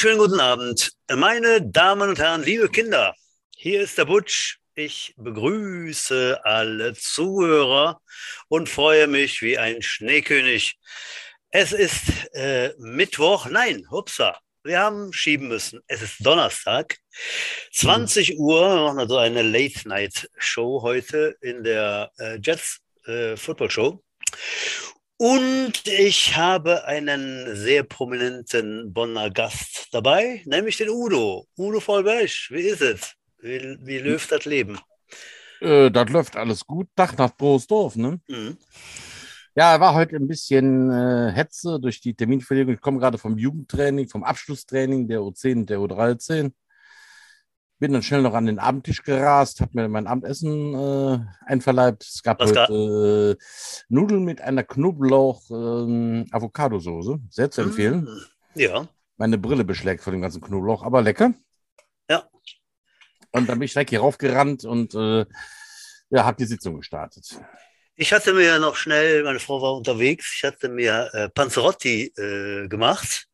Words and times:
Schönen 0.00 0.16
guten 0.16 0.40
Abend, 0.40 0.92
meine 1.14 1.60
Damen 1.60 2.08
und 2.08 2.18
Herren, 2.18 2.42
liebe 2.42 2.70
Kinder. 2.70 3.14
Hier 3.54 3.82
ist 3.82 3.98
der 3.98 4.06
Butsch. 4.06 4.56
Ich 4.74 5.12
begrüße 5.18 6.40
alle 6.42 6.94
Zuhörer 6.94 8.00
und 8.48 8.70
freue 8.70 9.08
mich 9.08 9.42
wie 9.42 9.58
ein 9.58 9.82
Schneekönig. 9.82 10.78
Es 11.50 11.72
ist 11.72 12.32
äh, 12.32 12.72
Mittwoch, 12.78 13.50
nein, 13.50 13.84
hupsa, 13.90 14.38
wir 14.64 14.78
haben 14.80 15.12
schieben 15.12 15.48
müssen. 15.48 15.82
Es 15.86 16.00
ist 16.00 16.24
Donnerstag, 16.24 16.96
20 17.74 18.30
mhm. 18.30 18.40
Uhr. 18.40 18.74
Wir 18.76 18.82
machen 18.84 19.00
also 19.00 19.18
eine 19.18 19.42
Late-Night-Show 19.42 20.80
heute 20.80 21.36
in 21.42 21.62
der 21.62 22.10
äh, 22.18 22.38
Jets 22.42 22.80
äh, 23.04 23.36
Football 23.36 23.70
Show. 23.70 24.02
Und 25.22 25.86
ich 25.86 26.34
habe 26.34 26.86
einen 26.86 27.54
sehr 27.54 27.82
prominenten 27.82 28.90
Bonner 28.94 29.28
Gast 29.28 29.88
dabei, 29.92 30.40
nämlich 30.46 30.78
den 30.78 30.88
Udo. 30.88 31.46
Udo 31.58 31.78
Vollberg, 31.78 32.30
wie 32.48 32.62
ist 32.62 32.80
es? 32.80 33.16
Wie, 33.38 33.76
wie 33.82 33.98
läuft 33.98 34.32
das 34.32 34.46
Leben? 34.46 34.78
Äh, 35.60 35.90
das 35.90 36.08
läuft 36.08 36.36
alles 36.36 36.66
gut. 36.66 36.88
Dach 36.94 37.14
nach 37.18 37.36
Großdorf, 37.36 37.96
ne? 37.96 38.18
Mhm. 38.28 38.56
Ja, 39.54 39.78
war 39.78 39.92
heute 39.94 40.16
ein 40.16 40.26
bisschen 40.26 40.90
äh, 40.90 41.32
Hetze 41.32 41.78
durch 41.78 42.00
die 42.00 42.14
Terminverlegung. 42.14 42.72
Ich 42.72 42.80
komme 42.80 42.98
gerade 42.98 43.18
vom 43.18 43.36
Jugendtraining, 43.36 44.08
vom 44.08 44.24
Abschlusstraining 44.24 45.06
der 45.06 45.20
U10 45.20 45.52
und 45.52 45.68
der 45.68 45.80
U13. 45.80 46.50
Bin 47.80 47.92
dann 47.94 48.02
schnell 48.02 48.20
noch 48.20 48.34
an 48.34 48.44
den 48.44 48.58
Abendtisch 48.58 49.02
gerast, 49.02 49.62
habe 49.62 49.70
mir 49.72 49.88
mein 49.88 50.06
Abendessen 50.06 50.74
äh, 50.74 51.20
einverleibt. 51.46 52.04
Es 52.04 52.22
gab 52.22 52.38
Was 52.40 52.50
heute 52.50 53.38
äh, 53.40 53.44
Nudeln 53.88 54.22
mit 54.22 54.42
einer 54.42 54.64
Knoblauch-Avocado-Soße. 54.64 57.12
Ähm, 57.12 57.26
Sehr 57.30 57.50
zu 57.50 57.62
empfehlen. 57.62 58.02
Mm, 58.02 58.20
ja. 58.54 58.86
Meine 59.16 59.38
Brille 59.38 59.64
beschlägt 59.64 60.02
von 60.02 60.12
dem 60.12 60.20
ganzen 60.20 60.42
Knoblauch, 60.42 60.82
aber 60.82 61.00
lecker. 61.00 61.32
Ja. 62.10 62.28
Und 63.32 63.48
dann 63.48 63.58
bin 63.58 63.64
ich 63.64 63.72
direkt 63.72 63.88
hier 63.88 64.00
raufgerannt 64.00 64.66
und 64.66 64.94
äh, 64.94 65.24
ja, 66.10 66.26
habe 66.26 66.36
die 66.36 66.44
Sitzung 66.44 66.76
gestartet. 66.76 67.40
Ich 67.94 68.12
hatte 68.12 68.34
mir 68.34 68.58
noch 68.58 68.76
schnell, 68.76 69.24
meine 69.24 69.40
Frau 69.40 69.62
war 69.62 69.74
unterwegs, 69.74 70.34
ich 70.36 70.44
hatte 70.44 70.68
mir 70.68 71.08
äh, 71.14 71.30
Panzerotti 71.30 72.12
äh, 72.14 72.68
gemacht 72.68 73.29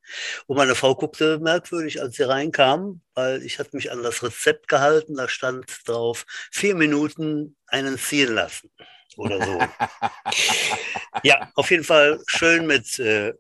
und 0.47 0.57
meine 0.57 0.75
Frau 0.75 0.95
guckte 0.95 1.39
merkwürdig, 1.39 2.01
als 2.01 2.17
sie 2.17 2.29
reinkam, 2.29 3.01
weil 3.15 3.43
ich 3.43 3.59
hatte 3.59 3.77
mich 3.77 3.91
an 3.91 4.03
das 4.03 4.23
Rezept 4.23 4.69
gehalten. 4.69 5.17
Da 5.17 5.29
stand 5.29 5.67
drauf, 5.87 6.25
vier 6.51 6.75
Minuten 6.75 7.57
einen 7.67 7.99
ziehen 7.99 8.35
lassen 8.35 8.71
oder 9.17 9.45
so. 9.45 9.59
ja, 11.23 11.51
auf 11.55 11.71
jeden 11.71 11.85
Fall 11.85 12.21
schön 12.27 12.67
mit 12.67 12.99
äh, 12.99 13.35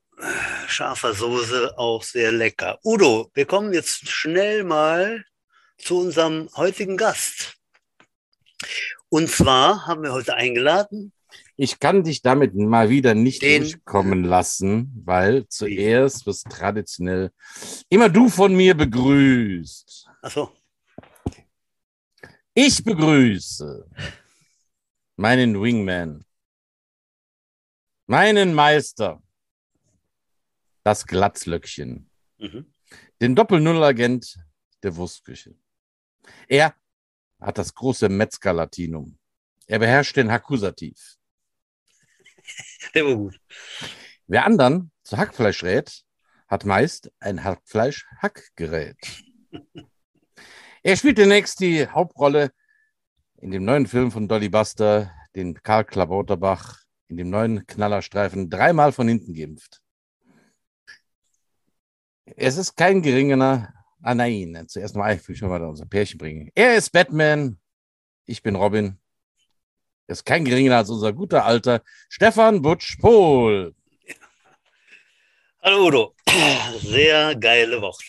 scharfer 0.67 1.14
Soße, 1.14 1.77
auch 1.77 2.03
sehr 2.03 2.33
lecker. 2.33 2.78
Udo, 2.84 3.31
wir 3.34 3.47
kommen 3.47 3.72
jetzt 3.72 4.09
schnell 4.09 4.64
mal 4.64 5.25
zu 5.78 6.00
unserem 6.00 6.48
heutigen 6.56 6.97
Gast. 6.97 7.55
Und 9.09 9.31
zwar 9.31 9.87
haben 9.87 10.03
wir 10.03 10.12
heute 10.12 10.34
eingeladen 10.34 11.12
ich 11.56 11.79
kann 11.79 12.05
dich 12.05 12.23
damit 12.23 12.55
mal 12.55 12.91
wieder 12.91 13.15
nicht 13.15 13.42
Den, 13.42 13.62
durchkommen 13.62 14.25
lassen, 14.25 14.92
weil 15.05 15.48
zuerst 15.48 16.27
wirst 16.27 16.48
traditionell 16.51 17.31
immer 17.89 18.09
du 18.09 18.28
von 18.28 18.55
mir 18.55 18.77
begrüßt. 18.77 20.09
Ach 20.23 20.31
so. 20.31 20.53
Ich 22.55 22.83
begrüße 22.83 23.88
meinen 25.16 25.61
Wingman, 25.61 26.25
meinen 28.06 28.55
Meister, 28.55 29.22
das 30.82 31.06
Glatzlöckchen, 31.06 32.11
mhm. 32.38 32.72
den 33.21 33.34
Doppel-Null-Agent 33.34 34.38
der 34.82 34.97
Wurstküche. 34.97 35.55
Er 36.49 36.75
hat 37.41 37.59
das 37.59 37.75
große 37.75 38.09
Metzger-Latinum. 38.09 39.19
Er 39.66 39.78
beherrscht 39.78 40.16
den 40.16 40.31
Akkusativ. 40.31 41.16
Der 42.95 43.05
war 43.05 43.17
gut. 43.17 43.41
Wer 44.27 44.45
anderen 44.45 44.91
zu 45.03 45.17
Hackfleisch 45.17 45.63
rät, 45.63 46.03
hat 46.49 46.65
meist 46.65 47.11
ein 47.21 47.43
Hackfleisch-Hackgerät. 47.43 48.97
er 50.83 50.97
spielt 50.97 51.19
demnächst 51.19 51.61
die 51.61 51.89
Hauptrolle 51.89 52.53
in 53.39 53.51
dem 53.51 53.65
neuen 53.65 53.87
Film 53.87 54.11
von 54.11 54.29
Dolly 54.29 54.49
Buster, 54.49 55.13
den 55.35 55.55
Karl 55.63 55.85
Klabauterbach 55.85 56.81
in 57.09 57.17
dem 57.17 57.31
neuen 57.31 57.67
Knallerstreifen 57.67 58.51
dreimal 58.51 58.93
von 58.93 59.09
hinten 59.09 59.35
geimpft. 59.35 59.81
Es 62.25 62.57
ist 62.57 62.77
kein 62.77 63.03
geringerer. 63.03 63.73
Ah 64.03 64.15
nein, 64.15 64.65
zuerst 64.69 64.97
mal, 64.97 65.15
ich 65.15 65.29
will 65.29 65.37
schon 65.37 65.49
mal 65.49 65.63
unser 65.63 65.87
Pärchen 65.87 66.19
bringen. 66.19 66.51
Er 66.55 66.77
ist 66.77 66.91
Batman, 66.91 67.59
ich 68.25 68.43
bin 68.43 68.57
Robin 68.57 68.99
ist 70.06 70.25
kein 70.25 70.44
geringerer 70.44 70.78
als 70.78 70.91
unser 70.91 71.12
guter 71.12 71.44
alter 71.44 71.83
Stefan 72.09 72.62
Butsch-Pohl. 72.62 73.75
Hallo 75.62 75.87
Udo, 75.87 76.15
sehr 76.78 77.34
geile 77.34 77.81
Worte. 77.81 78.05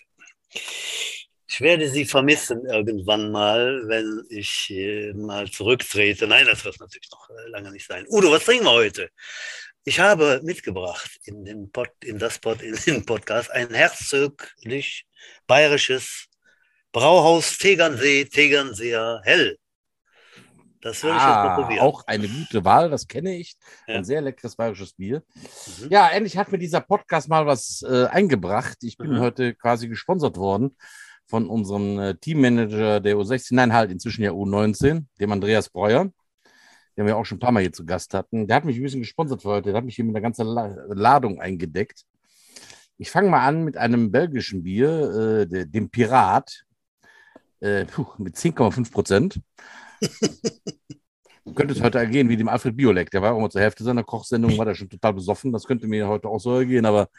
Ich 1.50 1.62
werde 1.62 1.90
Sie 1.90 2.06
vermissen 2.06 2.68
irgendwann 2.68 3.32
mal, 3.32 3.82
wenn 3.88 4.24
ich 4.30 4.72
mal 5.16 5.50
zurücktrete. 5.50 6.28
Nein, 6.28 6.46
das 6.46 6.64
wird 6.64 6.80
natürlich 6.80 7.10
noch 7.12 7.30
äh, 7.32 7.50
lange 7.50 7.72
nicht 7.72 7.88
sein. 7.88 8.06
Udo, 8.10 8.32
was 8.32 8.46
trinken 8.46 8.66
wir 8.66 8.74
heute? 8.74 9.10
Ich 9.84 10.00
habe 10.00 10.40
mitgebracht 10.44 11.10
in, 11.24 11.46
den 11.46 11.72
Pod, 11.72 11.90
in 12.04 12.20
das 12.20 12.38
Pod, 12.38 12.62
in 12.62 12.76
den 12.86 13.06
Podcast 13.06 13.50
ein 13.50 13.74
herzöglich 13.74 15.08
bayerisches 15.48 16.28
Brauhaus 16.92 17.58
Tegernsee, 17.58 18.26
Tegernseer 18.26 19.22
Hell. 19.24 19.58
Das 20.82 21.04
würde 21.04 21.18
ich 21.18 21.24
ah, 21.24 21.28
jetzt 21.28 21.58
mal 21.58 21.64
probieren. 21.64 21.82
Auch 21.82 22.04
eine 22.06 22.28
gute 22.28 22.64
Wahl, 22.64 22.90
das 22.90 23.08
kenne 23.08 23.36
ich. 23.36 23.56
Ja. 23.88 23.96
Ein 23.96 24.04
sehr 24.04 24.22
leckeres 24.22 24.56
bayerisches 24.56 24.94
Bier. 24.94 25.24
Mhm. 25.82 25.90
Ja, 25.90 26.08
endlich 26.10 26.38
hat 26.38 26.52
mir 26.52 26.60
dieser 26.60 26.82
Podcast 26.82 27.30
mal 27.30 27.46
was 27.46 27.84
äh, 27.88 28.06
eingebracht. 28.06 28.78
Ich 28.82 28.98
bin 28.98 29.12
mhm. 29.12 29.20
heute 29.20 29.56
quasi 29.56 29.88
gesponsert 29.88 30.38
worden 30.38 30.76
von 31.26 31.50
unserem 31.50 32.00
äh, 32.00 32.16
Teammanager 32.16 33.00
der 33.00 33.18
U16, 33.18 33.56
nein, 33.56 33.74
halt 33.74 33.92
inzwischen 33.92 34.24
ja 34.24 34.32
U19, 34.32 35.06
dem 35.20 35.32
Andreas 35.32 35.70
Breuer, 35.70 36.10
den 36.96 37.06
wir 37.06 37.18
auch 37.18 37.26
schon 37.26 37.38
ein 37.38 37.42
paar 37.42 37.52
Mal 37.52 37.62
hier 37.62 37.74
zu 37.74 37.86
Gast 37.86 38.14
hatten. 38.14 38.48
Der 38.48 38.56
hat 38.56 38.66
mich 38.66 38.78
ein 38.78 38.84
bisschen 38.84 39.02
gesponsert 39.02 39.42
für 39.42 39.50
heute. 39.50 39.70
Der 39.70 39.78
hat 39.78 39.86
mich 39.86 39.96
hier 39.96 40.06
mit 40.06 40.16
einer 40.16 40.22
ganzen 40.22 40.48
La 40.48 40.74
Ladung 40.88 41.42
eingedeckt. 41.42 42.06
Ich 42.98 43.12
fange 43.12 43.30
mal 43.30 43.46
an 43.46 43.64
mit 43.64 43.78
einem 43.78 44.12
belgischen 44.12 44.64
Bier, 44.64 45.48
äh, 45.52 45.66
dem 45.68 45.90
Pirat, 45.90 46.64
äh, 47.60 47.86
puh, 47.86 48.08
mit 48.18 48.36
10,5 48.36 48.92
Prozent. 48.92 49.42
könnte 51.58 51.74
es 51.74 51.82
heute 51.82 51.98
ergehen 51.98 52.30
wie 52.30 52.38
dem 52.38 52.48
Alfred 52.48 52.78
Biolek. 52.78 53.10
Der 53.12 53.22
war 53.22 53.34
auch 53.34 53.40
mal 53.42 53.50
zur 53.50 53.62
Hälfte 53.62 53.84
seiner 53.84 54.04
Kochsendung, 54.04 54.58
war 54.58 54.66
der 54.66 54.76
schon 54.76 54.90
total 54.90 55.14
besoffen. 55.14 55.52
Das 55.52 55.66
könnte 55.66 55.88
mir 55.88 56.08
heute 56.08 56.30
auch 56.30 56.40
so 56.40 56.56
ergehen, 56.56 56.86
aber 56.86 57.10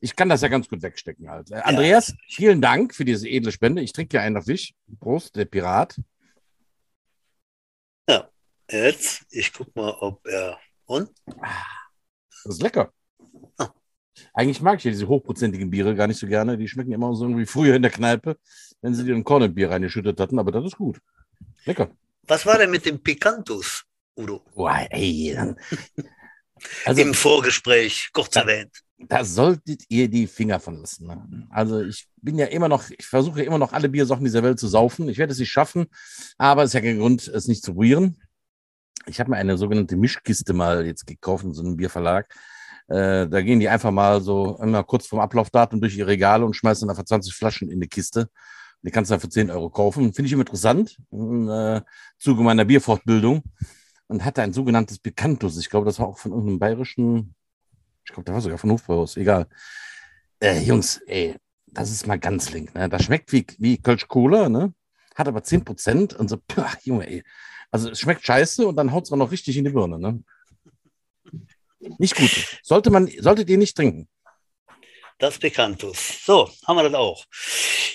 ich 0.00 0.16
kann 0.16 0.28
das 0.28 0.40
ja 0.40 0.48
ganz 0.48 0.68
gut 0.68 0.80
wegstecken 0.80 1.28
halt. 1.28 1.50
Äh, 1.50 1.56
Andreas, 1.56 2.08
ja. 2.08 2.14
vielen 2.28 2.62
Dank 2.62 2.94
für 2.94 3.04
diese 3.04 3.28
edle 3.28 3.52
Spende. 3.52 3.82
Ich 3.82 3.92
trinke 3.92 4.16
hier 4.16 4.22
einen 4.22 4.36
auf 4.36 4.44
dich. 4.44 4.74
Prost, 5.00 5.36
der 5.36 5.44
Pirat. 5.44 6.00
Ja, 8.08 8.30
jetzt, 8.70 9.26
ich 9.30 9.52
guck 9.52 9.74
mal, 9.74 9.94
ob 10.00 10.24
er. 10.26 10.58
Und? 10.86 11.10
Das 11.26 12.54
ist 12.54 12.62
lecker. 12.62 12.92
Ah. 13.58 13.70
Eigentlich 14.32 14.62
mag 14.62 14.78
ich 14.78 14.84
ja 14.84 14.92
diese 14.92 15.08
hochprozentigen 15.08 15.68
Biere 15.68 15.96
gar 15.96 16.06
nicht 16.06 16.18
so 16.18 16.28
gerne. 16.28 16.56
Die 16.56 16.68
schmecken 16.68 16.92
immer 16.92 17.12
so 17.14 17.24
irgendwie 17.24 17.46
früher 17.46 17.74
in 17.74 17.82
der 17.82 17.90
Kneipe, 17.90 18.38
wenn 18.82 18.94
sie 18.94 19.04
dir 19.04 19.16
ein 19.16 19.24
Kornbier 19.24 19.70
reingeschüttet 19.70 20.18
hatten, 20.20 20.38
aber 20.38 20.52
das 20.52 20.64
ist 20.64 20.76
gut. 20.76 21.00
Lecker. 21.64 21.90
Was 22.26 22.46
war 22.46 22.58
denn 22.58 22.70
mit 22.70 22.86
dem 22.86 23.02
Picantus, 23.02 23.84
Udo? 24.16 24.44
Boah, 24.54 24.86
ey, 24.90 25.36
also, 26.84 27.00
Im 27.00 27.14
Vorgespräch, 27.14 28.10
kurz 28.12 28.30
da, 28.30 28.42
erwähnt. 28.42 28.82
Da 28.98 29.24
solltet 29.24 29.84
ihr 29.88 30.08
die 30.08 30.26
Finger 30.26 30.60
von 30.60 30.76
lassen. 30.76 31.06
Ne? 31.06 31.46
Also 31.50 31.80
ich 31.82 32.06
bin 32.16 32.38
ja 32.38 32.46
immer 32.46 32.68
noch, 32.68 32.90
ich 32.90 33.06
versuche 33.06 33.42
immer 33.42 33.58
noch 33.58 33.72
alle 33.72 33.88
Biersorten 33.88 34.24
dieser 34.24 34.42
Welt 34.42 34.58
zu 34.58 34.68
saufen. 34.68 35.08
Ich 35.08 35.18
werde 35.18 35.32
es 35.32 35.38
nicht 35.38 35.50
schaffen, 35.50 35.86
aber 36.36 36.62
es 36.62 36.70
ist 36.70 36.74
ja 36.74 36.80
kein 36.82 36.98
Grund, 36.98 37.26
es 37.26 37.48
nicht 37.48 37.64
zu 37.64 37.72
probieren. 37.74 38.20
Ich 39.06 39.18
habe 39.18 39.30
mir 39.30 39.38
eine 39.38 39.56
sogenannte 39.56 39.96
Mischkiste 39.96 40.52
mal 40.52 40.84
jetzt 40.84 41.06
gekauft 41.06 41.44
in 41.44 41.54
so 41.54 41.62
einem 41.62 41.76
Bierverlag. 41.76 42.32
Äh, 42.88 43.28
da 43.28 43.40
gehen 43.40 43.60
die 43.60 43.68
einfach 43.68 43.90
mal 43.90 44.20
so 44.20 44.58
immer 44.62 44.84
kurz 44.84 45.06
vorm 45.06 45.22
Ablaufdatum 45.22 45.80
durch 45.80 45.96
ihre 45.96 46.08
Regale 46.08 46.44
und 46.44 46.54
schmeißen 46.54 46.88
einfach 46.90 47.04
20 47.04 47.34
Flaschen 47.34 47.70
in 47.70 47.78
eine 47.78 47.88
Kiste. 47.88 48.28
Die 48.82 48.90
kannst 48.90 49.10
du 49.10 49.12
dann 49.12 49.20
für 49.20 49.28
10 49.28 49.50
Euro 49.50 49.70
kaufen. 49.70 50.12
Finde 50.12 50.26
ich 50.26 50.32
immer 50.32 50.42
interessant. 50.42 50.98
Im 51.10 51.48
äh, 51.48 51.82
Zuge 52.18 52.42
meiner 52.42 52.64
Bierfortbildung. 52.64 53.42
Und 54.06 54.24
hatte 54.24 54.42
ein 54.42 54.52
sogenanntes 54.52 54.98
Picantus. 54.98 55.58
Ich 55.58 55.70
glaube, 55.70 55.86
das 55.86 55.98
war 55.98 56.08
auch 56.08 56.18
von 56.18 56.32
irgendeinem 56.32 56.58
bayerischen, 56.58 57.34
ich 58.04 58.12
glaube, 58.12 58.24
der 58.24 58.34
war 58.34 58.40
sogar 58.40 58.58
von 58.58 58.70
Hofbräuhaus, 58.72 59.16
egal. 59.16 59.46
Äh, 60.40 60.60
Jungs, 60.62 61.00
ey, 61.06 61.36
das 61.66 61.92
ist 61.92 62.08
mal 62.08 62.18
ganz 62.18 62.50
link. 62.50 62.74
Ne? 62.74 62.88
Das 62.88 63.04
schmeckt 63.04 63.32
wie, 63.32 63.46
wie 63.58 63.78
Kölsch 63.78 64.08
Cola, 64.08 64.48
ne? 64.48 64.74
hat 65.20 65.28
aber 65.28 65.40
10% 65.40 66.16
und 66.16 66.28
so, 66.28 66.38
pah, 66.48 66.72
Junge, 66.82 67.06
ey. 67.08 67.24
Also 67.70 67.90
es 67.90 68.00
schmeckt 68.00 68.26
scheiße 68.26 68.66
und 68.66 68.76
dann 68.76 68.90
haut 68.90 69.04
es 69.04 69.12
auch 69.12 69.16
noch 69.16 69.30
richtig 69.30 69.56
in 69.56 69.64
die 69.64 69.70
Birne. 69.70 69.98
Ne? 69.98 70.24
Nicht 71.98 72.16
gut. 72.16 72.58
Sollte 72.62 72.90
man, 72.90 73.08
solltet 73.20 73.48
ihr 73.48 73.58
nicht 73.58 73.76
trinken. 73.76 74.08
Das 75.20 75.38
Picantus. 75.38 76.24
So, 76.24 76.48
haben 76.66 76.76
wir 76.76 76.84
das 76.84 76.94
auch. 76.94 77.26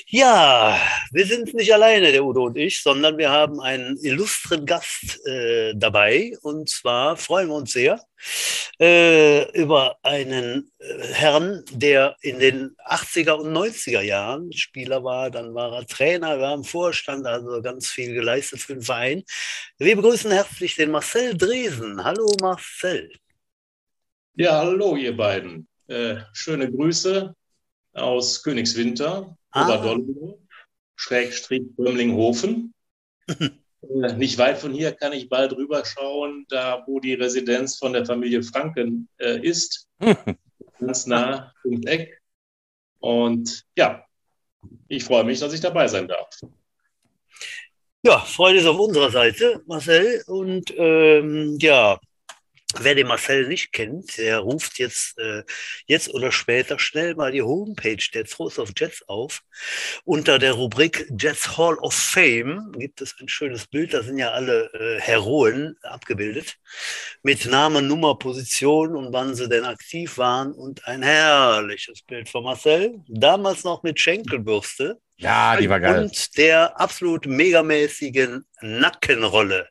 Ja, 0.06 0.80
wir 1.12 1.26
sind 1.26 1.56
nicht 1.56 1.74
alleine, 1.74 2.12
der 2.12 2.24
Udo 2.24 2.46
und 2.46 2.56
ich, 2.56 2.84
sondern 2.84 3.18
wir 3.18 3.32
haben 3.32 3.60
einen 3.60 3.98
illustren 3.98 4.64
Gast 4.64 5.26
äh, 5.26 5.74
dabei. 5.76 6.38
Und 6.44 6.70
zwar 6.70 7.18
freuen 7.18 7.48
wir 7.48 7.56
uns 7.56 7.74
sehr 7.74 8.00
äh, 8.80 9.52
über 9.60 9.98
einen 10.04 10.72
äh, 10.78 11.14
Herrn, 11.14 11.66
der 11.72 12.16
in 12.22 12.38
den 12.38 12.76
80er 12.86 13.32
und 13.32 13.52
90er 13.52 14.02
Jahren 14.02 14.54
Spieler 14.54 15.04
war. 15.04 15.32
Dann 15.32 15.56
war 15.56 15.74
er 15.74 15.88
Trainer, 15.88 16.40
war 16.40 16.54
im 16.54 16.64
Vorstand, 16.64 17.26
also 17.26 17.60
ganz 17.64 17.88
viel 17.90 18.14
geleistet 18.14 18.60
für 18.60 18.76
den 18.76 18.84
Verein. 18.84 19.24
Wir 19.80 19.96
begrüßen 19.96 20.30
herzlich 20.30 20.76
den 20.76 20.92
Marcel 20.92 21.36
Dresen. 21.36 22.04
Hallo 22.04 22.32
Marcel. 22.40 23.12
Ja, 24.36 24.60
hallo 24.60 24.96
ihr 24.96 25.18
beiden. 25.18 25.68
Äh, 25.88 26.18
schöne 26.34 26.72
Grüße 26.72 27.36
aus 27.94 28.44
Königswinter, 28.44 29.38
ah. 29.52 29.66
Oberdollenburg, 29.66 30.40
Schrägstrich 30.96 31.64
Bömlinghofen. 31.76 32.74
äh, 33.28 34.14
nicht 34.18 34.38
weit 34.38 34.58
von 34.58 34.74
hier 34.74 34.94
kann 34.94 35.14
ich 35.14 35.30
bald 35.30 35.54
rüberschauen, 35.54 36.46
da 36.50 36.84
wo 36.88 37.00
die 37.00 37.14
Residenz 37.14 37.78
von 37.78 37.94
der 37.94 38.06
Familie 38.06 38.44
Franken 38.44 39.08
äh, 39.18 39.40
ist. 39.40 39.88
Ganz 40.80 41.06
nah 41.06 41.54
ums 41.64 41.86
Eck. 41.86 42.22
Und 43.00 43.64
ja, 43.78 44.04
ich 44.88 45.04
freue 45.04 45.24
mich, 45.24 45.40
dass 45.40 45.54
ich 45.54 45.62
dabei 45.62 45.88
sein 45.88 46.08
darf. 46.08 46.30
Ja, 48.04 48.20
Freude 48.20 48.60
ist 48.60 48.66
auf 48.66 48.80
unserer 48.80 49.12
Seite, 49.12 49.62
Marcel. 49.66 50.24
Und 50.28 50.74
ähm, 50.78 51.58
ja, 51.60 52.00
Wer 52.80 52.96
den 52.96 53.08
Marcel 53.08 53.48
nicht 53.48 53.72
kennt, 53.72 54.18
der 54.18 54.40
ruft 54.40 54.80
jetzt, 54.80 55.18
äh, 55.18 55.44
jetzt 55.88 56.14
oder 56.14 56.32
später 56.32 56.78
schnell 56.78 57.16
mal 57.16 57.32
die 57.32 57.42
Homepage 57.42 58.04
der 58.14 58.26
Throws 58.26 58.60
of 58.60 58.72
Jets 58.78 59.04
auf. 59.08 59.42
Unter 60.04 60.40
der 60.40 60.54
Rubrik 60.54 61.08
Jets 61.18 61.58
Hall 61.58 61.76
of 61.76 61.94
Fame 61.94 62.74
gibt 62.78 63.02
es 63.02 63.16
ein 63.20 63.30
schönes 63.30 63.68
Bild, 63.68 63.94
da 63.94 64.04
sind 64.04 64.18
ja 64.18 64.32
alle 64.32 64.72
äh, 64.74 65.00
Heroen 65.00 65.78
abgebildet, 65.84 66.56
mit 67.24 67.46
Name, 67.46 67.82
Nummer, 67.82 68.18
Position 68.18 68.96
und 68.96 69.14
wann 69.14 69.36
sie 69.36 69.48
denn 69.48 69.64
aktiv 69.64 70.18
waren 70.18 70.52
und 70.52 70.86
ein 70.88 71.02
herrliches 71.02 72.02
Bild 72.02 72.30
von 72.30 72.44
Marcel, 72.44 73.02
damals 73.08 73.64
noch 73.64 73.84
mit 73.84 74.00
Schenkelbürste. 74.00 75.00
Ja, 75.18 75.56
die 75.56 75.70
war 75.70 75.80
geil. 75.80 76.04
Und 76.04 76.38
der 76.38 76.80
absolut 76.80 77.26
megamäßigen 77.26 78.46
Nackenrolle. 78.62 79.70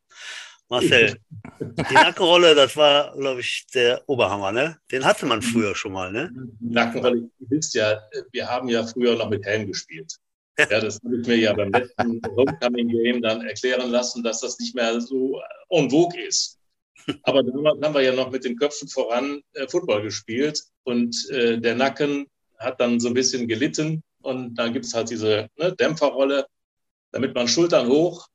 Marcel, 0.68 1.18
die 1.60 1.94
Nackenrolle, 1.94 2.54
das 2.54 2.76
war, 2.76 3.14
glaube 3.16 3.40
ich, 3.40 3.66
der 3.74 4.02
Oberhammer, 4.08 4.50
ne? 4.50 4.78
Den 4.90 5.04
hatte 5.04 5.26
man 5.26 5.42
früher 5.42 5.74
schon 5.74 5.92
mal, 5.92 6.10
ne? 6.10 6.30
Nackenrolle, 6.60 7.18
ihr 7.18 7.50
wisst 7.50 7.74
ja, 7.74 8.00
wir 8.32 8.48
haben 8.48 8.68
ja 8.68 8.84
früher 8.86 9.16
noch 9.16 9.28
mit 9.28 9.44
Helm 9.44 9.66
gespielt. 9.66 10.16
Ja, 10.70 10.78
das 10.80 11.00
habe 11.04 11.16
ich 11.20 11.26
mir 11.26 11.34
ja 11.34 11.52
beim 11.52 11.72
letzten 11.72 12.22
Homecoming 12.36 12.86
Game 12.86 13.20
dann 13.20 13.44
erklären 13.44 13.90
lassen, 13.90 14.22
dass 14.22 14.40
das 14.40 14.56
nicht 14.60 14.72
mehr 14.72 15.00
so 15.00 15.40
en 15.68 15.90
vogue 15.90 16.16
ist. 16.20 16.60
Aber 17.24 17.42
dann 17.42 17.66
haben 17.82 17.92
wir 17.92 18.02
ja 18.02 18.12
noch 18.12 18.30
mit 18.30 18.44
den 18.44 18.56
Köpfen 18.56 18.86
voran 18.86 19.42
äh, 19.54 19.66
Football 19.66 20.02
gespielt 20.02 20.62
und 20.84 21.28
äh, 21.30 21.58
der 21.58 21.74
Nacken 21.74 22.26
hat 22.58 22.80
dann 22.80 23.00
so 23.00 23.08
ein 23.08 23.14
bisschen 23.14 23.48
gelitten 23.48 24.04
und 24.22 24.54
dann 24.54 24.72
gibt 24.72 24.84
es 24.84 24.94
halt 24.94 25.10
diese 25.10 25.48
ne, 25.56 25.74
Dämpferrolle, 25.74 26.46
damit 27.10 27.34
man 27.34 27.48
Schultern 27.48 27.88
hoch, 27.88 28.28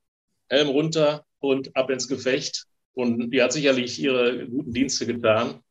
Helm 0.49 0.67
runter 0.67 1.25
und 1.39 1.75
ab 1.75 1.89
ins 1.89 2.07
Gefecht. 2.07 2.65
Und 2.93 3.31
die 3.31 3.41
hat 3.41 3.53
sicherlich 3.53 3.99
ihre 3.99 4.47
guten 4.47 4.73
Dienste 4.73 5.05
getan. 5.05 5.61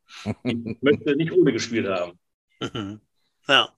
Ich 0.43 0.55
möchte 0.81 1.15
nicht 1.15 1.31
ohne 1.31 1.53
gespielt 1.53 1.87
haben. 1.87 2.19
Ja. 3.47 3.73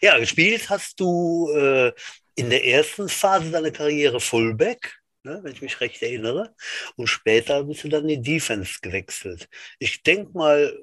Ja, 0.00 0.18
gespielt 0.18 0.70
hast 0.70 0.98
du 0.98 1.50
äh, 1.54 1.92
in 2.36 2.50
der 2.50 2.64
ersten 2.64 3.08
Phase 3.08 3.50
deiner 3.50 3.70
Karriere 3.70 4.20
Fullback, 4.20 4.98
ne, 5.24 5.40
wenn 5.42 5.52
ich 5.52 5.60
mich 5.60 5.80
recht 5.80 6.02
erinnere. 6.02 6.54
Und 6.96 7.08
später 7.08 7.64
bist 7.64 7.84
du 7.84 7.88
dann 7.88 8.08
in 8.08 8.22
die 8.22 8.32
Defense 8.32 8.78
gewechselt. 8.80 9.48
Ich 9.78 10.02
denke 10.02 10.36
mal, 10.36 10.76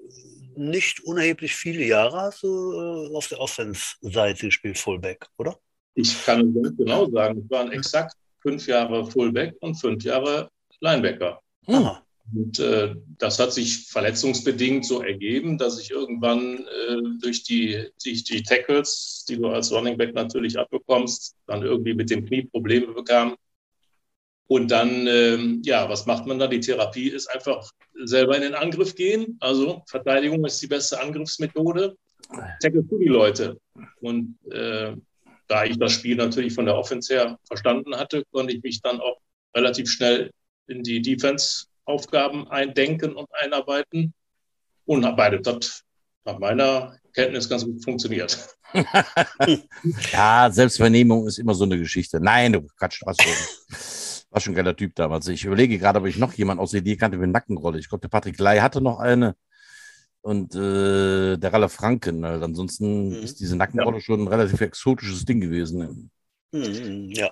nicht 0.55 1.01
unerheblich 1.01 1.53
viele 1.55 1.83
Jahre 1.83 2.21
hast 2.21 2.43
du 2.43 2.73
äh, 2.73 3.15
auf 3.15 3.27
der 3.27 3.39
Offense-Seite 3.39 4.47
gespielt, 4.47 4.77
Fullback, 4.77 5.27
oder? 5.37 5.59
Ich 5.95 6.25
kann 6.25 6.53
ganz 6.53 6.77
genau 6.77 7.09
sagen, 7.09 7.41
es 7.43 7.49
waren 7.49 7.71
exakt 7.71 8.15
fünf 8.45 8.67
Jahre 8.67 9.09
Fullback 9.09 9.55
und 9.61 9.75
fünf 9.75 10.03
Jahre 10.03 10.49
Linebacker. 10.79 11.41
Aha. 11.67 12.03
Und 12.33 12.59
äh, 12.59 12.95
das 13.17 13.39
hat 13.39 13.53
sich 13.53 13.87
verletzungsbedingt 13.87 14.85
so 14.85 15.01
ergeben, 15.01 15.57
dass 15.57 15.79
ich 15.79 15.91
irgendwann 15.91 16.59
äh, 16.59 16.97
durch, 17.21 17.43
die, 17.43 17.87
durch 18.03 18.23
die 18.23 18.43
Tackles, 18.43 19.25
die 19.27 19.37
du 19.37 19.47
als 19.47 19.71
Running 19.71 19.97
Back 19.97 20.13
natürlich 20.13 20.57
abbekommst, 20.57 21.35
dann 21.47 21.63
irgendwie 21.63 21.93
mit 21.93 22.09
dem 22.09 22.25
Knie 22.25 22.43
Probleme 22.43 22.93
bekam. 22.93 23.35
Und 24.47 24.69
dann, 24.69 25.07
ähm, 25.07 25.61
ja, 25.65 25.89
was 25.89 26.05
macht 26.05 26.27
man 26.27 26.37
da? 26.37 26.47
Die 26.47 26.59
Therapie 26.59 27.09
ist 27.09 27.27
einfach 27.27 27.71
selber 28.03 28.35
in 28.35 28.43
den 28.43 28.53
Angriff 28.53 28.93
gehen. 28.93 29.37
Also 29.39 29.81
Verteidigung 29.87 30.45
ist 30.45 30.61
die 30.61 30.67
beste 30.67 31.01
Angriffsmethode. 31.01 31.95
Tackle 32.61 32.83
du 32.83 32.99
die 32.99 33.07
Leute. 33.07 33.59
Und 34.01 34.37
äh, 34.51 34.93
da 35.47 35.63
ich 35.65 35.77
das 35.77 35.93
Spiel 35.93 36.15
natürlich 36.15 36.53
von 36.53 36.65
der 36.65 36.75
Offense 36.75 37.13
her 37.13 37.37
verstanden 37.45 37.95
hatte, 37.95 38.23
konnte 38.31 38.53
ich 38.53 38.63
mich 38.63 38.81
dann 38.81 38.99
auch 38.99 39.17
relativ 39.55 39.89
schnell 39.89 40.31
in 40.67 40.83
die 40.83 41.01
Defense-Aufgaben 41.01 42.47
eindenken 42.49 43.15
und 43.15 43.27
einarbeiten. 43.33 44.13
Und 44.85 45.01
beides 45.15 45.47
hat 45.47 45.81
nach 46.25 46.39
meiner 46.39 46.97
Kenntnis 47.13 47.47
ganz 47.47 47.63
gut 47.63 47.83
funktioniert. 47.83 48.47
ja, 50.11 50.49
Selbstvernehmung 50.51 51.27
ist 51.27 51.39
immer 51.39 51.53
so 51.53 51.63
eine 51.63 51.77
Geschichte. 51.77 52.19
Nein, 52.19 52.53
du 52.53 52.67
Quatsch, 52.77 53.01
was 53.05 53.17
schon, 53.21 54.25
war 54.31 54.41
schon 54.41 54.53
ein 54.53 54.55
geiler 54.55 54.75
Typ 54.75 54.95
damals. 54.95 55.27
Ich 55.27 55.45
überlege 55.45 55.77
gerade, 55.77 55.99
ob 55.99 56.07
ich 56.07 56.17
noch 56.17 56.33
jemanden 56.33 56.61
aus 56.61 56.71
der 56.71 56.81
Idee 56.81 56.97
kannte 56.97 57.17
mit 57.17 57.29
Nackenrolle. 57.29 57.79
Ich 57.79 57.87
glaube, 57.87 58.01
der 58.01 58.09
Patrick 58.09 58.39
Ley 58.39 58.59
hatte 58.59 58.81
noch 58.81 58.99
eine 58.99 59.35
und 60.25 60.55
äh, 60.55 61.37
der 61.37 61.53
Ralle 61.53 61.69
Franken. 61.69 62.25
Also 62.25 62.45
ansonsten 62.45 63.09
mhm. 63.09 63.23
ist 63.23 63.39
diese 63.39 63.55
Nackenrolle 63.55 63.97
ja. 63.97 64.01
schon 64.01 64.21
ein 64.21 64.27
relativ 64.27 64.59
exotisches 64.59 65.23
Ding 65.23 65.39
gewesen. 65.39 66.09
Mhm, 66.51 67.11
ja. 67.11 67.31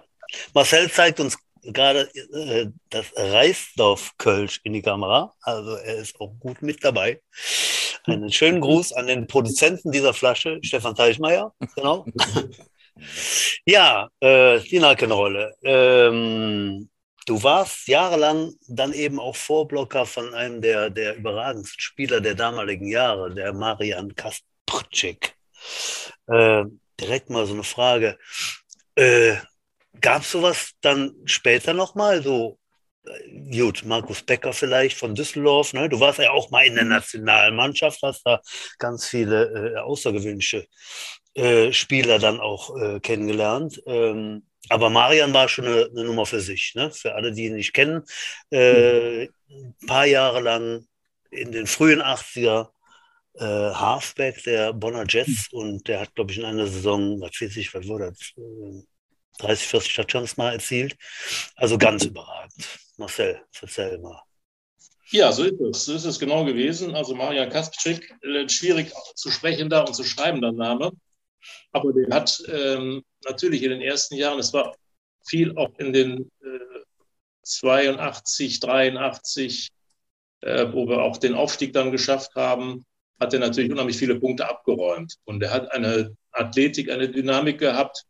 Marcel 0.53 0.91
zeigt 0.91 1.19
uns 1.19 1.35
gerade 1.63 2.07
äh, 2.33 2.67
das 2.91 3.07
Reisdorf-Kölsch 3.15 4.61
in 4.63 4.73
die 4.73 4.83
Kamera. 4.83 5.33
Also 5.41 5.75
er 5.75 5.95
ist 5.95 6.21
auch 6.21 6.35
gut 6.39 6.61
mit 6.61 6.83
dabei. 6.83 7.19
Einen 8.03 8.31
schönen 8.31 8.61
Gruß 8.61 8.93
an 8.93 9.07
den 9.07 9.25
Produzenten 9.25 9.91
dieser 9.91 10.13
Flasche, 10.13 10.59
Stefan 10.61 10.93
Teichmeier. 10.93 11.51
Genau. 11.75 12.05
ja, 13.65 14.07
äh, 14.19 14.59
die 14.59 14.79
Nackenrolle. 14.79 15.55
Ähm, 15.63 16.89
Du 17.25 17.41
warst 17.43 17.87
jahrelang 17.87 18.53
dann 18.67 18.93
eben 18.93 19.19
auch 19.19 19.35
Vorblocker 19.35 20.05
von 20.05 20.33
einem 20.33 20.61
der, 20.61 20.89
der 20.89 21.15
überragendsten 21.15 21.79
Spieler 21.79 22.21
der 22.21 22.35
damaligen 22.35 22.87
Jahre, 22.87 23.33
der 23.33 23.53
Marian 23.53 24.13
Kasprczyk. 24.15 25.35
Äh, 26.27 26.65
direkt 26.99 27.29
mal 27.29 27.45
so 27.45 27.53
eine 27.53 27.63
Frage. 27.63 28.17
Äh, 28.95 29.35
Gab 30.01 30.23
es 30.23 30.31
sowas 30.31 30.71
dann 30.81 31.15
später 31.25 31.73
nochmal? 31.73 32.23
So, 32.23 32.59
äh, 33.05 33.57
gut, 33.57 33.83
Markus 33.85 34.23
Becker 34.23 34.53
vielleicht 34.53 34.97
von 34.97 35.15
Düsseldorf. 35.15 35.73
Ne? 35.73 35.87
Du 35.87 35.99
warst 35.99 36.19
ja 36.19 36.31
auch 36.31 36.49
mal 36.51 36.65
in 36.65 36.75
der 36.75 36.83
mhm. 36.83 36.91
Nationalmannschaft, 36.91 38.01
hast 38.01 38.23
da 38.25 38.41
ganz 38.79 39.07
viele 39.07 39.75
äh, 39.75 39.77
außergewöhnliche 39.77 40.67
äh, 41.35 41.71
Spieler 41.71 42.19
dann 42.19 42.39
auch 42.39 42.75
äh, 42.77 42.99
kennengelernt. 42.99 43.81
Ähm, 43.85 44.45
aber 44.69 44.89
Marian 44.89 45.33
war 45.33 45.49
schon 45.49 45.65
eine, 45.65 45.89
eine, 45.91 46.03
Nummer 46.05 46.25
für 46.25 46.39
sich. 46.39 46.73
Ne? 46.75 46.91
Für 46.91 47.15
alle, 47.15 47.31
die 47.31 47.45
ihn 47.45 47.55
nicht 47.55 47.73
kennen. 47.73 48.03
Äh, 48.49 49.27
ein 49.49 49.75
paar 49.87 50.05
Jahre 50.05 50.41
lang 50.41 50.85
in 51.31 51.51
den 51.51 51.67
frühen 51.67 52.01
80er 52.01 52.69
äh, 53.35 53.43
Halfback 53.43 54.43
der 54.43 54.73
Bonner 54.73 55.05
Jets 55.07 55.49
und 55.51 55.87
der 55.87 56.01
hat, 56.01 56.15
glaube 56.15 56.31
ich, 56.31 56.37
in 56.37 56.45
einer 56.45 56.67
Saison, 56.67 57.19
was 57.19 57.31
weiß 57.41 57.57
ich, 57.57 57.73
was 57.73 57.87
wurde 57.87 58.11
das, 58.11 58.33
30, 59.39 59.67
40 59.67 59.95
Touchdowns 59.95 60.37
mal 60.37 60.53
erzielt. 60.53 60.95
Also 61.55 61.77
ganz 61.77 62.05
überragend. 62.05 62.53
Marcel, 62.97 63.41
erzähl 63.61 63.97
mal. 63.97 64.21
Ja, 65.09 65.31
so 65.31 65.43
ist 65.43 65.59
es. 65.59 65.85
So 65.85 65.93
ist 65.93 66.05
es 66.05 66.19
genau 66.19 66.45
gewesen. 66.45 66.95
Also 66.95 67.15
Marian 67.15 67.49
Kaspczyk, 67.49 68.15
äh, 68.21 68.47
schwierig 68.47 68.91
zu 69.15 69.31
sprechen 69.31 69.69
da 69.69 69.81
und 69.81 69.95
zu 69.95 70.03
schreiben, 70.03 70.41
der 70.41 70.51
Name. 70.51 70.91
Aber 71.71 71.93
der 71.93 72.13
hat 72.15 72.43
ähm, 72.47 73.03
natürlich 73.25 73.63
in 73.63 73.71
den 73.71 73.81
ersten 73.81 74.15
Jahren, 74.15 74.39
es 74.39 74.53
war 74.53 74.75
viel 75.25 75.55
auch 75.57 75.77
in 75.77 75.93
den 75.93 76.31
äh, 76.41 76.83
82, 77.43 78.59
83, 78.59 79.69
äh, 80.41 80.67
wo 80.71 80.87
wir 80.87 81.01
auch 81.01 81.17
den 81.17 81.35
Aufstieg 81.35 81.73
dann 81.73 81.91
geschafft 81.91 82.35
haben, 82.35 82.85
hat 83.19 83.33
er 83.33 83.39
natürlich 83.39 83.71
unheimlich 83.71 83.97
viele 83.97 84.19
Punkte 84.19 84.49
abgeräumt. 84.49 85.17
Und 85.25 85.41
er 85.43 85.51
hat 85.51 85.71
eine 85.71 86.15
Athletik, 86.31 86.89
eine 86.89 87.09
Dynamik 87.09 87.59
gehabt, 87.59 88.03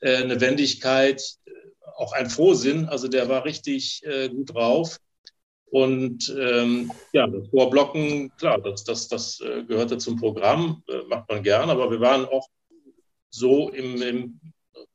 äh, 0.00 0.16
eine 0.16 0.40
Wendigkeit, 0.40 1.22
äh, 1.44 1.50
auch 1.96 2.12
ein 2.12 2.30
Frohsinn. 2.30 2.86
Also 2.86 3.08
der 3.08 3.28
war 3.28 3.44
richtig 3.44 4.02
äh, 4.04 4.28
gut 4.28 4.54
drauf. 4.54 4.98
Und 5.70 6.34
ähm, 6.40 6.90
ja, 7.12 7.26
das 7.26 7.48
Vorblocken, 7.50 8.34
klar, 8.36 8.58
das, 8.58 8.84
das, 8.84 9.08
das 9.08 9.40
äh, 9.40 9.64
gehörte 9.64 9.98
zum 9.98 10.16
Programm. 10.16 10.82
Ähm, 10.88 11.08
macht 11.08 11.28
man 11.28 11.42
gern, 11.42 11.68
aber 11.68 11.90
wir 11.90 12.00
waren 12.00 12.24
auch 12.24 12.48
so 13.30 13.70
im, 13.70 14.00
im 14.02 14.40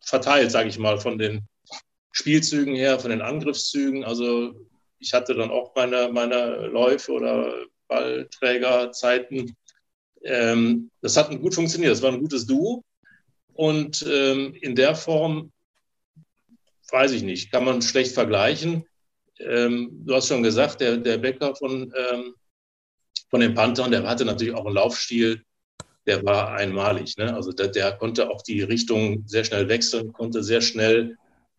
verteilt, 0.01 0.51
sage 0.51 0.69
ich 0.69 0.77
mal, 0.77 0.99
von 0.99 1.17
den 1.17 1.47
Spielzügen 2.11 2.75
her, 2.75 2.99
von 2.99 3.11
den 3.11 3.21
Angriffszügen. 3.21 4.03
Also 4.03 4.53
ich 4.99 5.13
hatte 5.13 5.33
dann 5.33 5.49
auch 5.49 5.75
meine, 5.75 6.09
meine 6.11 6.67
Läufe 6.67 7.11
oder 7.11 7.65
Ballträgerzeiten. 7.87 9.55
Ähm, 10.23 10.91
das 11.01 11.17
hat 11.17 11.29
gut 11.41 11.55
funktioniert. 11.55 11.91
Das 11.91 12.01
war 12.01 12.11
ein 12.11 12.21
gutes 12.21 12.45
Duo. 12.45 12.83
Und 13.53 14.05
ähm, 14.09 14.53
in 14.61 14.75
der 14.75 14.95
Form, 14.95 15.51
weiß 16.89 17.11
ich 17.11 17.23
nicht, 17.23 17.51
kann 17.51 17.65
man 17.65 17.81
schlecht 17.81 18.13
vergleichen. 18.13 18.85
Ähm, 19.39 19.89
du 20.05 20.15
hast 20.15 20.27
schon 20.27 20.43
gesagt, 20.43 20.81
der, 20.81 20.97
der 20.97 21.17
Bäcker 21.17 21.55
von, 21.55 21.93
ähm, 21.95 22.35
von 23.29 23.39
den 23.39 23.53
Panthern, 23.53 23.91
der 23.91 24.03
hatte 24.03 24.25
natürlich 24.25 24.53
auch 24.53 24.65
einen 24.65 24.75
Laufstil, 24.75 25.43
der 26.05 26.23
war 26.25 26.51
einmalig. 26.53 27.17
Ne? 27.17 27.33
Also 27.33 27.51
der, 27.51 27.67
der, 27.67 27.93
konnte 27.93 28.29
auch 28.29 28.41
die 28.41 28.61
Richtung 28.61 29.23
sehr 29.25 29.43
schnell 29.43 29.67
wechseln, 29.69 30.11
konnte 30.13 30.43
sehr 30.43 30.61
schnell 30.61 31.17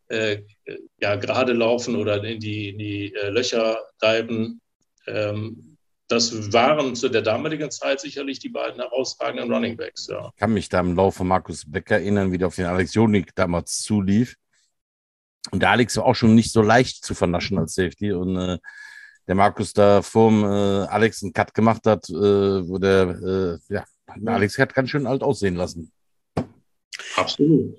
äh, 0.09 0.43
ja, 1.01 1.17
gerade 1.17 1.53
laufen 1.53 1.97
oder 1.97 2.23
in 2.23 2.41
die, 2.41 2.71
in 2.71 2.79
die 2.79 3.15
äh, 3.15 3.31
Löcher 3.31 3.79
diven. 4.03 4.61
Ähm, 5.07 5.75
das 6.09 6.53
waren 6.53 6.95
zu 6.95 7.09
der 7.09 7.23
damaligen 7.23 7.71
Zeit 7.71 8.01
sicherlich 8.01 8.39
die 8.39 8.51
beiden 8.51 8.81
herausragenden 8.81 9.51
Running 9.51 9.77
Backs. 9.77 10.07
Ja. 10.09 10.31
Ich 10.35 10.41
kann 10.41 10.53
mich 10.53 10.69
da 10.69 10.81
im 10.81 10.95
Lauf 10.95 11.17
von 11.17 11.27
Markus 11.27 11.65
Becker 11.67 11.97
erinnern, 11.97 12.31
wie 12.31 12.39
der 12.39 12.49
auf 12.49 12.57
den 12.57 12.67
Alex 12.67 12.95
Jonik 12.95 13.35
damals 13.35 13.79
zulief. 13.79 14.37
Und 15.51 15.61
der 15.61 15.71
Alex 15.71 15.97
war 15.97 16.05
auch 16.05 16.15
schon 16.15 16.35
nicht 16.35 16.53
so 16.53 16.63
leicht 16.63 17.05
zu 17.05 17.15
vernaschen 17.15 17.59
als 17.59 17.75
Safety. 17.75 18.13
Und 18.13 18.37
äh, 18.37 18.59
der 19.27 19.35
Markus 19.35 19.73
da 19.73 20.03
vorm 20.03 20.45
äh, 20.45 20.87
Alex 20.87 21.23
einen 21.23 21.33
Cut 21.33 21.55
gemacht 21.55 21.87
hat, 21.87 22.09
äh, 22.11 22.13
wo 22.13 22.79
der, 22.79 23.09
äh, 23.71 23.75
ja, 23.75 23.85
Alex 24.26 24.59
hat 24.59 24.75
ganz 24.75 24.90
schön 24.90 25.06
alt 25.06 25.23
aussehen 25.23 25.56
lassen. 25.56 25.92
Absolut. 27.16 27.76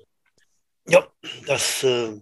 Ja, 0.88 1.06
das 1.46 1.82
äh, 1.82 2.12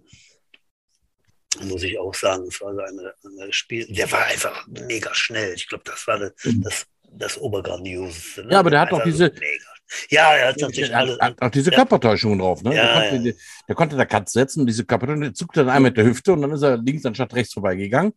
muss 1.63 1.83
ich 1.83 1.97
auch 1.99 2.13
sagen. 2.13 2.45
Es 2.47 2.59
war 2.61 2.73
so 2.73 2.81
eine, 2.81 3.13
eine 3.41 3.53
Spiel. 3.53 3.85
Der 3.87 4.11
war 4.11 4.25
einfach 4.25 4.65
mega 4.67 5.13
schnell. 5.13 5.53
Ich 5.53 5.67
glaube, 5.67 5.83
das 5.85 6.05
war 6.07 6.19
das, 6.19 6.31
Mhm. 6.43 6.61
das, 6.63 6.85
das 7.11 7.37
Obergrandioseste. 7.37 8.45
Ne? 8.45 8.53
Ja, 8.53 8.59
aber 8.59 8.69
der 8.71 8.81
hat 8.81 8.91
auch 8.93 9.03
diese- 9.03 9.27
So 9.27 9.33
mega. 9.39 9.65
Ja, 10.09 10.33
er 10.35 10.47
hat 10.49 10.57
natürlich 10.57 10.89
Der 10.89 10.97
alles. 10.97 11.19
hat 11.19 11.39
auch 11.39 11.51
diese 11.51 11.69
ja. 11.69 11.75
Körpertäuschung 11.77 12.39
drauf, 12.39 12.63
ne? 12.63 12.73
Ja, 12.75 12.99
der, 13.01 13.09
konnte, 13.11 13.29
ja. 13.29 13.35
der 13.67 13.75
konnte 13.75 13.95
da 13.95 14.05
Cut 14.05 14.29
setzen 14.29 14.61
und 14.61 14.65
diese 14.65 14.83
Körpertäuschung, 14.83 15.21
der 15.21 15.33
zuckte 15.35 15.59
dann 15.59 15.69
einmal 15.69 15.91
mit 15.91 15.97
der 15.97 16.05
Hüfte 16.05 16.33
und 16.33 16.41
dann 16.41 16.51
ist 16.51 16.63
er 16.63 16.77
links 16.77 17.05
anstatt 17.05 17.35
rechts 17.35 17.53
vorbeigegangen. 17.53 18.13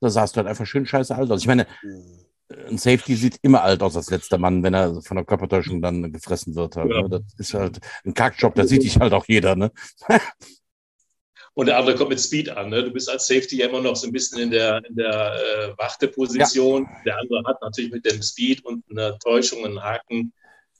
Da 0.00 0.10
sahst 0.10 0.34
du 0.34 0.38
halt 0.38 0.48
einfach 0.48 0.66
schön 0.66 0.84
scheiße 0.84 1.14
alt 1.14 1.30
aus. 1.30 1.40
Ich 1.42 1.46
meine, 1.46 1.68
Hm. 1.82 2.24
Ein 2.68 2.78
Safety 2.78 3.16
sieht 3.16 3.38
immer 3.42 3.62
alt 3.62 3.82
aus 3.82 3.96
als 3.96 4.10
letzter 4.10 4.38
Mann, 4.38 4.62
wenn 4.62 4.74
er 4.74 5.00
von 5.02 5.16
der 5.16 5.26
Körpertäuschung 5.26 5.80
dann 5.82 6.12
gefressen 6.12 6.54
wird. 6.54 6.76
Halt, 6.76 6.90
Ja. 6.90 7.02
ne? 7.02 7.08
Das 7.08 7.22
ist 7.38 7.54
halt 7.54 7.78
ein 8.04 8.14
Kackjob, 8.14 8.54
da 8.54 8.66
sieht 8.66 8.82
dich 8.82 8.98
halt 8.98 9.12
auch 9.12 9.24
jeder, 9.28 9.56
ne? 9.56 9.70
Und 11.54 11.66
der 11.66 11.76
andere 11.76 11.94
kommt 11.96 12.10
mit 12.10 12.20
Speed 12.20 12.48
an. 12.48 12.70
Ne? 12.70 12.82
Du 12.82 12.90
bist 12.90 13.10
als 13.10 13.26
Safety 13.26 13.58
ja 13.58 13.68
immer 13.68 13.82
noch 13.82 13.94
so 13.94 14.06
ein 14.06 14.12
bisschen 14.12 14.38
in 14.40 14.50
der, 14.50 14.82
in 14.88 14.96
der 14.96 15.34
äh, 15.34 15.78
Warteposition. 15.78 16.88
Der 17.04 17.18
andere 17.18 17.42
hat 17.44 17.60
natürlich 17.60 17.92
mit 17.92 18.06
dem 18.06 18.22
Speed 18.22 18.64
und 18.64 18.82
einer 18.90 19.18
Täuschung 19.18 19.64
einen 19.66 19.82
Haken. 19.82 20.32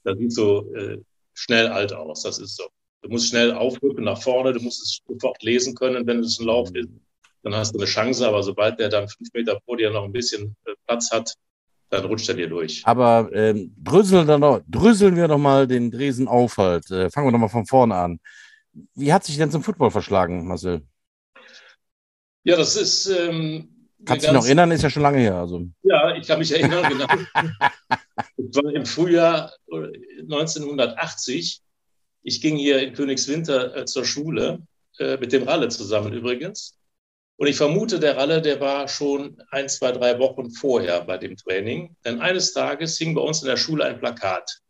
Das 0.03 0.17
sieht 0.17 0.33
so 0.33 0.73
äh, 0.73 0.97
schnell 1.35 1.67
alt 1.67 1.93
aus. 1.93 2.23
Das 2.23 2.39
ist 2.39 2.55
so. 2.57 2.63
Du 3.03 3.09
musst 3.09 3.29
schnell 3.29 3.51
aufrücken 3.53 4.05
nach 4.05 4.19
vorne. 4.19 4.51
Du 4.51 4.61
musst 4.61 4.81
es 4.81 4.99
sofort 5.07 5.43
lesen 5.43 5.75
können, 5.75 6.07
wenn 6.07 6.21
es 6.21 6.39
ein 6.39 6.47
Lauf 6.47 6.73
ist. 6.73 6.89
Dann 7.43 7.53
hast 7.53 7.75
du 7.75 7.77
eine 7.77 7.87
Chance. 7.87 8.27
Aber 8.27 8.41
sobald 8.41 8.79
der 8.79 8.89
dann 8.89 9.07
fünf 9.07 9.31
Meter 9.33 9.59
vor 9.65 9.77
dir 9.77 9.91
noch 9.91 10.05
ein 10.05 10.11
bisschen 10.11 10.55
äh, 10.65 10.71
Platz 10.87 11.11
hat, 11.11 11.35
dann 11.93 12.05
rutscht 12.05 12.29
er 12.29 12.35
dir 12.35 12.49
durch. 12.49 12.81
Aber 12.85 13.29
ähm, 13.33 13.73
dröseln, 13.77 14.27
dann 14.27 14.41
noch, 14.41 14.61
dröseln 14.67 15.15
wir 15.15 15.27
doch 15.27 15.37
mal 15.37 15.67
den 15.67 15.91
Dresen 15.91 16.27
auf 16.27 16.57
halt. 16.57 16.89
Äh, 16.91 17.09
fangen 17.09 17.27
wir 17.27 17.31
doch 17.31 17.39
mal 17.39 17.47
von 17.47 17.65
vorne 17.65 17.95
an. 17.95 18.19
Wie 18.95 19.13
hat 19.13 19.23
sich 19.23 19.37
denn 19.37 19.51
zum 19.51 19.63
Football 19.63 19.91
verschlagen, 19.91 20.47
Marcel? 20.47 20.81
Ja, 22.43 22.57
das 22.57 22.75
ist. 22.75 23.07
Ähm, 23.07 23.69
Kannst 24.05 24.25
du 24.25 24.31
dich 24.31 24.35
noch 24.35 24.45
erinnern? 24.45 24.71
Ist 24.71 24.81
ja 24.81 24.89
schon 24.89 25.03
lange 25.03 25.19
her. 25.19 25.35
Also. 25.35 25.65
Ja, 25.83 26.15
ich 26.15 26.27
kann 26.27 26.39
mich 26.39 26.51
erinnern, 26.51 26.83
genau. 26.89 27.07
Es 28.37 28.55
war 28.55 28.73
im 28.73 28.85
Frühjahr 28.85 29.53
1980. 29.71 31.61
Ich 32.23 32.41
ging 32.41 32.57
hier 32.57 32.81
in 32.81 32.93
Königswinter 32.93 33.77
äh, 33.77 33.85
zur 33.85 34.05
Schule, 34.05 34.59
äh, 34.99 35.17
mit 35.17 35.31
dem 35.31 35.43
Ralle 35.43 35.69
zusammen 35.69 36.13
übrigens. 36.13 36.77
Und 37.37 37.47
ich 37.47 37.57
vermute, 37.57 37.99
der 37.99 38.17
Ralle, 38.17 38.41
der 38.41 38.59
war 38.59 38.87
schon 38.87 39.41
ein, 39.49 39.67
zwei, 39.67 39.91
drei 39.91 40.19
Wochen 40.19 40.51
vorher 40.51 41.01
bei 41.01 41.17
dem 41.17 41.35
Training. 41.35 41.95
Denn 42.05 42.21
eines 42.21 42.53
Tages 42.53 42.97
hing 42.97 43.15
bei 43.15 43.21
uns 43.21 43.41
in 43.41 43.47
der 43.47 43.57
Schule 43.57 43.85
ein 43.85 43.99
Plakat. 43.99 44.61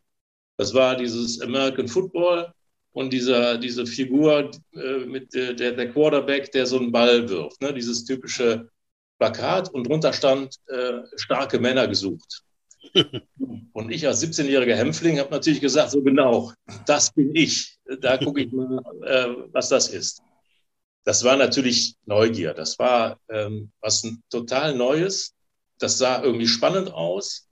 Das 0.58 0.74
war 0.74 0.96
dieses 0.96 1.41
American 1.41 1.88
Football 1.88 2.53
und 2.93 3.12
dieser, 3.12 3.58
diese 3.58 3.86
Figur 3.86 4.51
äh, 4.74 4.98
mit 5.05 5.34
der, 5.34 5.53
der, 5.53 5.74
der 5.74 5.91
Quarterback, 5.91 6.51
der 6.51 6.65
so 6.65 6.77
einen 6.77 6.91
Ball 6.91 7.27
wirft. 7.27 7.62
Ne? 7.62 7.74
Dieses 7.74 8.05
typische 8.05 8.70
Plakat 9.20 9.74
und 9.74 9.88
drunter 9.88 10.13
stand 10.13 10.55
äh, 10.67 11.01
starke 11.15 11.60
Männer 11.60 11.88
gesucht. 11.88 12.43
und 13.74 13.91
ich 13.91 14.05
als 14.05 14.24
17-jähriger 14.24 14.75
Hämpfling 14.75 15.20
habe 15.20 15.32
natürlich 15.32 15.62
gesagt, 15.62 15.91
so 15.91 16.01
genau, 16.01 16.51
das 16.86 17.12
bin 17.12 17.36
ich. 17.36 17.77
Da 18.01 18.17
gucke 18.17 18.41
ich 18.41 18.51
mal, 18.51 18.79
äh, 19.05 19.27
was 19.51 19.70
das 19.70 19.89
ist. 19.89 20.22
Das 21.03 21.24
war 21.24 21.36
natürlich 21.36 21.95
Neugier. 22.05 22.53
Das 22.53 22.79
war 22.79 23.19
ähm, 23.29 23.72
was 23.81 24.07
total 24.29 24.75
Neues. 24.75 25.33
Das 25.79 25.98
sah 25.98 26.24
irgendwie 26.24 26.48
spannend 26.48 26.91
aus. 26.93 27.50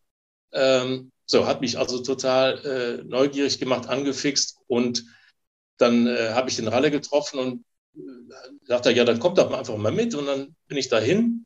Ähm, 0.54 1.12
so, 1.26 1.46
hat 1.46 1.62
mich 1.62 1.78
also 1.78 2.02
total 2.02 2.66
äh, 2.66 3.04
neugierig 3.04 3.60
gemacht, 3.60 3.88
angefixt. 3.88 4.58
Und 4.68 5.06
dann 5.78 6.08
äh, 6.08 6.30
habe 6.32 6.50
ich 6.50 6.56
den 6.56 6.68
Ralle 6.68 6.92
getroffen 6.92 7.40
und 7.40 7.66
äh, 7.96 8.00
sagte, 8.66 8.92
ja, 8.92 9.04
dann 9.04 9.20
kommt 9.20 9.38
doch 9.38 9.52
einfach 9.52 9.78
mal 9.78 9.92
mit. 9.92 10.16
Und 10.16 10.28
dann 10.28 10.56
bin 10.68 10.78
ich 10.78 10.90
dahin. 10.90 11.46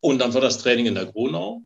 Und 0.00 0.18
dann 0.20 0.32
war 0.32 0.40
das 0.40 0.58
Training 0.58 0.86
in 0.86 0.94
der 0.94 1.06
Gronau 1.06 1.62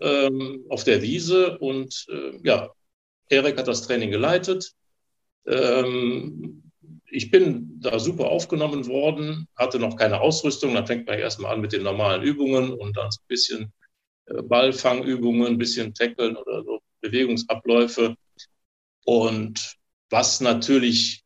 ähm, 0.00 0.64
auf 0.68 0.84
der 0.84 1.02
Wiese. 1.02 1.58
Und 1.58 2.06
äh, 2.08 2.38
ja, 2.42 2.70
Erik 3.28 3.58
hat 3.58 3.68
das 3.68 3.82
Training 3.82 4.10
geleitet. 4.10 4.72
Ähm, 5.46 6.69
ich 7.10 7.30
bin 7.30 7.80
da 7.80 7.98
super 7.98 8.26
aufgenommen 8.28 8.86
worden, 8.86 9.48
hatte 9.56 9.78
noch 9.78 9.96
keine 9.96 10.20
Ausrüstung. 10.20 10.74
Dann 10.74 10.86
fängt 10.86 11.06
man 11.06 11.18
erstmal 11.18 11.54
an 11.54 11.60
mit 11.60 11.72
den 11.72 11.82
normalen 11.82 12.22
Übungen 12.22 12.72
und 12.72 12.96
dann 12.96 13.10
so 13.10 13.20
ein 13.20 13.28
bisschen 13.28 13.72
äh, 14.26 14.42
Ballfangübungen, 14.42 15.46
ein 15.46 15.58
bisschen 15.58 15.94
Tackeln 15.94 16.36
oder 16.36 16.62
so 16.64 16.80
Bewegungsabläufe. 17.00 18.16
Und 19.04 19.76
was 20.10 20.40
natürlich 20.40 21.24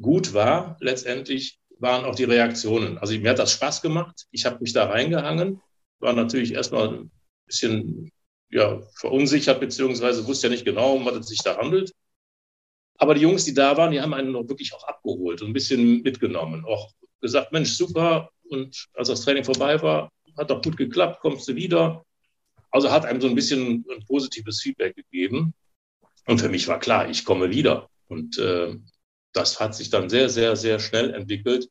gut 0.00 0.34
war, 0.34 0.76
letztendlich, 0.80 1.58
waren 1.78 2.04
auch 2.04 2.14
die 2.14 2.24
Reaktionen. 2.24 2.98
Also 2.98 3.18
mir 3.18 3.30
hat 3.30 3.40
das 3.40 3.52
Spaß 3.52 3.82
gemacht. 3.82 4.26
Ich 4.30 4.46
habe 4.46 4.58
mich 4.60 4.72
da 4.72 4.86
reingehangen, 4.86 5.60
war 5.98 6.12
natürlich 6.12 6.52
erstmal 6.54 6.88
ein 6.88 7.10
bisschen 7.46 8.12
ja, 8.50 8.80
verunsichert, 8.94 9.60
beziehungsweise 9.60 10.26
wusste 10.26 10.46
ja 10.46 10.52
nicht 10.52 10.64
genau, 10.64 10.94
um 10.94 11.04
was 11.04 11.16
es 11.16 11.26
sich 11.26 11.40
da 11.40 11.56
handelt. 11.56 11.92
Aber 12.98 13.14
die 13.14 13.22
Jungs, 13.22 13.44
die 13.44 13.54
da 13.54 13.76
waren, 13.76 13.92
die 13.92 14.00
haben 14.00 14.14
einen 14.14 14.32
noch 14.32 14.48
wirklich 14.48 14.72
auch 14.74 14.84
abgeholt 14.84 15.42
und 15.42 15.48
ein 15.48 15.52
bisschen 15.52 16.02
mitgenommen. 16.02 16.64
Auch 16.64 16.92
gesagt, 17.20 17.52
Mensch, 17.52 17.70
super. 17.72 18.30
Und 18.48 18.88
als 18.94 19.08
das 19.08 19.22
Training 19.22 19.44
vorbei 19.44 19.80
war, 19.82 20.10
hat 20.36 20.50
doch 20.50 20.62
gut 20.62 20.76
geklappt, 20.76 21.20
kommst 21.20 21.48
du 21.48 21.54
wieder. 21.54 22.04
Also 22.70 22.90
hat 22.90 23.04
einem 23.04 23.20
so 23.20 23.28
ein 23.28 23.34
bisschen 23.34 23.84
ein 23.90 24.04
positives 24.06 24.60
Feedback 24.62 24.94
gegeben. 24.96 25.54
Und 26.26 26.40
für 26.40 26.48
mich 26.48 26.68
war 26.68 26.78
klar, 26.78 27.08
ich 27.08 27.24
komme 27.24 27.50
wieder. 27.50 27.88
Und 28.08 28.38
äh, 28.38 28.76
das 29.32 29.60
hat 29.60 29.74
sich 29.74 29.90
dann 29.90 30.08
sehr, 30.08 30.28
sehr, 30.28 30.56
sehr 30.56 30.78
schnell 30.78 31.12
entwickelt, 31.12 31.68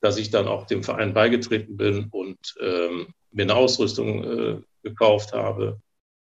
dass 0.00 0.18
ich 0.18 0.30
dann 0.30 0.48
auch 0.48 0.66
dem 0.66 0.82
Verein 0.82 1.14
beigetreten 1.14 1.76
bin 1.76 2.08
und 2.10 2.38
ähm, 2.60 3.08
mir 3.30 3.42
eine 3.42 3.54
Ausrüstung 3.54 4.24
äh, 4.24 4.60
gekauft 4.82 5.32
habe. 5.32 5.80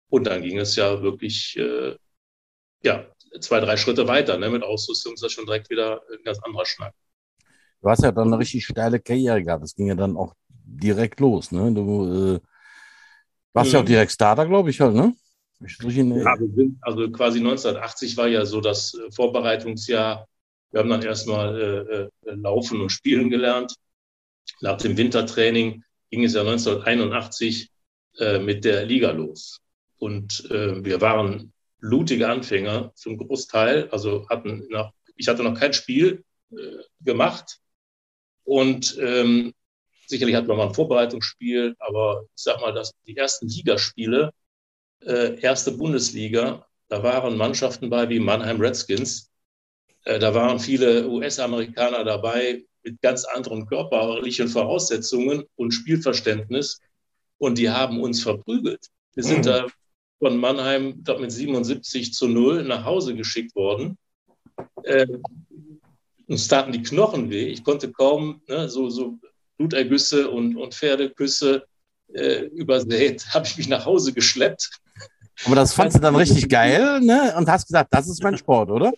Und 0.09 0.25
dann 0.25 0.43
ging 0.43 0.59
es 0.59 0.77
ja 0.77 1.03
wirklich 1.03 1.57
äh, 1.57 1.97
ja, 2.85 3.07
zwei, 3.41 3.61
drei 3.61 3.77
Schritte 3.77 4.09
weiter. 4.09 4.39
Ne? 4.39 4.51
Mit 4.51 4.63
Ausrüstung 4.63 5.15
ist 5.15 5.23
das 5.23 5.33
schon 5.33 5.47
direkt 5.47 5.71
wieder 5.71 6.03
ein 6.13 6.23
ganz 6.25 6.39
anderer 6.43 6.67
Schnack. 6.67 6.95
Du 7.83 7.91
hast 7.91 8.03
ja 8.03 8.13
dann 8.13 8.29
eine 8.29 8.39
richtig 8.39 8.65
steile 8.65 9.01
Karriere 9.01 9.43
gehabt. 9.43 9.63
Das 9.63 9.75
ging 9.75 9.89
ja 9.89 9.95
dann 9.95 10.17
auch 10.17 10.35
direkt 10.49 11.21
los. 11.21 11.53
Ne? 11.53 11.73
Du 11.73 12.37
äh, 12.37 12.41
warst 13.53 13.73
ja 13.73 13.81
auch 13.81 13.83
Mhm. 13.83 13.89
direkt 13.89 14.13
Starter, 14.13 14.47
glaube 14.47 14.71
ich, 14.71 14.81
halt, 14.81 14.95
ne? 14.95 15.15
Ich 15.67 15.79
Ja, 15.79 16.37
sind, 16.39 16.79
also 16.83 17.11
quasi 17.11 17.41
1980 17.41 18.17
war 18.17 18.29
ja 18.29 18.45
so 18.45 18.61
das 18.61 18.95
äh, 18.95 19.11
Vorbereitungsjahr. 19.13 20.27
Wir 20.71 20.81
haben 20.81 20.91
dann 20.91 21.03
erstmal 21.03 22.11
äh, 22.27 22.31
äh, 22.31 22.35
laufen 22.35 22.81
und 22.81 22.91
spielen 22.91 23.31
gelernt. 23.31 23.75
Nach 24.61 24.79
dem 24.79 24.97
Wintertraining 24.99 25.85
ging 26.11 26.25
es 26.25 26.35
ja 26.35 26.43
1981 26.43 27.71
äh, 28.19 28.41
mit 28.41 28.65
der 28.67 28.87
Liga 28.87 29.13
los. 29.13 29.61
Und 29.99 30.51
äh, 30.51 30.85
wir 30.85 31.01
waren 31.01 31.54
blutige 31.85 32.29
Anfänger 32.29 32.93
zum 32.95 33.19
Großteil. 33.19 33.89
Also 33.91 34.27
hatten 34.31 34.67
noch, 34.71 34.93
ich 35.17 35.29
hatte 35.29 35.43
noch 35.43 35.59
kein 35.59 35.75
Spiel 35.75 36.25
äh, 36.51 36.79
gemacht. 37.01 37.59
Und 38.45 38.97
ähm, 39.01 39.53
sicherlich 40.07 40.35
hatten 40.35 40.49
wir 40.49 40.57
mal 40.57 40.69
ein 40.69 40.75
Vorbereitungsspiel, 40.75 41.75
aber 41.79 42.25
ich 42.35 42.43
sag 42.43 42.61
mal, 42.61 42.73
dass 42.73 42.93
die 43.07 43.17
ersten 43.17 43.49
Ligaspiele 43.49 44.33
äh, 45.01 45.39
erste 45.41 45.73
Bundesliga 45.73 46.67
Da 46.89 47.03
waren 47.03 47.37
Mannschaften 47.37 47.91
bei 47.91 48.09
wie 48.09 48.21
Mannheim 48.21 48.61
Redskins. 48.61 49.31
Äh, 50.05 50.19
da 50.19 50.35
waren 50.35 50.59
viele 50.61 51.09
US-Amerikaner 51.09 52.05
dabei 52.05 52.65
mit 52.83 53.01
ganz 53.03 53.25
anderen 53.25 53.67
körperlichen 53.67 54.49
Voraussetzungen 54.49 55.45
und 55.57 55.73
Spielverständnis. 55.73 56.81
Und 57.37 57.59
die 57.59 57.69
haben 57.69 58.01
uns 58.01 58.23
verprügelt. 58.23 58.89
Wir 59.15 59.25
sind 59.25 59.41
mhm. 59.41 59.43
da 59.43 59.67
von 60.25 60.39
Mannheim 60.39 61.05
glaub, 61.05 61.21
mit 61.21 61.31
77 61.31 62.15
zu 62.15 62.29
0 62.29 62.65
nach 62.65 62.87
Hause 62.87 63.15
geschickt 63.15 63.55
worden. 63.55 63.99
Äh, 64.85 65.07
uns 66.27 66.49
taten 66.49 66.73
die 66.73 66.83
Knochen 66.83 67.29
weh. 67.29 67.49
Ich 67.49 67.63
konnte 67.63 67.93
kaum 67.93 68.41
ne, 68.49 68.67
so, 68.71 68.89
so 68.89 69.19
Blutergüsse 69.59 70.31
und, 70.31 70.57
und 70.57 70.73
Pferdeküsse 70.73 71.67
äh, 72.15 72.45
übersät, 72.47 73.27
habe 73.35 73.47
ich 73.47 73.59
mich 73.59 73.69
nach 73.69 73.85
Hause 73.85 74.15
geschleppt. 74.15 74.71
Aber 75.45 75.57
das 75.57 75.75
fandst 75.75 75.99
du 75.99 76.01
dann 76.01 76.17
richtig 76.17 76.49
geil 76.49 77.03
ne? 77.03 77.35
und 77.37 77.47
hast 77.51 77.67
gesagt, 77.67 77.93
das 77.93 78.09
ist 78.09 78.23
mein 78.23 78.39
Sport, 78.39 78.71
oder? 78.71 78.95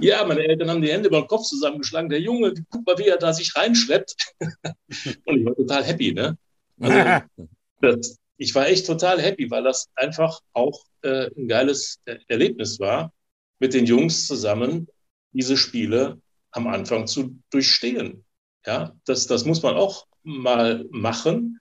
Ja, 0.00 0.24
meine 0.24 0.40
Eltern 0.40 0.68
haben 0.68 0.82
die 0.82 0.90
Hände 0.90 1.06
über 1.06 1.20
den 1.20 1.28
Kopf 1.28 1.44
zusammengeschlagen. 1.44 2.10
Der 2.10 2.20
Junge, 2.20 2.52
guck 2.70 2.84
mal, 2.84 2.98
wie 2.98 3.06
er 3.06 3.18
da 3.18 3.32
sich 3.32 3.54
reinschleppt. 3.54 4.16
und 4.40 5.38
ich 5.38 5.46
war 5.46 5.54
total 5.54 5.84
happy. 5.84 6.12
Ne? 6.12 6.36
Also, 6.80 7.24
das, 7.80 8.18
ich 8.38 8.54
war 8.54 8.68
echt 8.68 8.86
total 8.86 9.20
happy, 9.20 9.50
weil 9.50 9.62
das 9.62 9.88
einfach 9.94 10.40
auch 10.52 10.84
äh, 11.02 11.30
ein 11.36 11.48
geiles 11.48 12.00
Erlebnis 12.28 12.78
war, 12.78 13.12
mit 13.58 13.74
den 13.74 13.86
Jungs 13.86 14.26
zusammen 14.26 14.88
diese 15.32 15.56
Spiele 15.56 16.20
am 16.50 16.66
Anfang 16.66 17.06
zu 17.06 17.38
durchstehen. 17.50 18.24
Ja, 18.66 18.94
das, 19.04 19.26
das 19.26 19.44
muss 19.44 19.62
man 19.62 19.76
auch 19.76 20.06
mal 20.22 20.86
machen 20.90 21.60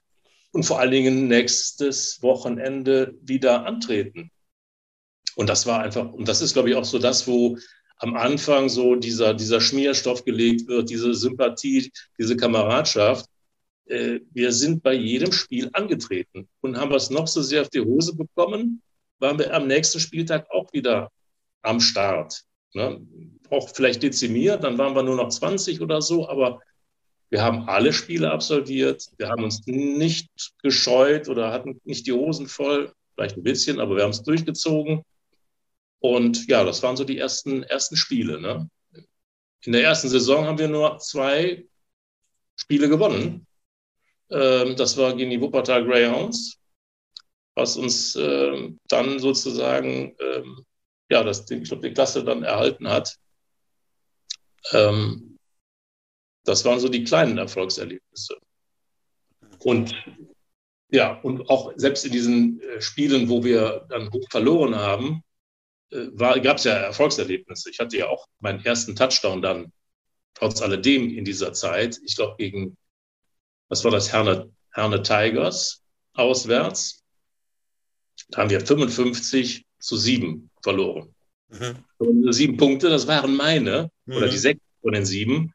und 0.51 0.63
vor 0.63 0.79
allen 0.79 0.91
Dingen 0.91 1.27
nächstes 1.27 2.22
Wochenende 2.22 3.13
wieder 3.22 3.65
antreten. 3.65 4.32
Und 5.36 5.50
das 5.50 5.65
war 5.65 5.82
einfach, 5.82 6.12
und 6.12 6.27
das 6.27 6.41
ist, 6.41 6.53
glaube 6.53 6.70
ich, 6.70 6.75
auch 6.75 6.86
so 6.86 6.98
das, 6.98 7.27
wo 7.27 7.58
am 7.98 8.15
Anfang 8.15 8.70
so 8.70 8.96
dieser, 8.96 9.34
dieser 9.34 9.62
Schmierstoff 9.62 10.25
gelegt 10.25 10.67
wird, 10.67 10.89
diese 10.89 11.13
Sympathie, 11.13 11.91
diese 12.17 12.38
Kameradschaft. 12.38 13.25
Äh, 13.88 14.20
wir 14.34 14.51
sind 14.51 14.82
bei 14.84 14.94
jedem 14.94 15.32
Spiel 15.32 15.70
angetreten 15.74 16.48
und 16.62 16.77
haben 16.77 16.89
wir 16.89 16.98
es 16.98 17.10
noch 17.10 17.27
so 17.27 17.42
sehr 17.42 17.62
auf 17.62 17.70
die 17.70 17.82
Hose 17.82 18.15
bekommen, 18.15 18.82
waren 19.20 19.39
wir 19.39 19.54
am 19.54 19.68
nächsten 19.68 20.00
Spieltag 20.00 20.50
auch 20.51 20.72
wieder 20.74 21.12
am 21.62 21.80
Start. 21.80 22.44
Ne? 22.74 23.01
Auch 23.50 23.70
vielleicht 23.70 24.04
dezimiert, 24.04 24.63
dann 24.63 24.77
waren 24.77 24.96
wir 24.96 25.04
nur 25.04 25.15
noch 25.15 25.30
20 25.30 25.82
oder 25.82 26.01
so, 26.01 26.27
aber 26.27 26.62
wir 27.30 27.44
haben 27.44 27.68
alle 27.68 27.92
Spiele 27.94 28.32
absolviert. 28.32 29.08
Wir 29.18 29.30
haben 29.30 29.44
uns 29.44 29.65
nicht 29.65 30.30
gescheut 30.62 31.27
oder 31.27 31.51
hatten 31.51 31.80
nicht 31.84 32.08
die 32.08 32.12
Hosen 32.12 32.48
voll, 32.48 32.94
vielleicht 33.13 33.38
ein 33.38 33.44
bisschen, 33.44 33.80
aber 33.80 33.96
wir 33.96 34.04
haben 34.04 34.12
es 34.12 34.24
durchgezogen. 34.24 35.04
Und 36.00 36.48
ja, 36.48 36.63
das 36.63 36.84
waren 36.84 36.98
so 36.98 37.04
die 37.04 37.18
ersten, 37.18 37.63
ersten 37.63 37.98
Spiele. 37.98 38.39
Ne? 38.39 38.70
In 39.63 39.72
der 39.72 39.84
ersten 39.84 40.10
Saison 40.10 40.46
haben 40.46 40.60
wir 40.60 40.68
nur 40.68 41.00
zwei 41.00 41.65
Spiele 42.56 42.89
gewonnen. 42.89 43.48
Ähm, 44.29 44.75
das 44.75 44.98
war 44.98 45.15
gegen 45.15 45.32
die 45.32 45.41
Wuppertal 45.41 45.86
Greyhounds, 45.86 46.60
was 47.55 47.77
uns 47.77 48.15
ähm, 48.15 48.79
dann 48.88 49.20
sozusagen, 49.20 50.15
ähm, 50.20 50.65
ja, 51.10 51.24
das, 51.24 51.50
ich 51.50 51.63
glaube, 51.63 51.88
die 51.88 51.94
Klasse 51.94 52.24
dann 52.24 52.44
erhalten 52.44 52.88
hat. 52.88 53.15
Das 56.43 56.65
waren 56.65 56.80
so 56.80 56.89
die 56.89 57.04
kleinen 57.04 57.38
Erfolgserlebnisse. 57.38 58.38
Und 59.60 59.93
ja, 60.89 61.19
und 61.21 61.49
auch 61.49 61.73
selbst 61.76 62.06
in 62.06 62.12
diesen 62.12 62.62
äh, 62.62 62.82
Spielen, 62.82 63.30
wo 63.30 63.43
wir 63.43 63.86
dann 63.89 64.12
hoch 64.12 64.28
verloren 64.30 64.76
haben, 64.76 65.23
äh, 65.91 66.10
gab 66.15 66.58
es 66.58 66.63
ja 66.63 66.73
Erfolgserlebnisse. 66.73 67.69
Ich 67.69 67.80
hatte 67.80 67.97
ja 67.97 68.08
auch 68.08 68.28
meinen 68.39 68.63
ersten 68.63 68.95
Touchdown 68.95 69.41
dann, 69.41 69.71
trotz 70.36 70.62
alledem 70.62 71.10
in 71.10 71.26
dieser 71.26 71.54
Zeit. 71.54 71.99
Ich 72.06 72.15
glaube, 72.15 72.36
gegen, 72.38 72.78
was 73.69 73.84
war 73.84 73.91
das, 73.91 74.12
Herne, 74.12 74.51
Herne 74.71 75.01
Tigers 75.01 75.82
auswärts. 76.13 77.04
Da 78.30 78.39
haben 78.41 78.49
wir 78.49 78.62
55 78.62 79.65
zu 79.80 79.97
7 79.97 80.49
verloren. 80.62 81.13
Mhm. 81.49 81.75
Und 81.97 82.34
sieben 82.34 82.58
Punkte, 82.58 82.89
das 82.89 83.08
waren 83.08 83.36
meine, 83.36 83.89
mhm. 84.06 84.15
oder 84.15 84.30
die 84.30 84.38
sechs 84.38 84.60
von 84.82 84.93
den 84.93 85.06
sieben. 85.06 85.54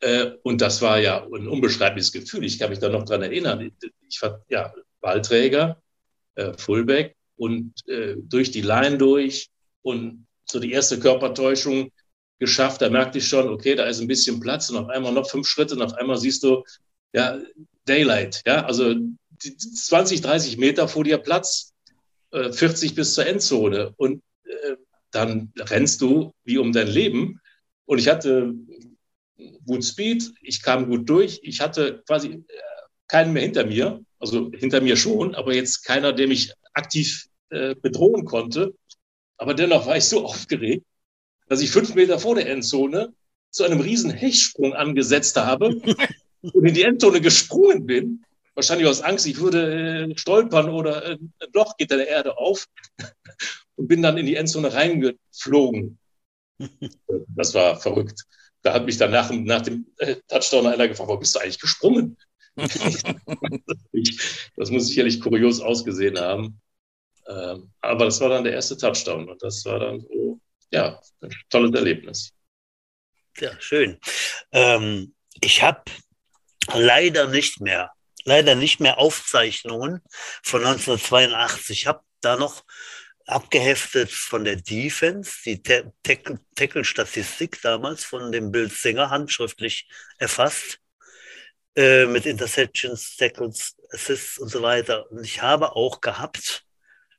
Äh, 0.00 0.32
und 0.42 0.60
das 0.60 0.82
war 0.82 0.98
ja 0.98 1.24
ein 1.24 1.48
unbeschreibliches 1.48 2.12
Gefühl. 2.12 2.44
Ich 2.44 2.58
kann 2.58 2.70
mich 2.70 2.78
da 2.78 2.88
noch 2.88 3.04
dran 3.04 3.22
erinnern. 3.22 3.70
Ich 4.08 4.22
war 4.22 4.44
ja 4.48 4.72
Ballträger, 5.00 5.80
äh, 6.34 6.52
Fullback 6.56 7.16
und 7.36 7.72
äh, 7.88 8.16
durch 8.18 8.50
die 8.50 8.62
Line 8.62 8.98
durch 8.98 9.48
und 9.82 10.26
so 10.44 10.60
die 10.60 10.72
erste 10.72 10.98
Körpertäuschung 10.98 11.90
geschafft. 12.38 12.82
Da 12.82 12.90
merkte 12.90 13.18
ich 13.18 13.28
schon, 13.28 13.48
okay, 13.48 13.74
da 13.74 13.84
ist 13.84 14.00
ein 14.00 14.06
bisschen 14.06 14.40
Platz 14.40 14.70
und 14.70 14.76
auf 14.76 14.88
einmal 14.88 15.12
noch 15.12 15.28
fünf 15.28 15.46
Schritte 15.46 15.74
und 15.74 15.82
auf 15.82 15.94
einmal 15.94 16.18
siehst 16.18 16.42
du, 16.42 16.62
ja, 17.16 17.40
Daylight, 17.86 18.42
ja, 18.46 18.64
also 18.64 18.94
20, 19.38 20.20
30 20.20 20.58
Meter 20.58 20.86
vor 20.88 21.04
dir 21.04 21.18
Platz, 21.18 21.72
40 22.30 22.94
bis 22.94 23.14
zur 23.14 23.26
Endzone. 23.26 23.94
Und 23.96 24.22
dann 25.10 25.52
rennst 25.58 26.00
du 26.02 26.32
wie 26.44 26.58
um 26.58 26.72
dein 26.72 26.88
Leben. 26.88 27.40
Und 27.86 27.98
ich 27.98 28.08
hatte 28.08 28.54
gut 29.64 29.84
Speed, 29.84 30.32
ich 30.42 30.62
kam 30.62 30.88
gut 30.88 31.08
durch, 31.08 31.40
ich 31.42 31.60
hatte 31.60 32.02
quasi 32.06 32.28
äh, 32.28 32.42
keinen 33.08 33.32
mehr 33.32 33.42
hinter 33.42 33.66
mir, 33.66 34.04
also 34.18 34.50
hinter 34.52 34.80
mir 34.80 34.96
schon, 34.96 35.34
aber 35.34 35.54
jetzt 35.54 35.84
keiner, 35.84 36.12
der 36.12 36.28
mich 36.28 36.52
aktiv 36.74 37.26
äh, 37.50 37.74
bedrohen 37.74 38.24
konnte. 38.24 38.74
Aber 39.36 39.54
dennoch 39.54 39.86
war 39.86 39.96
ich 39.96 40.04
so 40.04 40.24
aufgeregt, 40.26 40.84
dass 41.48 41.60
ich 41.60 41.70
fünf 41.70 41.94
Meter 41.94 42.18
vor 42.18 42.34
der 42.34 42.48
Endzone 42.48 43.14
zu 43.50 43.64
einem 43.64 43.80
riesen 43.80 44.10
Hechtsprung 44.10 44.74
angesetzt 44.74 45.36
habe 45.36 45.80
und 46.52 46.64
in 46.64 46.74
die 46.74 46.82
Endzone 46.82 47.20
gesprungen 47.20 47.86
bin. 47.86 48.24
Wahrscheinlich 48.54 48.86
aus 48.86 49.02
Angst, 49.02 49.26
ich 49.26 49.38
würde 49.38 50.10
äh, 50.10 50.18
stolpern 50.18 50.70
oder 50.70 51.04
äh, 51.04 51.14
ein 51.14 51.52
Loch 51.52 51.76
geht 51.76 51.90
in 51.90 51.98
der 51.98 52.08
Erde 52.08 52.38
auf 52.38 52.66
und 53.76 53.88
bin 53.88 54.02
dann 54.02 54.16
in 54.16 54.26
die 54.26 54.36
Endzone 54.36 54.72
reingeflogen. 54.72 55.98
Das 57.28 57.52
war 57.52 57.78
verrückt. 57.78 58.24
Da 58.62 58.72
hat 58.72 58.86
mich 58.86 58.96
dann 58.96 59.10
nach, 59.10 59.30
nach 59.30 59.60
dem 59.60 59.86
äh, 59.98 60.16
Touchdown 60.26 60.66
einer 60.66 60.88
gefragt, 60.88 61.10
wo 61.10 61.18
bist 61.18 61.34
du 61.34 61.40
eigentlich 61.40 61.60
gesprungen? 61.60 62.16
das 62.56 63.04
muss 64.70 64.88
sicherlich 64.88 65.20
kurios 65.20 65.60
ausgesehen 65.60 66.18
haben. 66.18 66.58
Ähm, 67.28 67.70
aber 67.80 68.06
das 68.06 68.20
war 68.20 68.30
dann 68.30 68.44
der 68.44 68.54
erste 68.54 68.76
Touchdown 68.76 69.28
und 69.28 69.42
das 69.42 69.64
war 69.66 69.80
dann 69.80 70.00
so, 70.00 70.40
ja, 70.72 71.00
ein 71.20 71.30
tolles 71.50 71.74
Erlebnis. 71.74 72.32
Ja, 73.38 73.50
schön. 73.60 73.98
Ähm, 74.52 75.14
ich 75.40 75.62
habe 75.62 75.82
leider 76.74 77.28
nicht 77.28 77.60
mehr, 77.60 77.92
leider 78.24 78.54
nicht 78.54 78.80
mehr 78.80 78.98
Aufzeichnungen 78.98 80.02
von 80.42 80.64
1982. 80.64 81.80
Ich 81.80 81.86
habe 81.86 82.02
da 82.20 82.36
noch 82.36 82.64
abgeheftet 83.26 84.10
von 84.10 84.44
der 84.44 84.56
Defense, 84.56 85.38
die 85.44 85.62
Tackle-Statistik 85.62 87.60
damals 87.62 88.04
von 88.04 88.30
dem 88.30 88.52
Bild 88.52 88.72
Singer 88.72 89.10
handschriftlich 89.10 89.88
erfasst, 90.18 90.78
äh, 91.76 92.06
mit 92.06 92.24
Interceptions, 92.24 93.16
Tackles, 93.16 93.76
Assists 93.90 94.38
und 94.38 94.48
so 94.48 94.62
weiter. 94.62 95.10
Und 95.10 95.24
ich 95.24 95.42
habe 95.42 95.74
auch 95.74 96.00
gehabt 96.00 96.65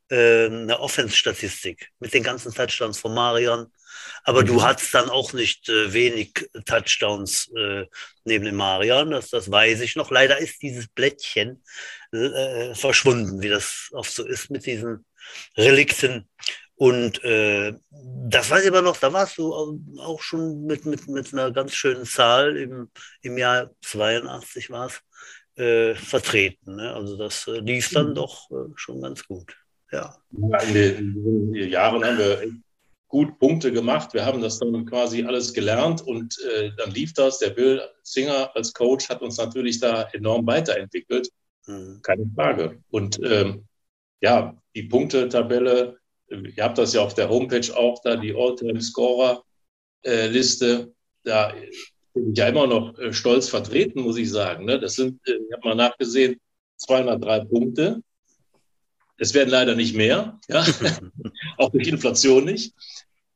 äh, 0.10 0.46
eine 0.46 0.80
Offense-Statistik 0.80 1.89
mit 2.00 2.13
den 2.13 2.24
ganzen 2.24 2.54
Touchdowns 2.54 3.00
von 3.00 3.13
Marion. 3.13 3.67
Aber 4.24 4.41
mhm. 4.41 4.48
du 4.48 4.63
hattest 4.63 4.93
dann 4.93 5.10
auch 5.10 5.34
nicht 5.34 5.70
äh, 5.70 5.93
wenig 5.93 6.50
Touchdowns 6.65 7.52
äh, 7.56 7.86
neben 8.24 8.46
dem 8.46 8.56
Marion, 8.56 9.12
das, 9.12 9.30
das 9.30 9.50
weiß 9.50 9.82
ich 9.82 9.96
noch. 9.96 10.12
Leider 10.12 10.38
ist 10.38 10.62
dieses 10.62 10.88
Blättchen 10.88 11.63
äh, 12.12 12.74
verschwunden, 12.76 13.41
wie 13.41 13.50
das 13.50 13.89
oft 13.91 14.12
so 14.12 14.26
ist 14.26 14.50
mit 14.50 14.65
diesen 14.65 15.06
Relikten. 15.58 16.30
Und 16.76 17.24
äh, 17.24 17.74
das 17.89 18.52
weiß 18.52 18.62
ich 18.62 18.70
aber 18.70 18.84
noch, 18.84 18.98
da 18.98 19.12
warst 19.12 19.39
du 19.39 19.52
auch 20.00 20.22
schon 20.22 20.65
mit, 20.65 20.86
mit, 20.86 21.08
mit 21.08 21.34
einer 21.34 21.52
ganz 21.52 21.74
schönen 21.74 22.06
Zahl 22.06 22.56
im, 22.56 22.91
im 23.22 23.38
Jahr 23.38 23.72
82 23.82 24.70
war 24.70 24.88
es, 24.88 25.02
äh, 25.58 25.96
vertreten. 25.96 26.76
Ne? 26.76 26.93
Also 26.93 27.17
das 27.17 27.48
äh, 27.48 27.60
lief 27.60 27.89
dann 27.89 28.10
mhm. 28.10 28.15
doch 28.15 28.52
äh, 28.52 28.72
schon 28.76 29.02
ganz 29.02 29.26
gut. 29.26 29.56
Ja. 29.91 30.15
ja 30.32 30.60
in, 30.62 30.73
den, 30.73 30.97
in, 30.97 31.54
den, 31.54 31.69
Jahren 31.69 32.04
haben 32.04 32.17
wir 32.17 32.41
gut 33.08 33.39
Punkte 33.39 33.71
gemacht. 33.71 34.13
Wir 34.13 34.26
haben 34.26 34.41
das 34.41 34.60
dann 34.60 34.86
quasi 34.86 35.23
alles 35.23 35.54
gelernt 35.54 36.02
und 36.02 36.38
äh, 36.54 36.71
dann 36.78 36.91
lief 36.91 37.13
das. 37.13 37.39
Der 37.39 37.52
Bill 37.52 37.82
Singer 38.04 38.52
als 38.56 38.73
Coach 38.73 39.08
hat 39.10 39.21
uns 39.21 39.38
natürlich 39.38 39.80
da 39.80 40.04
enorm 40.13 40.45
weiterentwickelt. 40.45 41.30
Mhm. 41.67 42.02
Keine 42.02 42.30
Frage. 42.36 42.82
Und 42.89 43.17
ähm, 43.23 43.65
ja, 44.21 44.58
die 44.76 44.84
Punktetabelle, 44.84 45.97
ihr 46.30 46.63
habt 46.63 46.78
das 46.78 46.93
ja 46.93 47.02
auf 47.02 47.13
der 47.13 47.30
Homepage 47.30 47.73
auch 47.76 48.02
da, 48.04 48.17
die 48.17 48.36
All-Time-Scorer-Liste, 48.36 50.93
da 51.23 51.54
bin 52.13 52.32
ich 52.32 52.38
ja 52.38 52.47
immer 52.47 52.67
noch 52.67 53.00
äh, 53.00 53.12
stolz 53.13 53.50
vertreten, 53.50 54.02
muss 54.02 54.17
ich 54.17 54.30
sagen. 54.30 54.65
Ne? 54.65 54.80
Das 54.80 54.93
sind, 54.95 55.19
äh, 55.28 55.34
ich 55.34 55.54
habe 55.54 55.69
mal 55.69 55.76
nachgesehen, 55.76 56.39
203 56.78 57.45
Punkte. 57.45 58.02
Es 59.17 59.34
werden 59.34 59.49
leider 59.49 59.75
nicht 59.75 59.95
mehr, 59.95 60.39
ja? 60.47 60.65
auch 61.58 61.71
durch 61.71 61.88
Inflation 61.88 62.45
nicht, 62.45 62.73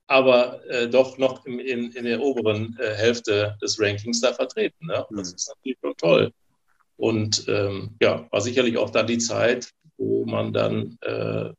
aber 0.08 0.64
äh, 0.70 0.90
doch 0.90 1.18
noch 1.18 1.46
im, 1.46 1.60
in, 1.60 1.92
in 1.92 2.06
der 2.06 2.22
oberen 2.22 2.78
äh, 2.80 2.94
Hälfte 2.96 3.58
des 3.62 3.80
Rankings 3.80 4.22
da 4.22 4.34
vertreten. 4.34 4.90
Ja? 4.90 5.08
Das 5.10 5.30
mhm. 5.30 5.36
ist 5.36 5.54
natürlich 5.56 5.78
schon 5.82 5.98
toll. 5.98 6.32
Und 6.98 7.46
ähm, 7.48 7.96
ja, 8.02 8.28
war 8.30 8.42
sicherlich 8.42 8.78
auch 8.78 8.92
dann 8.92 9.08
die 9.08 9.18
Zeit, 9.18 9.72
wo 9.98 10.26
man 10.26 10.54
dann 10.54 10.98
äh, 11.02 11.50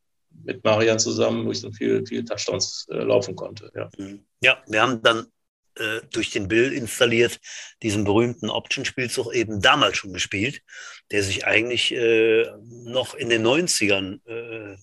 mit 0.44 0.62
Marian 0.64 0.98
zusammen 0.98 1.44
durch 1.44 1.60
so 1.60 1.72
viel, 1.72 2.06
viel 2.06 2.24
Touchdowns 2.24 2.86
äh, 2.90 2.98
laufen 3.02 3.34
konnte. 3.34 3.70
Ja. 3.74 3.90
Mhm. 3.98 4.24
ja, 4.40 4.58
wir 4.66 4.82
haben 4.82 5.02
dann 5.02 5.26
äh, 5.76 6.00
durch 6.12 6.30
den 6.30 6.48
Bill 6.48 6.72
installiert 6.72 7.40
diesen 7.82 8.04
berühmten 8.04 8.50
Option-Spielzug 8.50 9.34
eben 9.34 9.60
damals 9.60 9.96
schon 9.96 10.12
gespielt, 10.12 10.62
der 11.10 11.22
sich 11.22 11.46
eigentlich 11.46 11.92
äh, 11.92 12.46
noch 12.84 13.14
in 13.14 13.28
den 13.28 13.46
90ern 13.46 14.20
äh, 14.26 14.76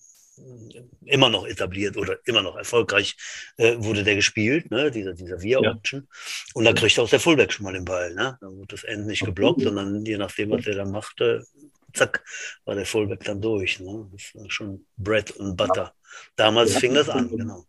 immer 1.06 1.30
noch 1.30 1.45
etabliert 1.45 1.97
oder 1.97 2.17
immer 2.25 2.41
noch 2.41 2.56
erfolgreich 2.56 3.17
äh, 3.58 3.75
wurde 3.78 4.04
der 4.04 4.15
gespielt, 4.15 4.71
ne? 4.71 4.91
dieser, 4.91 5.13
dieser 5.13 5.41
Via-Option. 5.41 6.02
Ja. 6.02 6.52
Und 6.54 6.65
da 6.65 6.73
kriegt 6.73 6.99
auch 6.99 7.10
der 7.10 7.19
Fullback 7.19 7.52
schon 7.52 7.65
mal 7.65 7.73
den 7.73 7.86
Ball. 7.86 8.13
Ne? 8.13 8.38
Da 8.39 8.47
wird 8.47 8.71
das 8.71 8.84
End 8.84 9.08
nicht 9.08 9.25
geblockt, 9.25 9.62
sondern 9.62 10.06
je 10.06 10.17
nachdem, 10.17 10.52
was 10.52 10.63
der 10.63 10.75
dann 10.75 10.91
machte, 10.91 11.45
zack, 11.93 12.23
war 12.65 12.75
der 12.75 12.86
Fullback 12.86 13.23
dann 13.23 13.41
durch. 13.41 13.80
Ne? 13.80 14.08
Das 14.12 14.32
war 14.36 14.49
schon 14.49 14.86
Bread 14.97 15.32
und 15.32 15.56
Butter. 15.56 15.93
Damals 16.36 16.73
ja. 16.73 16.80
fing 16.80 16.93
das 16.93 17.10
an, 17.10 17.30
genau. 17.30 17.65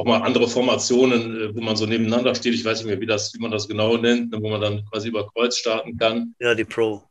Auch 0.00 0.06
mal 0.06 0.22
andere 0.22 0.48
Formationen, 0.48 1.42
äh, 1.42 1.54
wo 1.54 1.60
man 1.60 1.76
so 1.76 1.84
nebeneinander 1.84 2.34
steht. 2.34 2.54
Ich 2.54 2.64
weiß 2.64 2.78
nicht 2.78 2.86
mehr, 2.86 3.00
wie, 3.02 3.06
das, 3.06 3.34
wie 3.34 3.38
man 3.38 3.50
das 3.50 3.68
genau 3.68 3.98
nennt, 3.98 4.32
ne, 4.32 4.40
wo 4.40 4.48
man 4.48 4.62
dann 4.62 4.82
quasi 4.86 5.08
über 5.08 5.28
Kreuz 5.28 5.58
starten 5.58 5.98
kann. 5.98 6.34
Ja, 6.40 6.54
die 6.54 6.64
Pro. 6.64 7.02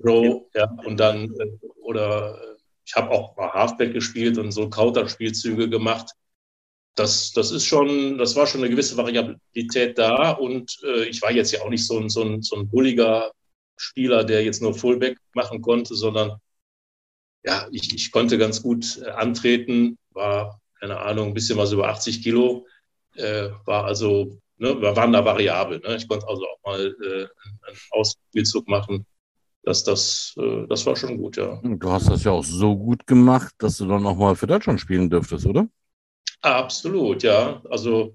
Pro, 0.00 0.48
ja. 0.54 0.62
ja. 0.62 0.84
Und 0.86 0.98
dann, 0.98 1.24
äh, 1.38 1.66
oder 1.82 2.38
äh, 2.42 2.56
ich 2.86 2.94
habe 2.96 3.10
auch 3.10 3.36
mal 3.36 3.52
Halfback 3.52 3.92
gespielt 3.92 4.38
und 4.38 4.52
so 4.52 4.70
Counter-Spielzüge 4.70 5.68
gemacht. 5.68 6.12
Das, 6.94 7.32
das 7.32 7.50
ist 7.50 7.66
schon, 7.66 8.16
das 8.16 8.34
war 8.36 8.46
schon 8.46 8.62
eine 8.62 8.70
gewisse 8.70 8.96
Variabilität 8.96 9.98
da 9.98 10.30
und 10.30 10.78
äh, 10.82 11.04
ich 11.04 11.20
war 11.20 11.30
jetzt 11.30 11.52
ja 11.52 11.60
auch 11.60 11.68
nicht 11.68 11.86
so 11.86 11.98
ein, 11.98 12.08
so 12.08 12.22
ein, 12.22 12.40
so 12.40 12.56
ein 12.56 12.70
bulliger 12.70 13.32
Spieler, 13.76 14.24
der 14.24 14.42
jetzt 14.44 14.62
nur 14.62 14.72
Fullback 14.72 15.18
machen 15.34 15.60
konnte, 15.60 15.94
sondern 15.94 16.38
ja, 17.44 17.68
ich, 17.70 17.92
ich 17.92 18.10
konnte 18.12 18.38
ganz 18.38 18.62
gut 18.62 19.02
antreten, 19.02 19.98
war, 20.12 20.62
keine 20.84 21.00
Ahnung, 21.00 21.28
ein 21.28 21.34
bisschen 21.34 21.56
was 21.56 21.72
über 21.72 21.88
80 21.88 22.22
Kilo, 22.22 22.66
äh, 23.14 23.48
war 23.64 23.84
also, 23.86 24.38
ne, 24.58 24.78
wir 24.82 24.94
waren 24.94 25.14
da 25.14 25.24
variabel. 25.24 25.80
Ne? 25.80 25.96
Ich 25.96 26.06
konnte 26.06 26.28
also 26.28 26.44
auch 26.44 26.58
mal 26.62 26.94
äh, 27.02 27.26
einen 27.66 27.78
Ausspielzug 27.92 28.68
machen. 28.68 29.06
Das, 29.62 29.82
das, 29.82 30.34
äh, 30.36 30.66
das 30.68 30.84
war 30.84 30.94
schon 30.94 31.16
gut, 31.16 31.38
ja. 31.38 31.58
Du 31.62 31.90
hast 31.90 32.10
das 32.10 32.24
ja 32.24 32.32
auch 32.32 32.44
so 32.44 32.76
gut 32.76 33.06
gemacht, 33.06 33.54
dass 33.56 33.78
du 33.78 33.86
dann 33.86 34.04
auch 34.04 34.16
mal 34.16 34.36
für 34.36 34.46
Deutschland 34.46 34.78
spielen 34.78 35.08
dürftest, 35.08 35.46
oder? 35.46 35.66
Absolut, 36.42 37.22
ja. 37.22 37.62
Also 37.70 38.14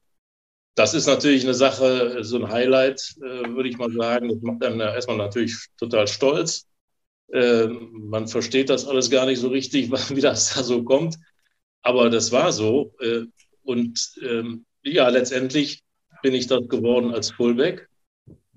das 0.76 0.94
ist 0.94 1.08
natürlich 1.08 1.44
eine 1.46 1.56
Sache, 1.56 2.24
so 2.24 2.38
ein 2.38 2.52
Highlight, 2.52 3.16
äh, 3.18 3.50
würde 3.50 3.70
ich 3.70 3.80
mal 3.80 3.92
sagen. 3.92 4.30
Das 4.30 4.42
macht 4.44 4.64
einem 4.64 4.80
erstmal 4.80 5.18
natürlich 5.18 5.58
total 5.80 6.08
stolz. 6.08 6.68
Äh, 7.34 7.66
man 7.66 8.28
versteht 8.28 8.70
das 8.70 8.86
alles 8.86 9.10
gar 9.10 9.26
nicht 9.26 9.40
so 9.40 9.48
richtig, 9.48 9.90
wie 10.16 10.22
das 10.22 10.54
da 10.54 10.62
so 10.62 10.84
kommt. 10.84 11.18
Aber 11.82 12.10
das 12.10 12.32
war 12.32 12.52
so. 12.52 12.94
Äh, 13.00 13.26
und 13.64 14.14
ähm, 14.22 14.66
ja, 14.84 15.10
letztendlich 15.10 15.84
bin 16.22 16.34
ich 16.34 16.48
das 16.48 16.68
geworden 16.68 17.14
als 17.14 17.32
Fullback 17.32 17.88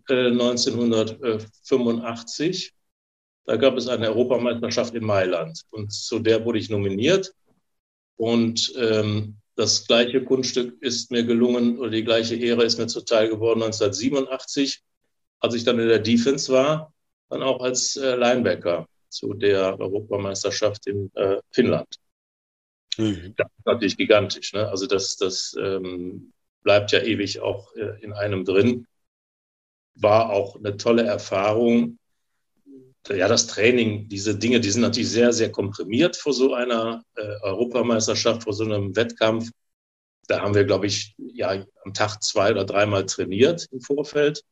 1985. 0.09 2.67
Äh, 2.67 2.71
da 3.45 3.57
gab 3.57 3.77
es 3.77 3.89
eine 3.89 4.09
Europameisterschaft 4.09 4.95
in 4.95 5.05
Mailand 5.05 5.63
und 5.71 5.93
zu 5.93 6.21
der 6.21 6.45
wurde 6.45 6.59
ich 6.59 6.71
nominiert. 6.71 7.33
Und 8.17 8.73
ähm, 8.77 9.37
das 9.57 9.87
gleiche 9.87 10.25
Kunststück 10.25 10.81
ist 10.81 11.11
mir 11.11 11.25
gelungen 11.25 11.79
oder 11.79 11.91
die 11.91 12.05
gleiche 12.05 12.37
Ehre 12.37 12.65
ist 12.65 12.79
mir 12.79 12.87
zuteil 12.87 13.29
geworden 13.29 13.63
1987, 13.63 14.83
als 15.41 15.55
ich 15.55 15.65
dann 15.65 15.81
in 15.81 15.89
der 15.89 15.99
Defense 15.99 16.51
war, 16.53 16.93
dann 17.29 17.43
auch 17.43 17.61
als 17.61 17.97
äh, 17.97 18.15
Linebacker 18.15 18.87
zu 19.09 19.35
der 19.35 19.79
Europameisterschaft 19.79 20.87
in 20.87 21.11
äh, 21.15 21.39
Finnland. 21.51 22.02
Mhm. 22.99 23.35
Das 23.37 23.47
ist 23.59 23.67
natürlich 23.67 23.97
gigantisch. 23.97 24.53
Ne? 24.53 24.69
Also 24.69 24.87
das, 24.87 25.17
das 25.17 25.57
ähm, 25.59 26.33
bleibt 26.63 26.93
ja 26.93 27.01
ewig 27.01 27.41
auch 27.41 27.75
äh, 27.75 28.03
in 28.03 28.13
einem 28.13 28.45
drin. 28.45 28.87
War 29.95 30.31
auch 30.31 30.57
eine 30.57 30.77
tolle 30.77 31.03
Erfahrung, 31.03 31.99
ja, 33.09 33.29
das 33.29 33.49
Training, 33.49 34.09
diese 34.09 34.39
Dinge, 34.39 34.61
die 34.61 34.71
sind 34.71 34.83
natürlich 34.83 35.11
sehr, 35.11 35.33
sehr 35.33 35.51
komprimiert 35.51 36.17
vor 36.17 36.33
so 36.33 36.55
einer 36.55 37.05
äh, 37.17 37.37
Europameisterschaft, 37.43 38.45
vor 38.45 38.53
so 38.53 38.65
einem 38.65 38.95
Wettkampf. 38.95 39.51
Da 40.29 40.41
haben 40.41 40.55
wir, 40.55 40.65
glaube 40.65 40.87
ich, 40.87 41.15
ja, 41.19 41.65
am 41.85 41.95
Tag 41.95 42.23
zwei 42.23 42.53
oder 42.53 42.65
dreimal 42.65 43.05
trainiert 43.07 43.67
im 43.73 43.81
Vorfeld. 43.81 44.45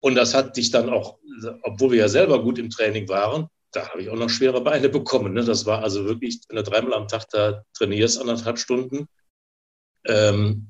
Und 0.00 0.16
das 0.16 0.34
hat 0.34 0.56
dich 0.56 0.70
dann 0.70 0.90
auch, 0.90 1.18
obwohl 1.62 1.92
wir 1.92 1.98
ja 1.98 2.08
selber 2.08 2.42
gut 2.42 2.58
im 2.58 2.70
Training 2.70 3.08
waren, 3.08 3.48
da 3.76 3.90
habe 3.90 4.02
ich 4.02 4.08
auch 4.08 4.16
noch 4.16 4.30
schwere 4.30 4.62
Beine 4.62 4.88
bekommen. 4.88 5.34
Ne? 5.34 5.44
Das 5.44 5.66
war 5.66 5.82
also 5.82 6.06
wirklich, 6.06 6.40
wenn 6.48 6.56
du 6.56 6.62
dreimal 6.62 6.94
am 6.94 7.08
Tag 7.08 7.28
da 7.30 7.62
trainierst, 7.74 8.18
anderthalb 8.18 8.58
Stunden. 8.58 9.06
Ähm, 10.06 10.68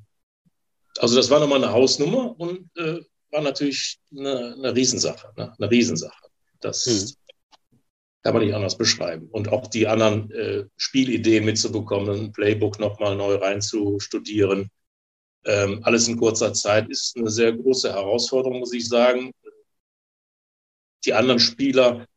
also 0.98 1.14
das 1.14 1.30
war 1.30 1.38
nochmal 1.38 1.62
eine 1.62 1.72
Hausnummer 1.72 2.38
und 2.38 2.68
äh, 2.76 3.00
war 3.30 3.42
natürlich 3.42 4.00
eine, 4.10 4.54
eine 4.54 4.74
Riesensache, 4.74 5.32
ne? 5.36 5.54
eine 5.56 5.70
Riesensache. 5.70 6.26
Das 6.60 6.84
hm. 6.84 7.78
kann 8.22 8.34
man 8.34 8.44
nicht 8.44 8.54
anders 8.54 8.76
beschreiben. 8.76 9.28
Und 9.30 9.50
auch 9.50 9.68
die 9.68 9.86
anderen 9.86 10.30
äh, 10.32 10.64
Spielideen 10.76 11.44
mitzubekommen, 11.44 12.26
ein 12.26 12.32
Playbook 12.32 12.80
nochmal 12.80 13.14
neu 13.14 13.36
reinzustudieren, 13.36 14.68
ähm, 15.44 15.78
alles 15.84 16.08
in 16.08 16.16
kurzer 16.16 16.52
Zeit 16.54 16.88
ist 16.88 17.16
eine 17.16 17.30
sehr 17.30 17.52
große 17.52 17.92
Herausforderung, 17.92 18.58
muss 18.58 18.72
ich 18.72 18.88
sagen. 18.88 19.30
Die 21.04 21.12
anderen 21.12 21.38
Spieler 21.38 22.08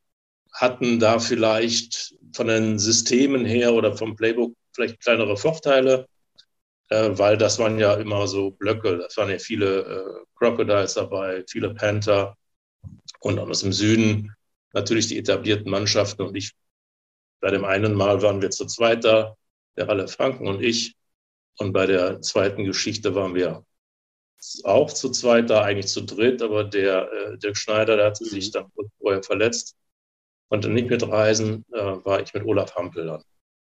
hatten 0.53 0.99
da 0.99 1.19
vielleicht 1.19 2.15
von 2.33 2.47
den 2.47 2.79
Systemen 2.79 3.45
her 3.45 3.73
oder 3.73 3.95
vom 3.95 4.15
Playbook 4.15 4.55
vielleicht 4.73 4.99
kleinere 5.01 5.37
Vorteile, 5.37 6.07
äh, 6.89 7.09
weil 7.13 7.37
das 7.37 7.59
waren 7.59 7.79
ja 7.79 7.95
immer 7.95 8.27
so 8.27 8.51
Blöcke, 8.51 8.97
das 8.97 9.17
waren 9.17 9.29
ja 9.29 9.39
viele 9.39 9.81
äh, 9.81 10.25
Crocodiles 10.35 10.95
dabei, 10.95 11.43
viele 11.49 11.73
Panther 11.73 12.35
und 13.19 13.39
aus 13.39 13.61
dem 13.61 13.73
Süden 13.73 14.35
natürlich 14.73 15.07
die 15.07 15.17
etablierten 15.17 15.69
Mannschaften. 15.69 16.23
Und 16.23 16.35
ich, 16.35 16.53
bei 17.41 17.51
dem 17.51 17.65
einen 17.65 17.93
Mal 17.93 18.21
waren 18.21 18.41
wir 18.41 18.51
zu 18.51 18.65
zweiter, 18.65 19.37
der 19.77 19.87
Ralle 19.87 20.07
Franken 20.07 20.47
und 20.47 20.61
ich. 20.61 20.95
Und 21.57 21.73
bei 21.73 21.85
der 21.85 22.21
zweiten 22.21 22.63
Geschichte 22.63 23.15
waren 23.15 23.35
wir 23.35 23.65
auch 24.63 24.93
zu 24.93 25.09
zweiter, 25.11 25.63
eigentlich 25.63 25.87
zu 25.87 26.01
dritt, 26.01 26.41
aber 26.41 26.63
der 26.63 27.11
äh, 27.11 27.37
Dirk 27.37 27.57
Schneider, 27.57 27.97
der 27.97 28.05
hatte 28.07 28.23
sich 28.23 28.51
dann 28.51 28.71
vorher 28.99 29.21
verletzt, 29.21 29.75
konnte 30.49 30.69
nicht 30.69 30.89
mitreisen, 30.89 31.63
äh, 31.71 31.77
war 31.77 32.21
ich 32.21 32.33
mit 32.33 32.43
Olaf 32.43 32.75
Hampel 32.75 33.05
dann, 33.05 33.23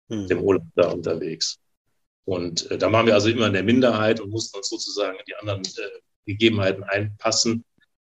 mhm. 0.10 0.28
dem 0.28 0.44
Olaf 0.44 0.64
da 0.76 0.90
unterwegs. 0.90 1.60
Und 2.26 2.70
äh, 2.72 2.78
da 2.78 2.92
waren 2.92 3.06
wir 3.06 3.14
also 3.14 3.30
immer 3.30 3.48
in 3.48 3.54
der 3.54 3.64
Minderheit 3.64 4.20
und 4.20 4.30
mussten 4.30 4.58
uns 4.58 4.68
sozusagen 4.70 5.18
in 5.18 5.24
die 5.28 5.36
anderen 5.36 5.64
äh, 5.64 6.02
Gegebenheiten 6.26 6.84
einpassen. 6.84 7.64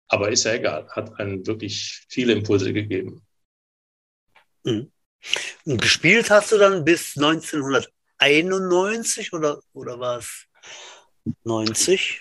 Aber 0.09 0.30
ist 0.30 0.44
ja 0.44 0.54
egal, 0.54 0.88
hat 0.88 1.18
einen 1.20 1.46
wirklich 1.46 2.06
viele 2.09 2.33
Impulse 2.33 2.72
gegeben. 2.72 3.22
Mhm. 4.64 4.90
Und 5.64 5.83
gespielt 5.83 6.30
hast 6.30 6.52
du 6.52 6.59
dann 6.59 6.85
bis 6.85 7.16
1991 7.16 9.33
oder, 9.33 9.61
oder 9.72 9.98
war 10.00 10.18
es 10.18 10.46
90? 11.44 12.20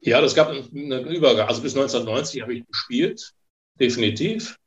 Ja, 0.00 0.20
das 0.20 0.34
gab 0.34 0.48
einen 0.48 1.06
Übergang. 1.06 1.48
Also 1.48 1.62
bis 1.62 1.76
1990 1.76 2.42
habe 2.42 2.54
ich 2.54 2.66
gespielt, 2.66 3.32
definitiv. 3.78 4.58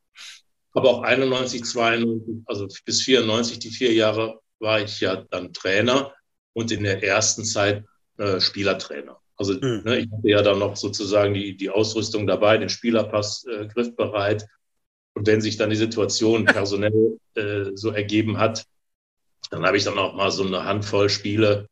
Aber 0.75 0.89
auch 0.89 1.01
91, 1.03 1.63
92, 1.63 2.43
also 2.45 2.67
bis 2.85 3.01
94, 3.01 3.59
die 3.59 3.71
vier 3.71 3.93
Jahre, 3.93 4.39
war 4.59 4.81
ich 4.81 4.99
ja 4.99 5.23
dann 5.31 5.53
Trainer 5.53 6.13
und 6.53 6.71
in 6.71 6.83
der 6.83 7.01
ersten 7.01 7.45
Zeit 7.45 7.83
äh, 8.17 8.39
Spielertrainer. 8.39 9.17
Also 9.37 9.53
mhm. 9.53 9.81
ne, 9.85 9.99
ich 9.99 10.11
hatte 10.11 10.29
ja 10.29 10.41
dann 10.41 10.59
noch 10.59 10.75
sozusagen 10.75 11.33
die, 11.33 11.55
die 11.55 11.69
Ausrüstung 11.69 12.27
dabei, 12.27 12.57
den 12.57 12.69
Spielerpass 12.69 13.45
äh, 13.45 13.67
griffbereit. 13.67 14.45
Und 15.13 15.27
wenn 15.27 15.41
sich 15.41 15.57
dann 15.57 15.69
die 15.69 15.75
Situation 15.77 16.45
personell 16.45 17.19
äh, 17.35 17.71
so 17.73 17.91
ergeben 17.91 18.37
hat, 18.37 18.65
dann 19.51 19.65
habe 19.65 19.77
ich 19.77 19.85
dann 19.85 19.97
auch 19.97 20.13
mal 20.13 20.31
so 20.31 20.45
eine 20.45 20.65
Handvoll 20.65 21.09
Spiele 21.09 21.69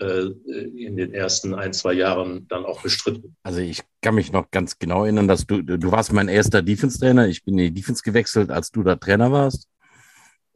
in 0.00 0.96
den 0.96 1.12
ersten 1.12 1.54
ein, 1.54 1.72
zwei 1.72 1.92
Jahren 1.92 2.46
dann 2.48 2.64
auch 2.64 2.82
bestritten. 2.82 3.36
Also 3.42 3.60
ich 3.60 3.82
kann 4.00 4.14
mich 4.14 4.32
noch 4.32 4.50
ganz 4.50 4.78
genau 4.78 5.04
erinnern, 5.04 5.28
dass 5.28 5.46
du, 5.46 5.62
du 5.62 5.92
warst 5.92 6.12
mein 6.12 6.28
erster 6.28 6.62
Defense-Trainer. 6.62 7.28
Ich 7.28 7.44
bin 7.44 7.58
in 7.58 7.66
die 7.66 7.80
Defense 7.80 8.02
gewechselt, 8.02 8.50
als 8.50 8.70
du 8.70 8.82
da 8.82 8.96
Trainer 8.96 9.30
warst. 9.30 9.68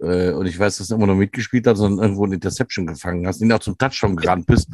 Äh, 0.00 0.32
und 0.32 0.46
ich 0.46 0.58
weiß, 0.58 0.78
dass 0.78 0.88
du 0.88 0.94
immer 0.94 1.06
noch 1.06 1.14
mitgespielt 1.14 1.66
hast 1.66 1.80
und 1.80 1.98
irgendwo 1.98 2.24
eine 2.24 2.36
Interception 2.36 2.86
gefangen 2.86 3.26
hast, 3.26 3.40
den 3.40 3.52
auch 3.52 3.58
zum 3.58 3.76
Touchdown 3.78 4.16
gerannt 4.16 4.46
bist. 4.46 4.68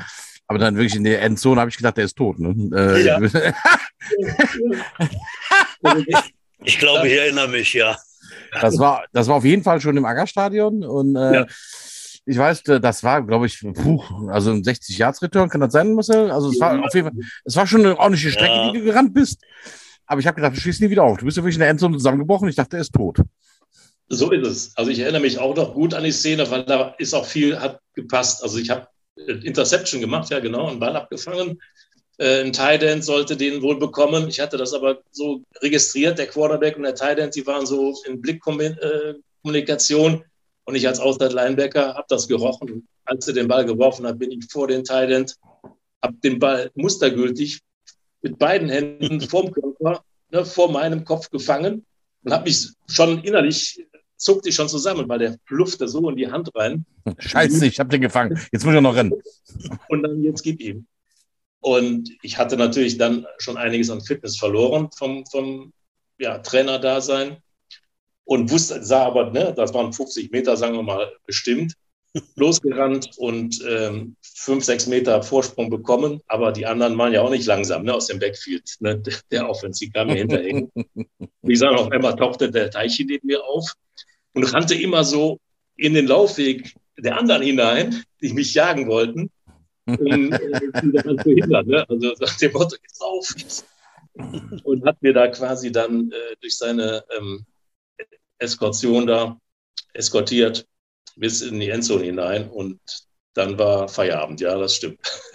Aber 0.47 0.59
dann 0.59 0.77
wirklich 0.77 0.97
in 0.97 1.05
der 1.05 1.23
Endzone 1.23 1.61
habe 1.61 1.71
ich 1.71 1.77
gedacht, 1.77 1.97
der 1.97 2.07
ist 2.07 2.17
tot. 2.17 2.39
Ne? 2.39 2.55
Äh, 2.77 3.07
ja. 3.07 3.21
ich 6.65 6.79
glaube, 6.79 7.09
ich 7.09 7.19
erinnere 7.19 7.49
mich, 7.49 7.75
ja. 7.75 7.97
das 8.61 8.79
war, 8.79 9.05
das 9.13 9.29
war 9.29 9.37
auf 9.37 9.45
jeden 9.45 9.63
Fall 9.63 9.81
schon 9.81 9.97
im 9.97 10.05
Aggerstadion 10.05 10.83
und 10.85 11.15
äh, 11.15 11.35
ja. 11.35 11.47
Ich 12.27 12.39
weiß, 12.39 12.63
das 12.63 13.03
war, 13.03 13.27
glaube 13.27 13.47
ich, 13.47 13.61
puh, 13.61 14.29
also 14.29 14.51
ein 14.51 14.63
60 14.63 14.99
Yards 14.99 15.23
Return, 15.23 15.49
kann 15.49 15.61
das 15.61 15.73
sein, 15.73 15.95
Marcel? 15.95 16.31
Also 16.31 16.51
es 16.51 16.61
war 16.61 16.79
auf 16.85 16.95
jeden 16.95 17.09
Fall, 17.09 17.19
es 17.45 17.57
war 17.57 17.67
schon 17.67 17.81
eine 17.81 17.99
ordentliche 17.99 18.31
Strecke, 18.31 18.53
ja. 18.53 18.71
die 18.71 18.79
du 18.79 18.85
gerannt 18.85 19.15
bist. 19.15 19.43
Aber 20.07 20.21
ich 20.21 20.27
habe 20.27 20.37
gedacht, 20.37 20.57
du 20.57 20.61
schießt 20.61 20.81
nie 20.81 20.91
wieder 20.91 21.05
auf. 21.05 21.19
Du 21.19 21.25
bist 21.25 21.37
ja 21.37 21.43
wirklich 21.43 21.57
in 21.57 21.61
der 21.61 21.71
Endzone 21.71 21.97
zusammengebrochen. 21.97 22.49
Ich 22.49 22.57
dachte, 22.57 22.77
er 22.77 22.81
ist 22.81 22.93
tot. 22.93 23.19
So 24.09 24.33
ist 24.33 24.47
es. 24.47 24.77
Also 24.77 24.91
ich 24.91 24.99
erinnere 24.99 25.23
mich 25.23 25.39
auch 25.39 25.55
noch 25.55 25.73
gut 25.73 25.95
an 25.95 26.03
die 26.03 26.11
Szene, 26.11 26.51
weil 26.51 26.65
da 26.65 26.95
ist 26.99 27.15
auch 27.15 27.25
viel, 27.25 27.59
hat 27.59 27.81
gepasst. 27.95 28.43
Also 28.43 28.59
ich 28.59 28.71
habe 28.71 28.89
äh, 29.17 29.33
Interception 29.45 30.01
gemacht, 30.01 30.31
ja 30.31 30.41
genau, 30.41 30.69
einen 30.69 30.81
Ball 30.81 30.97
abgefangen. 30.97 31.61
Äh, 32.19 32.43
ein 32.43 32.53
Tight 32.53 32.83
End 32.83 33.05
sollte 33.05 33.37
den 33.37 33.63
wohl 33.63 33.79
bekommen. 33.79 34.29
Ich 34.29 34.41
hatte 34.41 34.57
das 34.57 34.75
aber 34.75 34.99
so 35.13 35.43
registriert, 35.63 36.19
der 36.19 36.27
Quarterback 36.27 36.77
und 36.77 36.83
der 36.83 36.97
Tight 36.97 37.21
End, 37.21 37.37
die 37.37 37.47
waren 37.47 37.67
so 37.67 37.95
in 38.07 38.21
Blickkommunikation. 38.21 40.25
Und 40.71 40.77
ich 40.77 40.87
als 40.87 41.01
Outside-Linebacker 41.01 41.95
habe 41.95 42.07
das 42.09 42.29
gerochen. 42.29 42.87
als 43.05 43.27
er 43.27 43.35
den 43.35 43.49
Ball 43.49 43.65
geworfen 43.65 44.07
hat, 44.07 44.21
bin 44.21 44.31
ich 44.31 44.45
vor 44.53 44.69
den 44.69 44.85
Tight 44.85 45.11
End, 45.11 45.35
habe 46.01 46.15
den 46.23 46.39
Ball 46.39 46.71
mustergültig 46.77 47.59
mit 48.23 48.39
beiden 48.39 48.69
Händen 48.69 49.21
vorm 49.29 49.51
Körper, 49.51 50.05
ne, 50.31 50.45
vor 50.45 50.71
meinem 50.71 51.05
Kopf 51.05 51.29
gefangen 51.29 51.85
und 52.23 52.33
habe 52.33 52.45
mich 52.45 52.69
schon 52.87 53.21
innerlich, 53.25 53.85
zuckte 54.17 54.51
ich 54.51 54.55
schon 54.55 54.69
zusammen, 54.69 55.09
weil 55.09 55.19
der 55.19 55.39
pluffte 55.45 55.89
so 55.89 56.09
in 56.09 56.15
die 56.15 56.31
Hand 56.31 56.55
rein. 56.55 56.87
Scheiße, 57.19 57.67
ich 57.67 57.81
habe 57.81 57.91
den 57.91 58.03
gefangen. 58.03 58.39
Jetzt 58.53 58.65
muss 58.65 58.73
ich 58.73 58.81
noch 58.81 58.95
rennen. 58.95 59.13
Und 59.89 60.05
dann 60.05 60.23
jetzt 60.23 60.43
gib 60.45 60.61
ihm. 60.61 60.87
Und 61.59 62.13
ich 62.23 62.39
hatte 62.39 62.57
natürlich 62.57 62.97
dann 62.97 63.27
schon 63.39 63.57
einiges 63.57 63.91
an 63.91 64.03
Fitness 64.03 64.39
verloren 64.39 64.89
vom, 64.97 65.27
vom 65.27 65.73
ja, 66.21 66.39
Trainer-Dasein 66.39 67.39
und 68.25 68.51
wusste, 68.51 68.83
sah 68.83 69.05
aber, 69.05 69.31
ne, 69.31 69.53
das 69.57 69.75
waren 69.75 69.93
50 69.93 70.31
Meter, 70.31 70.57
sagen 70.57 70.77
wir 70.77 70.83
mal, 70.83 71.13
bestimmt 71.27 71.75
losgerannt 72.37 73.11
und 73.19 73.61
ähm, 73.69 74.17
fünf, 74.23 74.65
sechs 74.65 74.87
Meter 74.87 75.23
Vorsprung 75.23 75.71
bekommen. 75.71 76.21
Aber 76.27 76.53
die 76.53 76.67
anderen 76.67 76.97
waren 76.99 77.13
ja 77.13 77.23
auch 77.23 77.31
nicht 77.31 77.47
langsam 77.47 77.85
ne, 77.85 77.95
aus 77.95 78.07
dem 78.07 78.19
Backfield. 78.19 78.77
Ne, 78.81 79.03
der 79.31 79.49
Offensiv 79.49 79.93
kam 79.93 80.09
mir 80.09 80.17
hinterher. 80.17 80.69
Wie 80.75 81.07
gesagt, 81.53 81.79
auf 81.79 81.91
einmal 81.91 82.17
tauchte 82.17 82.51
der 82.51 82.71
Teichi 82.71 83.05
neben 83.05 83.27
mir 83.27 83.45
auf 83.45 83.75
und 84.35 84.45
rannte 84.53 84.75
immer 84.75 85.05
so 85.05 85.39
in 85.77 85.95
den 85.95 86.07
Laufweg 86.07 86.75
der 86.99 87.19
anderen 87.19 87.43
hinein, 87.43 88.05
die 88.21 88.33
mich 88.33 88.55
jagen 88.55 88.87
wollten, 88.87 89.31
um 89.87 90.33
äh, 90.33 90.73
zu 90.81 91.17
verhindern. 91.19 91.67
Ne? 91.67 91.89
Also 91.89 92.15
nach 92.21 92.37
dem 92.37 92.53
Motto, 92.53 92.77
jetzt 92.83 93.03
auf! 93.03 93.35
Und 94.65 94.85
hat 94.85 95.01
mir 95.01 95.13
da 95.15 95.29
quasi 95.29 95.73
dann 95.73 96.11
äh, 96.11 96.37
durch 96.41 96.57
seine 96.57 97.05
ähm, 97.17 97.47
Eskortion 98.41 99.07
da 99.07 99.39
eskortiert 99.93 100.67
bis 101.17 101.43
in 101.43 101.61
die 101.61 101.71
Endzone 101.71 102.05
hinein 102.05 102.49
und 102.49 102.81
dann 103.35 103.59
war 103.59 103.89
Feierabend. 103.89 104.41
Ja, 104.41 104.57
das 104.59 104.77
stimmt. 104.77 105.01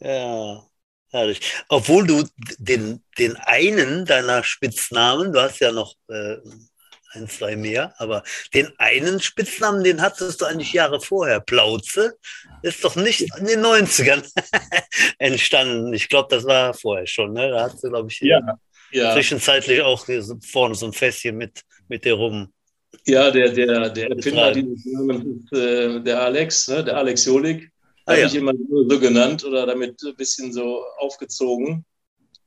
ja, 0.00 0.62
herrlich. 1.10 1.40
Obwohl 1.68 2.06
du 2.06 2.24
den, 2.58 3.02
den 3.18 3.36
einen 3.36 4.06
deiner 4.06 4.44
Spitznamen, 4.44 5.32
du 5.32 5.40
hast 5.40 5.58
ja 5.60 5.72
noch 5.72 5.94
äh, 6.08 6.36
ein, 7.12 7.28
zwei 7.28 7.56
mehr, 7.56 7.92
aber 7.98 8.22
den 8.54 8.72
einen 8.78 9.20
Spitznamen, 9.20 9.82
den 9.82 10.00
hattest 10.00 10.40
du 10.40 10.44
eigentlich 10.46 10.72
Jahre 10.72 11.00
vorher. 11.00 11.40
Plauze 11.40 12.16
ist 12.62 12.84
doch 12.84 12.96
nicht 12.96 13.22
in 13.38 13.46
den 13.46 13.64
90ern 13.64 14.24
entstanden. 15.18 15.92
Ich 15.92 16.08
glaube, 16.08 16.28
das 16.34 16.44
war 16.44 16.72
vorher 16.74 17.06
schon. 17.06 17.32
Ne? 17.32 17.50
Da 17.50 17.64
hast 17.64 17.82
du, 17.82 17.88
glaube 17.88 18.10
ich, 18.10 18.20
ja, 18.20 18.40
ja. 18.92 19.14
zwischenzeitlich 19.14 19.80
auch 19.82 20.06
vorne 20.42 20.74
so 20.74 20.86
ein 20.86 20.92
Fässchen 20.92 21.36
mit, 21.36 21.62
mit 21.88 22.04
dir 22.04 22.14
rum. 22.14 22.52
Ja, 23.06 23.30
der, 23.30 23.50
der, 23.50 23.90
der 23.90 24.10
Erfinder 24.10 24.52
dieses 24.52 24.84
Namens 24.86 25.24
ist 25.24 25.58
äh, 25.58 26.00
der 26.00 26.22
Alex, 26.22 26.68
ne? 26.68 26.84
der 26.84 26.96
Alex 26.96 27.24
Jolik. 27.24 27.70
Ah, 28.04 28.12
Habe 28.12 28.20
ja. 28.22 28.26
ich 28.26 28.34
immer 28.34 28.52
so 28.68 28.98
genannt 28.98 29.44
oder 29.44 29.66
damit 29.66 30.02
ein 30.02 30.16
bisschen 30.16 30.52
so 30.52 30.82
aufgezogen. 30.98 31.84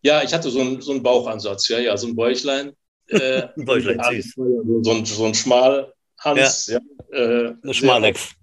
Ja, 0.01 0.21
ich 0.21 0.33
hatte 0.33 0.49
so 0.49 0.59
einen, 0.59 0.81
so 0.81 0.91
einen 0.91 1.01
Bauchansatz, 1.01 1.69
ja, 1.69 1.79
ja, 1.79 1.95
so 1.95 2.07
ein 2.07 2.15
Bäuchlein. 2.15 2.73
Äh, 3.07 3.43
Bäuchlein, 3.55 4.01
süß. 4.21 4.33
So 4.35 4.91
ein, 4.91 5.05
so 5.05 5.25
ein 5.25 5.33
Schmalhans. 5.33 6.67
Ja. 6.67 6.79
ja 7.13 7.55
äh, 7.69 7.73
Schmalex. 7.73 8.35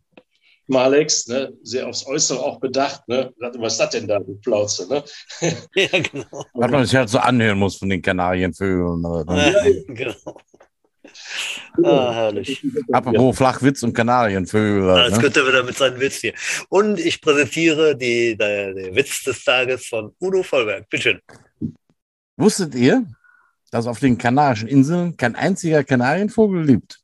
Schmalex, 0.70 1.26
ne, 1.26 1.52
sehr 1.62 1.88
aufs 1.88 2.06
Äußere 2.06 2.38
auch 2.38 2.60
bedacht. 2.60 3.06
Ne? 3.08 3.32
Was 3.38 3.72
ist 3.72 3.78
das 3.78 3.90
denn 3.90 4.06
da, 4.06 4.20
die 4.20 4.34
Plauze? 4.34 4.88
Ne? 4.88 5.02
ja, 5.74 5.88
genau. 6.00 6.44
Was 6.54 6.70
man 6.70 6.84
sich 6.86 6.94
halt 6.94 7.08
so 7.08 7.18
anhören 7.18 7.58
muss 7.58 7.76
von 7.76 7.88
den 7.88 8.00
Kanarienvögeln. 8.00 9.00
Ne? 9.00 9.24
Ja, 9.26 9.94
genau. 9.94 10.40
Ah, 11.82 12.12
herrlich. 12.12 12.64
Apropos 12.92 13.36
Flachwitz 13.36 13.82
und 13.82 13.94
Kanarienvögel. 13.94 14.86
Das 14.86 15.12
ne? 15.12 15.18
könnte 15.18 15.46
wieder 15.46 15.64
mit 15.64 15.76
seinem 15.76 15.98
Witz 15.98 16.16
hier. 16.16 16.34
Und 16.68 17.00
ich 17.00 17.20
präsentiere 17.20 17.96
die, 17.96 18.36
der, 18.36 18.72
der 18.72 18.94
Witz 18.94 19.24
des 19.24 19.42
Tages 19.42 19.86
von 19.86 20.14
Udo 20.20 20.44
Vollberg. 20.44 20.88
Bitte 20.88 21.02
schön. 21.02 21.20
Wusstet 22.36 22.74
ihr, 22.76 23.04
dass 23.72 23.86
auf 23.86 23.98
den 23.98 24.18
Kanarischen 24.18 24.68
Inseln 24.68 25.16
kein 25.16 25.34
einziger 25.34 25.82
Kanarienvogel 25.82 26.64
lebt? 26.64 27.00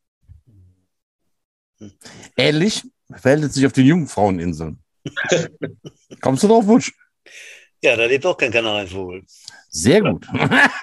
Hm. 1.78 1.92
Ähnlich 2.36 2.84
verhält 3.14 3.44
es 3.44 3.54
sich 3.54 3.66
auf 3.66 3.72
den 3.72 3.86
Jungfraueninseln. 3.86 4.82
Kommst 6.20 6.42
du 6.42 6.48
drauf, 6.48 6.66
Wutsch? 6.66 6.92
Ja, 7.82 7.96
da 7.96 8.06
lebt 8.06 8.26
auch 8.26 8.36
kein 8.36 8.50
Kanarienvogel. 8.50 9.22
Sehr 9.68 10.00
gut. 10.00 10.26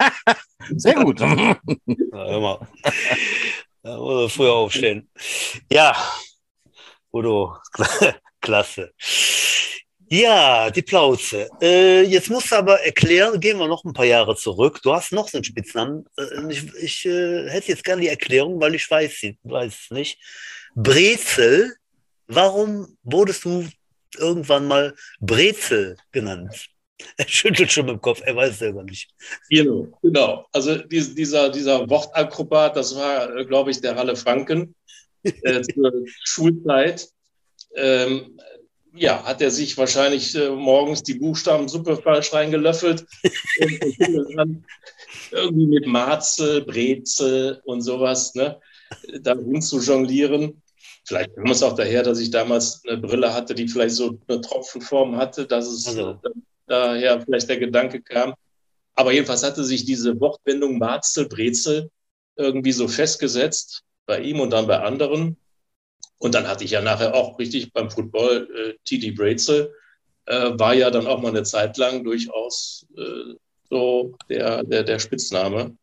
Sehr 0.76 0.94
gut. 0.94 1.20
Ja, 1.20 1.58
hör 2.12 2.40
mal. 2.40 2.68
Da 3.82 3.98
muss 3.98 4.32
früher 4.32 4.54
aufstehen. 4.54 5.10
Ja, 5.70 5.94
Udo, 7.12 7.56
klasse. 8.40 8.92
Ja, 10.08 10.70
die 10.70 10.82
Plauze. 10.82 11.48
Äh, 11.60 12.02
jetzt 12.02 12.30
musst 12.30 12.50
du 12.50 12.56
aber 12.56 12.80
erklären, 12.80 13.40
gehen 13.40 13.58
wir 13.58 13.68
noch 13.68 13.84
ein 13.84 13.92
paar 13.92 14.04
Jahre 14.04 14.36
zurück. 14.36 14.80
Du 14.82 14.92
hast 14.92 15.12
noch 15.12 15.28
so 15.28 15.38
einen 15.38 15.44
Spitznamen. 15.44 16.04
Äh, 16.16 16.52
ich, 16.52 16.74
ich 16.74 17.06
äh, 17.06 17.48
hätte 17.48 17.68
jetzt 17.68 17.84
gerne 17.84 18.02
die 18.02 18.08
Erklärung, 18.08 18.60
weil 18.60 18.74
ich 18.74 18.90
weiß, 18.90 19.26
weiß 19.42 19.74
es 19.74 19.90
nicht. 19.90 20.18
Brezel, 20.74 21.74
warum 22.26 22.96
wurdest 23.02 23.44
du 23.44 23.66
irgendwann 24.16 24.66
mal 24.66 24.94
Brezel 25.20 25.96
genannt? 26.12 26.50
Er 27.16 27.28
schüttelt 27.28 27.72
schon 27.72 27.86
mit 27.86 27.96
dem 27.96 28.00
Kopf, 28.00 28.22
er 28.24 28.36
weiß 28.36 28.52
es 28.52 28.58
selber 28.60 28.84
nicht. 28.84 29.10
Genau, 29.50 29.88
genau. 30.00 30.46
Also 30.52 30.76
dieser, 30.76 31.50
dieser 31.50 31.90
Wortakrobat, 31.90 32.76
das 32.76 32.94
war, 32.94 33.44
glaube 33.44 33.72
ich, 33.72 33.80
der 33.80 33.96
Ralle 33.96 34.14
Franken 34.14 34.76
äh, 35.24 35.60
zur 35.74 35.92
Schulzeit. 36.22 37.08
Ähm, 37.74 38.38
ja, 38.94 39.24
hat 39.24 39.40
er 39.42 39.50
sich 39.50 39.76
wahrscheinlich 39.76 40.34
äh, 40.36 40.50
morgens 40.50 41.02
die 41.02 41.14
Buchstabensuppe 41.14 41.96
falsch 41.96 42.32
reingelöffelt 42.32 43.04
und, 43.60 44.36
dann 44.36 44.64
irgendwie 45.32 45.66
mit 45.66 45.86
Marzel, 45.86 46.64
Brezel 46.64 47.60
und 47.64 47.82
sowas, 47.82 48.34
ne, 48.34 48.60
da 49.20 49.32
rum 49.32 49.60
zu 49.60 49.80
jonglieren. 49.80 50.62
Vielleicht 51.06 51.34
kommt 51.34 51.50
es 51.50 51.62
auch 51.62 51.74
daher, 51.74 52.02
dass 52.02 52.18
ich 52.18 52.30
damals 52.30 52.82
eine 52.86 52.98
Brille 52.98 53.32
hatte, 53.34 53.54
die 53.54 53.68
vielleicht 53.68 53.94
so 53.94 54.18
eine 54.26 54.40
Tropfenform 54.40 55.16
hatte, 55.16 55.46
dass 55.46 55.66
es 55.66 55.86
also 55.86 56.18
daher 56.66 57.20
vielleicht 57.20 57.48
der 57.48 57.58
Gedanke 57.58 58.00
kam. 58.00 58.34
Aber 58.94 59.12
jedenfalls 59.12 59.42
hatte 59.42 59.64
sich 59.64 59.84
diese 59.84 60.18
Wortwendung 60.20 60.78
Marzel, 60.78 61.28
Brezel 61.28 61.90
irgendwie 62.36 62.72
so 62.72 62.88
festgesetzt 62.88 63.82
bei 64.06 64.20
ihm 64.20 64.40
und 64.40 64.50
dann 64.50 64.66
bei 64.66 64.78
anderen. 64.78 65.36
Und 66.18 66.34
dann 66.34 66.48
hatte 66.48 66.64
ich 66.64 66.70
ja 66.70 66.80
nachher 66.80 67.14
auch 67.14 67.38
richtig 67.38 67.72
beim 67.72 67.90
Football 67.90 68.48
äh, 68.54 68.74
TD 68.84 69.10
Brezel, 69.10 69.74
äh, 70.26 70.52
war 70.58 70.72
ja 70.72 70.90
dann 70.90 71.06
auch 71.06 71.20
mal 71.20 71.28
eine 71.28 71.42
Zeit 71.42 71.76
lang 71.76 72.02
durchaus 72.02 72.86
äh, 72.96 73.34
so 73.68 74.16
der, 74.30 74.64
der, 74.64 74.84
der 74.84 74.98
Spitzname. 74.98 75.76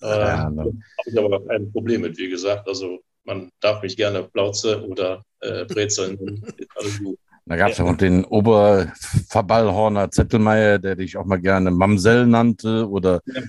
Äh, 0.00 0.06
ja, 0.06 0.50
ne. 0.50 0.62
Habe 0.62 0.76
ich 1.06 1.18
aber 1.18 1.44
kein 1.44 1.72
Problem 1.72 2.02
mit, 2.02 2.16
wie 2.18 2.28
gesagt. 2.28 2.68
Also 2.68 3.00
man 3.24 3.50
darf 3.60 3.82
mich 3.82 3.96
gerne 3.96 4.24
Plauze 4.24 4.86
oder 4.86 5.24
äh, 5.40 5.64
Brezel 5.64 6.14
nennen. 6.20 6.46
Alles 6.76 6.98
gut. 6.98 7.18
Da 7.46 7.56
gab 7.56 7.70
es 7.72 7.78
ja 7.78 7.84
noch 7.84 7.98
den 7.98 8.24
Oberverballhorner 8.24 10.10
Zettelmeier, 10.10 10.78
der 10.78 10.96
dich 10.96 11.16
auch 11.16 11.26
mal 11.26 11.40
gerne 11.40 11.70
Mamsell 11.70 12.26
nannte 12.26 12.88
oder 12.88 13.20
ja. 13.26 13.42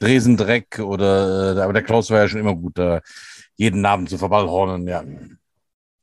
Dresendreck 0.00 0.80
oder, 0.80 1.56
äh, 1.56 1.60
aber 1.60 1.72
der 1.72 1.82
Klaus 1.82 2.10
war 2.10 2.18
ja 2.18 2.28
schon 2.28 2.40
immer 2.40 2.54
gut, 2.54 2.76
da 2.76 3.00
jeden 3.56 3.80
Namen 3.80 4.06
zu 4.06 4.18
verballhornen, 4.18 4.86
ja. 4.86 5.02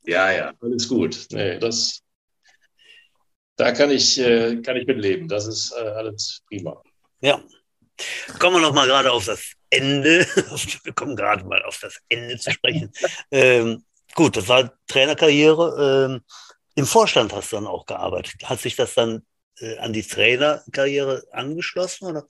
Ja, 0.04 0.30
ja, 0.30 0.52
alles 0.60 0.88
gut. 0.88 1.26
Nee, 1.30 1.58
das, 1.58 2.02
da 3.56 3.72
kann 3.72 3.90
ich, 3.90 4.18
äh, 4.18 4.60
kann 4.62 4.76
ich 4.76 4.86
mitleben. 4.86 5.28
Das 5.28 5.46
ist 5.46 5.72
äh, 5.72 5.88
alles 5.88 6.42
prima. 6.48 6.82
Ja. 7.20 7.40
Kommen 8.38 8.56
wir 8.56 8.62
noch 8.62 8.74
mal 8.74 8.86
gerade 8.86 9.10
auf 9.10 9.24
das 9.24 9.55
Ende. 9.70 10.26
Wir 10.84 10.92
kommen 10.92 11.16
gerade 11.16 11.44
mal 11.44 11.62
auf 11.64 11.78
das 11.80 11.98
Ende 12.08 12.38
zu 12.38 12.50
sprechen. 12.50 12.92
ähm, 13.30 13.84
gut, 14.14 14.36
das 14.36 14.48
war 14.48 14.72
Trainerkarriere. 14.86 16.10
Ähm, 16.10 16.20
im 16.74 16.86
Vorstand 16.86 17.32
hast 17.32 17.52
du 17.52 17.56
dann 17.56 17.66
auch 17.66 17.86
gearbeitet. 17.86 18.34
Hat 18.44 18.60
sich 18.60 18.76
das 18.76 18.94
dann 18.94 19.22
äh, 19.60 19.78
an 19.78 19.92
die 19.92 20.02
Trainerkarriere 20.02 21.24
angeschlossen? 21.32 22.08
Oder? 22.08 22.26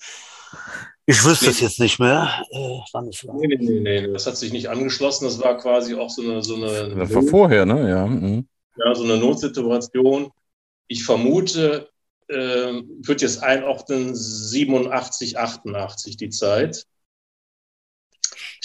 Ich 1.06 1.24
wüsste 1.24 1.50
es 1.50 1.60
jetzt 1.60 1.80
nicht 1.80 1.98
mehr, 1.98 2.44
äh, 2.50 2.78
wann 2.92 3.08
es 3.08 3.26
war. 3.26 3.36
Nee, 3.36 3.46
nee, 3.48 3.56
nee, 3.58 3.80
nee, 3.80 4.12
das 4.12 4.26
hat 4.26 4.36
sich 4.36 4.52
nicht 4.52 4.68
angeschlossen. 4.68 5.24
Das 5.24 5.40
war 5.40 5.56
quasi 5.56 5.94
auch 5.94 6.10
so 6.10 6.22
eine. 6.22 6.42
So 6.42 6.56
eine 6.56 6.94
Das 6.96 7.14
war 7.14 7.22
vorher, 7.22 7.66
ne? 7.66 7.88
Ja. 7.88 8.06
mhm. 8.06 8.48
ja, 8.76 8.94
so 8.94 9.04
eine 9.04 9.16
Notsituation. 9.16 10.30
Ich 10.88 11.04
vermute, 11.04 11.88
äh, 12.28 12.34
würde 12.34 13.22
jetzt 13.22 13.42
einordnen, 13.42 14.14
87, 14.14 15.38
88 15.38 16.16
die 16.16 16.30
Zeit. 16.30 16.86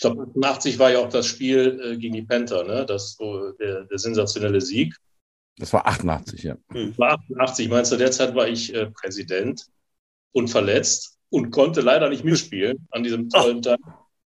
Ich 0.02 0.10
glaube, 0.10 0.24
88 0.24 0.80
war 0.80 0.92
ja 0.92 0.98
auch 0.98 1.10
das 1.10 1.28
Spiel 1.28 1.80
äh, 1.84 1.96
gegen 1.96 2.16
die 2.16 2.24
Panther, 2.24 2.64
ne? 2.64 2.88
das, 2.88 3.14
so, 3.20 3.52
der, 3.52 3.84
der 3.84 4.00
sensationelle 4.00 4.60
Sieg. 4.60 4.96
Das 5.58 5.72
war 5.74 5.86
88, 5.86 6.42
ja. 6.42 6.58
War 6.98 7.20
88, 7.30 7.70
meinst 7.70 7.92
du, 7.92 7.98
derzeit 7.98 8.34
war 8.34 8.48
ich 8.48 8.74
äh, 8.74 8.88
Präsident 8.88 9.64
und 10.32 10.48
verletzt 10.48 11.20
und 11.30 11.52
konnte 11.52 11.82
leider 11.82 12.10
nicht 12.10 12.24
mitspielen 12.24 12.88
an 12.90 13.04
diesem 13.04 13.30
tollen 13.30 13.62
Tag. 13.62 13.78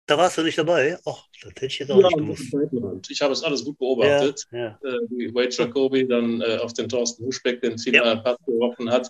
Da 0.05 0.15
warst 0.15 0.38
du 0.38 0.43
nicht 0.43 0.59
dabei? 0.59 0.95
Ach, 1.07 1.25
das 1.41 1.53
hätte 1.53 1.65
ich 1.65 1.79
jetzt 1.79 1.89
auch 1.89 1.97
Ja, 1.99 2.07
nicht 2.07 2.17
gewusst. 2.19 3.09
Ich 3.09 3.21
habe 3.23 3.33
es 3.33 3.41
alles 3.41 3.65
gut 3.65 3.79
beobachtet. 3.79 4.45
Ja, 4.51 4.59
ja. 4.59 4.79
äh, 4.83 4.99
wie 5.09 5.33
Wade 5.33 5.49
Jacoby 5.49 6.07
dann 6.07 6.39
äh, 6.41 6.57
auf 6.57 6.73
den 6.73 6.88
Thorsten 6.88 7.25
Huschbeck 7.25 7.62
den 7.62 7.77
Ja. 7.77 7.77
finalen 7.79 8.21
Pass 8.23 8.38
geworfen 8.45 8.91
hat. 8.91 9.09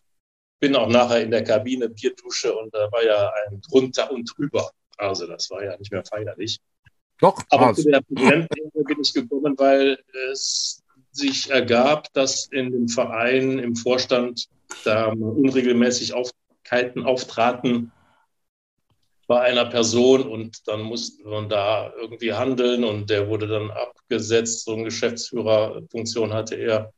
Bin 0.62 0.78
auch 0.78 0.88
nachher 0.88 1.23
in 1.23 1.32
der 1.32 1.43
Kabine 1.43 1.89
Bierdusche 1.89 2.56
und 2.56 2.73
da 2.73 2.89
war 2.89 3.04
ja 3.04 3.34
ein 3.49 3.60
drunter 3.60 4.10
und 4.13 4.32
drüber. 4.38 4.71
Also 4.98 5.28
das 5.28 5.50
war 5.50 5.64
ja 5.64 5.78
nicht 5.78 5.92
mehr 5.92 6.04
feierlich. 6.06 6.60
Doch, 7.20 7.42
Aber 7.50 7.68
war's. 7.68 7.78
zu 7.78 7.90
der 7.90 8.02
Präsidentenrunde 8.02 8.84
bin 8.84 9.02
ich 9.02 9.14
gekommen, 9.14 9.56
weil 9.58 9.98
es 10.32 10.84
sich 11.12 11.50
ergab, 11.50 12.12
dass 12.14 12.48
in 12.48 12.72
dem 12.72 12.88
Verein, 12.88 13.60
im 13.60 13.76
Vorstand, 13.76 14.48
da 14.84 15.08
unregelmäßig 15.10 16.14
Aufkeiten 16.14 17.04
auftraten 17.04 17.92
bei 19.28 19.42
einer 19.42 19.66
Person 19.66 20.24
und 20.28 20.68
dann 20.68 20.82
musste 20.82 21.24
man 21.28 21.48
da 21.48 21.94
irgendwie 21.96 22.34
handeln 22.34 22.84
und 22.84 23.10
der 23.10 23.30
wurde 23.30 23.48
dann 23.48 23.72
abgesetzt. 23.72 24.66
So 24.66 24.74
eine 24.74 24.86
Geschäftsführerfunktion 24.86 26.34
hatte 26.34 26.56
er. 26.56 26.92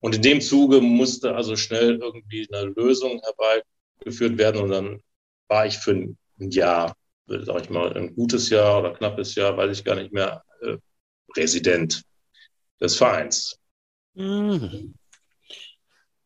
Und 0.00 0.14
in 0.14 0.22
dem 0.22 0.40
Zuge 0.40 0.80
musste 0.80 1.34
also 1.34 1.56
schnell 1.56 1.96
irgendwie 1.96 2.48
eine 2.52 2.66
Lösung 2.66 3.20
herbeigeführt 3.22 4.38
werden 4.38 4.62
und 4.62 4.70
dann 4.70 5.02
war 5.48 5.66
ich 5.66 5.78
für 5.78 5.92
ein 5.92 6.16
Jahr, 6.38 6.94
sag 7.28 7.62
ich 7.62 7.70
mal, 7.70 7.96
ein 7.96 8.14
gutes 8.14 8.50
Jahr 8.50 8.80
oder 8.80 8.94
knappes 8.94 9.34
Jahr, 9.34 9.56
weiß 9.56 9.78
ich 9.78 9.84
gar 9.84 9.94
nicht 9.96 10.12
mehr, 10.12 10.42
äh, 10.62 10.76
Präsident 11.32 12.02
des 12.80 12.96
Vereins. 12.96 13.58
Mhm. 14.14 14.94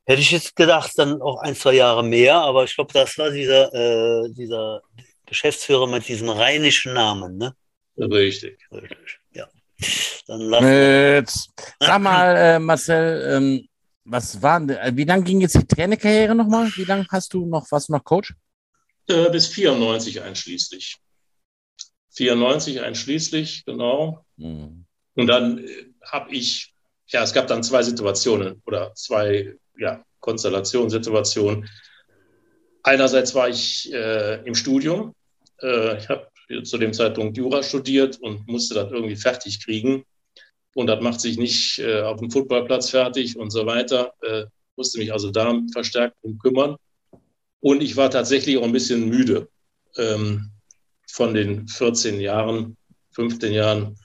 Hätte 0.04 0.20
ich 0.20 0.30
jetzt 0.32 0.56
gedacht, 0.56 0.92
dann 0.96 1.20
auch 1.22 1.38
ein, 1.42 1.54
zwei 1.54 1.74
Jahre 1.74 2.02
mehr, 2.02 2.36
aber 2.36 2.64
ich 2.64 2.74
glaube, 2.74 2.92
das 2.92 3.16
war 3.18 3.30
dieser, 3.30 3.72
äh, 3.72 4.28
dieser 4.32 4.82
Geschäftsführer 5.26 5.86
mit 5.86 6.06
diesem 6.08 6.28
rheinischen 6.28 6.94
Namen, 6.94 7.36
ne? 7.36 7.54
Richtig. 7.96 8.58
Richtig, 8.72 9.18
Ja. 9.32 9.48
Dann 10.26 10.40
lassen 10.42 10.66
wir. 10.66 11.14
Jetzt, 11.14 11.50
sag 11.80 12.00
mal, 12.00 12.36
äh, 12.36 12.58
Marcel, 12.58 13.36
ähm, 13.36 13.68
was 14.04 14.40
war, 14.42 14.60
denn- 14.60 14.76
äh, 14.76 14.92
wie 14.94 15.04
lang 15.04 15.22
ging 15.24 15.40
jetzt 15.40 15.54
die 15.54 15.66
Trainerkarriere 15.66 16.34
nochmal? 16.34 16.68
Wie 16.74 16.84
lange 16.84 17.06
hast 17.10 17.32
du 17.34 17.46
noch, 17.46 17.66
was 17.70 17.88
noch 17.88 18.02
Coach? 18.02 18.34
Äh, 19.12 19.30
bis 19.30 19.46
94 19.48 20.22
einschließlich. 20.22 20.96
94 22.14 22.80
einschließlich, 22.80 23.64
genau. 23.66 24.24
Hm. 24.38 24.86
Und 25.14 25.26
dann 25.26 25.58
äh, 25.58 25.86
habe 26.10 26.34
ich, 26.34 26.72
ja, 27.08 27.22
es 27.22 27.34
gab 27.34 27.46
dann 27.46 27.62
zwei 27.62 27.82
Situationen 27.82 28.62
oder 28.64 28.94
zwei 28.94 29.54
ja, 29.78 30.02
Konstellationssituationen. 30.20 31.68
Einerseits 32.82 33.34
war 33.34 33.48
ich 33.48 33.92
äh, 33.92 34.42
im 34.46 34.54
Studium. 34.54 35.14
Äh, 35.60 35.98
ich 35.98 36.08
habe 36.08 36.28
zu 36.64 36.78
dem 36.78 36.92
Zeitpunkt 36.92 37.36
Jura 37.36 37.62
studiert 37.62 38.18
und 38.20 38.48
musste 38.48 38.74
das 38.74 38.90
irgendwie 38.90 39.16
fertig 39.16 39.64
kriegen. 39.64 40.04
Und 40.74 40.86
das 40.86 41.02
macht 41.02 41.20
sich 41.20 41.36
nicht 41.38 41.82
auf 41.84 42.18
dem 42.18 42.30
Footballplatz 42.30 42.90
fertig 42.90 43.36
und 43.36 43.50
so 43.50 43.66
weiter. 43.66 44.14
Musste 44.76 44.98
mich 44.98 45.12
also 45.12 45.30
da 45.30 45.58
verstärkt 45.70 46.16
drum 46.22 46.38
kümmern. 46.38 46.76
Und 47.62 47.80
ich 47.80 47.96
war 47.96 48.10
tatsächlich 48.10 48.58
auch 48.58 48.64
ein 48.64 48.72
bisschen 48.72 49.08
müde 49.08 49.48
ähm, 49.96 50.50
von 51.08 51.32
den 51.32 51.68
14 51.68 52.20
Jahren, 52.20 52.76
15 53.12 53.52
Jahren 53.52 53.96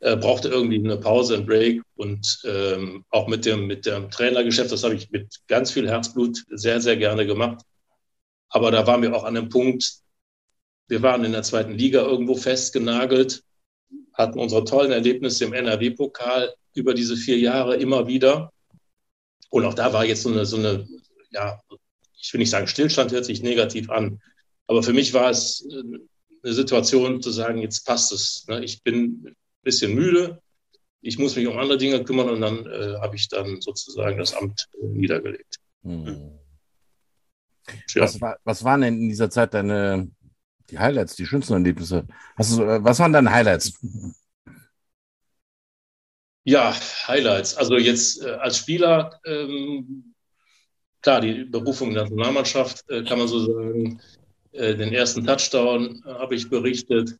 äh, 0.00 0.16
brauchte 0.16 0.48
irgendwie 0.48 0.78
eine 0.78 0.96
Pause, 0.96 1.36
einen 1.36 1.46
Break 1.46 1.82
und 1.94 2.42
ähm, 2.44 3.04
auch 3.10 3.28
mit 3.28 3.46
dem, 3.46 3.68
mit 3.68 3.86
dem 3.86 4.10
Trainergeschäft, 4.10 4.72
das 4.72 4.82
habe 4.82 4.96
ich 4.96 5.10
mit 5.12 5.38
ganz 5.46 5.70
viel 5.70 5.88
Herzblut 5.88 6.42
sehr, 6.48 6.80
sehr 6.80 6.96
gerne 6.96 7.26
gemacht. 7.26 7.64
Aber 8.48 8.72
da 8.72 8.88
waren 8.88 9.02
wir 9.02 9.14
auch 9.14 9.22
an 9.22 9.36
einem 9.36 9.48
Punkt, 9.48 10.00
wir 10.88 11.00
waren 11.00 11.24
in 11.24 11.32
der 11.32 11.44
zweiten 11.44 11.72
Liga 11.72 12.02
irgendwo 12.02 12.34
festgenagelt, 12.34 13.44
hatten 14.14 14.40
unsere 14.40 14.64
tollen 14.64 14.90
Erlebnisse 14.90 15.44
im 15.44 15.52
NRW-Pokal 15.52 16.52
über 16.74 16.92
diese 16.92 17.16
vier 17.16 17.38
Jahre 17.38 17.76
immer 17.76 18.08
wieder. 18.08 18.52
Und 19.48 19.64
auch 19.64 19.74
da 19.74 19.92
war 19.92 20.04
jetzt 20.04 20.22
so 20.22 20.30
eine, 20.30 20.44
so 20.44 20.56
eine, 20.56 20.88
ja, 21.30 21.60
ich 22.22 22.32
will 22.32 22.38
nicht 22.38 22.50
sagen, 22.50 22.68
Stillstand 22.68 23.12
hört 23.12 23.24
sich 23.24 23.42
negativ 23.42 23.90
an. 23.90 24.22
Aber 24.68 24.82
für 24.82 24.92
mich 24.92 25.12
war 25.12 25.28
es 25.28 25.66
äh, 25.70 25.82
eine 26.44 26.54
Situation 26.54 27.20
zu 27.20 27.30
sagen, 27.30 27.58
jetzt 27.58 27.84
passt 27.84 28.12
es. 28.12 28.46
Ne? 28.48 28.64
Ich 28.64 28.82
bin 28.82 29.24
ein 29.26 29.36
bisschen 29.62 29.94
müde, 29.94 30.40
ich 31.00 31.18
muss 31.18 31.36
mich 31.36 31.46
um 31.46 31.58
andere 31.58 31.78
Dinge 31.78 32.04
kümmern 32.04 32.30
und 32.30 32.40
dann 32.40 32.64
äh, 32.66 32.96
habe 33.00 33.16
ich 33.16 33.28
dann 33.28 33.60
sozusagen 33.60 34.18
das 34.18 34.34
Amt 34.34 34.68
äh, 34.80 34.86
niedergelegt. 34.86 35.56
Hm. 35.82 36.38
Ja. 37.94 38.02
Was, 38.02 38.20
war, 38.20 38.38
was 38.44 38.64
waren 38.64 38.80
denn 38.80 38.94
in 38.94 39.08
dieser 39.08 39.30
Zeit 39.30 39.54
deine 39.54 40.10
die 40.70 40.78
Highlights, 40.78 41.16
die 41.16 41.26
schönsten 41.26 41.52
Erlebnisse? 41.52 42.06
Hast 42.36 42.56
du, 42.56 42.62
was 42.62 42.98
waren 42.98 43.12
deine 43.12 43.30
Highlights? 43.30 43.74
Ja, 46.44 46.74
Highlights. 47.06 47.56
Also 47.56 47.76
jetzt 47.76 48.22
äh, 48.22 48.30
als 48.30 48.58
Spieler, 48.58 49.20
ähm, 49.24 50.11
klar, 51.02 51.20
die 51.20 51.44
Berufung 51.44 51.88
in 51.88 51.94
der 51.94 52.04
Nationalmannschaft, 52.04 52.88
äh, 52.88 53.02
kann 53.04 53.18
man 53.18 53.28
so 53.28 53.40
sagen. 53.40 54.00
Äh, 54.52 54.74
den 54.76 54.92
ersten 54.92 55.26
Touchdown 55.26 56.02
äh, 56.06 56.08
habe 56.14 56.34
ich 56.34 56.48
berichtet. 56.48 57.16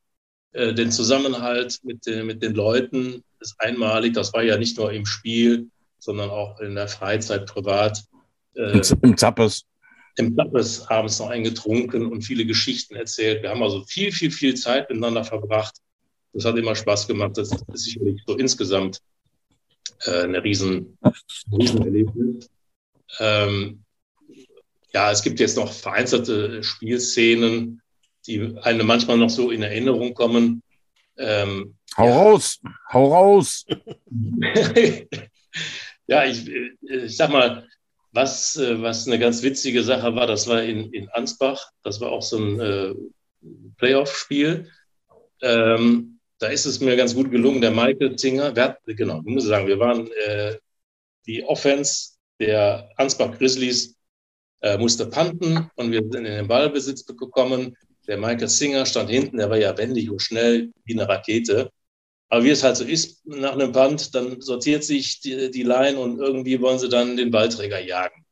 Äh, 0.53 0.75
den 0.75 0.91
Zusammenhalt 0.93 1.79
mit, 1.83 2.05
den- 2.07 2.27
mit 2.27 2.43
den 2.43 2.55
Leuten 2.55 3.23
ist 3.41 3.55
einmalig. 3.59 4.13
Das 4.15 4.33
war 4.35 4.43
ja 4.43 4.57
nicht 4.59 4.77
nur 4.79 4.93
im 4.93 5.07
Spiel, 5.07 5.69
sondern 5.99 6.31
auch 6.31 6.61
in 6.61 6.75
der 6.75 6.89
Freizeit 6.89 7.47
privat. 7.47 8.05
Äh, 8.55 8.79
Im, 8.79 8.83
Im 9.03 9.17
Zappes. 9.17 9.65
im 10.17 10.35
Klappes 10.35 10.87
abends 10.89 11.19
noch 11.21 11.31
eingetrunken 11.31 12.05
und 12.07 12.21
viele 12.23 12.45
Geschichten 12.45 12.95
erzählt. 12.97 13.43
Wir 13.43 13.49
haben 13.51 13.63
also 13.63 13.83
viel, 13.85 14.13
viel, 14.13 14.31
viel 14.31 14.55
Zeit 14.55 14.91
miteinander 14.91 15.25
verbracht. 15.25 15.77
Das 16.35 16.45
hat 16.45 16.57
immer 16.59 16.75
Spaß 16.77 17.09
gemacht. 17.09 17.39
Das 17.39 17.51
ist 17.51 17.65
sicherlich 17.73 18.21
so 18.27 18.37
insgesamt 18.37 18.99
äh, 20.05 20.25
eine 20.25 20.45
riesen, 20.45 20.99
riesen 21.51 21.83
Erlebnis. 21.83 22.51
Ähm, 23.19 23.85
ja, 24.93 25.11
es 25.11 25.23
gibt 25.23 25.41
jetzt 25.41 25.57
noch 25.57 25.73
vereinzelte 25.73 26.63
Spielszenen, 26.63 27.81
die 28.27 28.57
einem 28.63 28.87
manchmal 28.87 29.17
noch 29.17 29.31
so 29.31 29.51
in 29.51 29.63
Erinnerung 29.63 30.15
kommen. 30.15 30.63
Ähm, 31.17 31.77
Hau 31.97 32.07
Ja. 32.07 32.17
raus! 32.17 32.61
Hau 32.93 33.13
raus! 33.13 33.67
ja, 36.07 36.25
ich, 36.25 36.49
ich 36.49 37.17
sag 37.17 37.31
mal, 37.31 37.67
was, 38.13 38.57
äh, 38.57 38.81
was 38.81 39.07
eine 39.07 39.19
ganz 39.19 39.43
witzige 39.43 39.83
Sache 39.83 40.15
war, 40.15 40.27
das 40.27 40.47
war 40.47 40.63
in, 40.63 40.93
in 40.93 41.09
Ansbach, 41.11 41.71
das 41.83 42.01
war 42.01 42.13
auch 42.13 42.23
so 42.23 42.39
ein 42.39 42.61
äh, 42.61 42.95
Playoff-Spiel. 43.79 44.71
Ähm, 45.41 46.19
da 46.39 46.49
ist 46.49 46.67
es 46.67 46.81
mir 46.81 46.97
ganz 46.97 47.15
gut 47.15 47.31
gelungen, 47.31 47.61
der 47.61 47.71
Michael 47.71 48.17
Zinger, 48.17 48.55
wer, 48.55 48.79
genau, 48.87 49.21
ich 49.25 49.33
muss 49.33 49.45
sagen, 49.45 49.67
wir 49.67 49.79
waren 49.79 50.11
äh, 50.27 50.57
die 51.27 51.45
Offense 51.45 52.13
der 52.41 52.91
Ansbach 52.97 53.37
Grizzlies 53.39 53.97
äh, 54.61 54.79
musste 54.79 55.07
panten 55.07 55.71
und 55.77 55.93
wir 55.93 56.01
sind 56.03 56.15
in 56.15 56.25
den 56.25 56.49
Ballbesitz 56.49 57.05
gekommen. 57.05 57.77
Der 58.07 58.17
Michael 58.17 58.49
Singer 58.49 58.87
stand 58.87 59.11
hinten, 59.11 59.39
der 59.39 59.51
war 59.51 59.59
ja 59.59 59.77
wendig 59.77 60.11
und 60.11 60.21
schnell 60.21 60.73
wie 60.85 60.95
eine 60.95 61.09
Rakete. 61.09 61.71
Aber 62.29 62.45
wie 62.45 62.51
es 62.51 62.63
halt 62.63 62.77
so 62.77 62.85
ist, 62.85 63.27
nach 63.27 63.53
einem 63.53 63.73
Punt, 63.73 64.15
dann 64.15 64.41
sortiert 64.41 64.85
sich 64.85 65.21
die, 65.21 65.51
die 65.51 65.63
Line 65.65 65.99
und 65.99 66.19
irgendwie 66.19 66.61
wollen 66.61 66.79
sie 66.79 66.89
dann 66.89 67.17
den 67.17 67.31
Ballträger 67.31 67.79
jagen. 67.79 68.25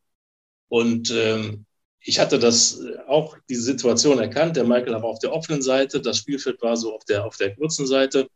Und 0.68 1.11
ähm, 1.11 1.66
ich 2.01 2.18
hatte 2.18 2.38
das 2.38 2.80
auch, 3.07 3.36
diese 3.48 3.62
Situation 3.62 4.18
erkannt. 4.18 4.57
Der 4.57 4.64
Michael 4.64 4.94
war 4.94 5.05
auf 5.05 5.18
der 5.18 5.32
offenen 5.32 5.61
Seite, 5.61 6.01
das 6.01 6.16
Spielfeld 6.16 6.62
war 6.62 6.76
so 6.76 6.94
auf 6.94 7.05
der, 7.05 7.26
auf 7.26 7.36
der 7.36 7.55
kurzen 7.55 7.86
Seite. 7.86 8.28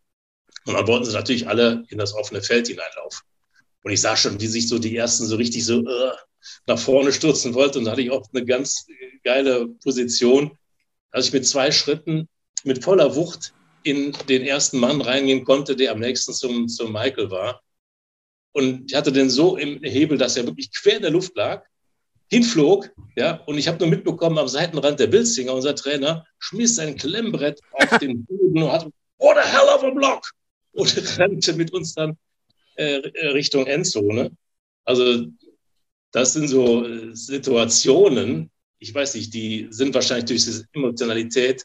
Und 0.66 0.74
dann 0.74 0.86
wollten 0.86 1.06
sie 1.06 1.14
natürlich 1.14 1.48
alle 1.48 1.84
in 1.88 1.98
das 1.98 2.14
offene 2.14 2.42
Feld 2.42 2.68
hineinlaufen. 2.68 3.26
Und 3.84 3.92
ich 3.92 4.00
sah 4.00 4.16
schon, 4.16 4.40
wie 4.40 4.46
sich 4.46 4.68
so 4.68 4.78
die 4.78 4.96
ersten 4.96 5.26
so 5.26 5.36
richtig 5.36 5.64
so 5.64 5.80
äh, 5.80 6.12
nach 6.66 6.78
vorne 6.78 7.12
stürzen 7.12 7.54
wollten. 7.54 7.78
Und 7.78 7.84
da 7.84 7.92
hatte 7.92 8.00
ich 8.02 8.10
auch 8.10 8.26
eine 8.32 8.44
ganz 8.44 8.86
geile 9.22 9.68
Position, 9.82 10.56
dass 11.12 11.26
ich 11.26 11.32
mit 11.32 11.46
zwei 11.46 11.70
Schritten 11.70 12.28
mit 12.64 12.82
voller 12.82 13.14
Wucht 13.14 13.52
in 13.82 14.16
den 14.30 14.42
ersten 14.42 14.78
Mann 14.78 15.02
reingehen 15.02 15.44
konnte, 15.44 15.76
der 15.76 15.92
am 15.92 16.00
nächsten 16.00 16.32
zum, 16.32 16.66
zum 16.66 16.92
Michael 16.92 17.30
war. 17.30 17.62
Und 18.52 18.90
ich 18.90 18.96
hatte 18.96 19.12
den 19.12 19.28
so 19.28 19.58
im 19.58 19.82
Hebel, 19.82 20.16
dass 20.16 20.36
er 20.38 20.46
wirklich 20.46 20.70
quer 20.72 20.96
in 20.96 21.02
der 21.02 21.10
Luft 21.10 21.36
lag. 21.36 21.64
hinflog, 22.30 22.90
ja, 23.16 23.42
und 23.44 23.58
ich 23.58 23.68
habe 23.68 23.78
nur 23.78 23.88
mitbekommen, 23.88 24.38
am 24.38 24.48
Seitenrand 24.48 24.98
der 24.98 25.08
Bilzinger, 25.08 25.52
unser 25.52 25.74
Trainer, 25.74 26.26
schmiss 26.38 26.76
sein 26.76 26.96
Klemmbrett 26.96 27.60
auf 27.72 27.98
den 27.98 28.24
Boden 28.24 28.62
und 28.62 28.72
hat, 28.72 28.88
what 29.18 29.36
a 29.36 29.42
hell 29.42 29.68
of 29.68 29.84
a 29.84 29.90
block! 29.90 30.30
Und 30.72 31.18
rannte 31.18 31.52
mit 31.52 31.72
uns 31.72 31.94
dann 31.94 32.16
äh, 32.76 33.26
Richtung 33.28 33.66
Endzone. 33.66 34.36
Also, 34.84 35.26
das 36.12 36.32
sind 36.32 36.48
so 36.48 36.86
äh, 36.86 37.14
Situationen, 37.14 38.50
ich 38.78 38.94
weiß 38.94 39.14
nicht, 39.14 39.32
die 39.32 39.68
sind 39.70 39.94
wahrscheinlich 39.94 40.26
durch 40.26 40.44
diese 40.44 40.66
Emotionalität 40.72 41.64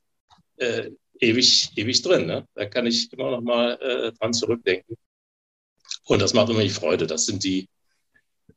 äh, 0.57 0.91
ewig, 1.19 1.71
ewig 1.75 2.01
drin. 2.01 2.25
Ne? 2.25 2.47
Da 2.53 2.65
kann 2.65 2.85
ich 2.85 3.11
immer 3.13 3.31
noch 3.31 3.41
mal 3.41 3.73
äh, 3.81 4.11
dran 4.13 4.33
zurückdenken. 4.33 4.95
Und 6.05 6.21
das 6.21 6.33
macht 6.33 6.49
immer 6.49 6.67
Freude. 6.69 7.07
Das 7.07 7.25
sind 7.25 7.43
die, 7.43 7.67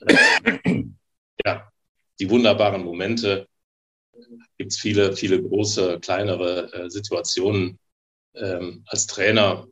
äh, 0.00 0.84
ja, 1.44 1.70
die 2.20 2.30
wunderbaren 2.30 2.84
Momente. 2.84 3.48
Gibt 4.59 4.72
es 4.72 4.78
viele, 4.78 5.16
viele 5.16 5.42
große, 5.42 5.98
kleinere 6.00 6.72
äh, 6.72 6.90
Situationen. 6.90 7.78
Ähm, 8.34 8.82
als 8.86 9.07
Trainer 9.07 9.68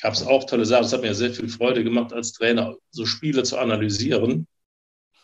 gab 0.00 0.14
es 0.14 0.26
auch 0.26 0.44
tolle 0.44 0.64
Sachen. 0.64 0.84
Es 0.84 0.92
hat 0.92 1.02
mir 1.02 1.14
sehr 1.14 1.32
viel 1.32 1.48
Freude 1.48 1.84
gemacht, 1.84 2.12
als 2.12 2.32
Trainer 2.32 2.76
so 2.90 3.06
Spiele 3.06 3.42
zu 3.42 3.58
analysieren. 3.58 4.46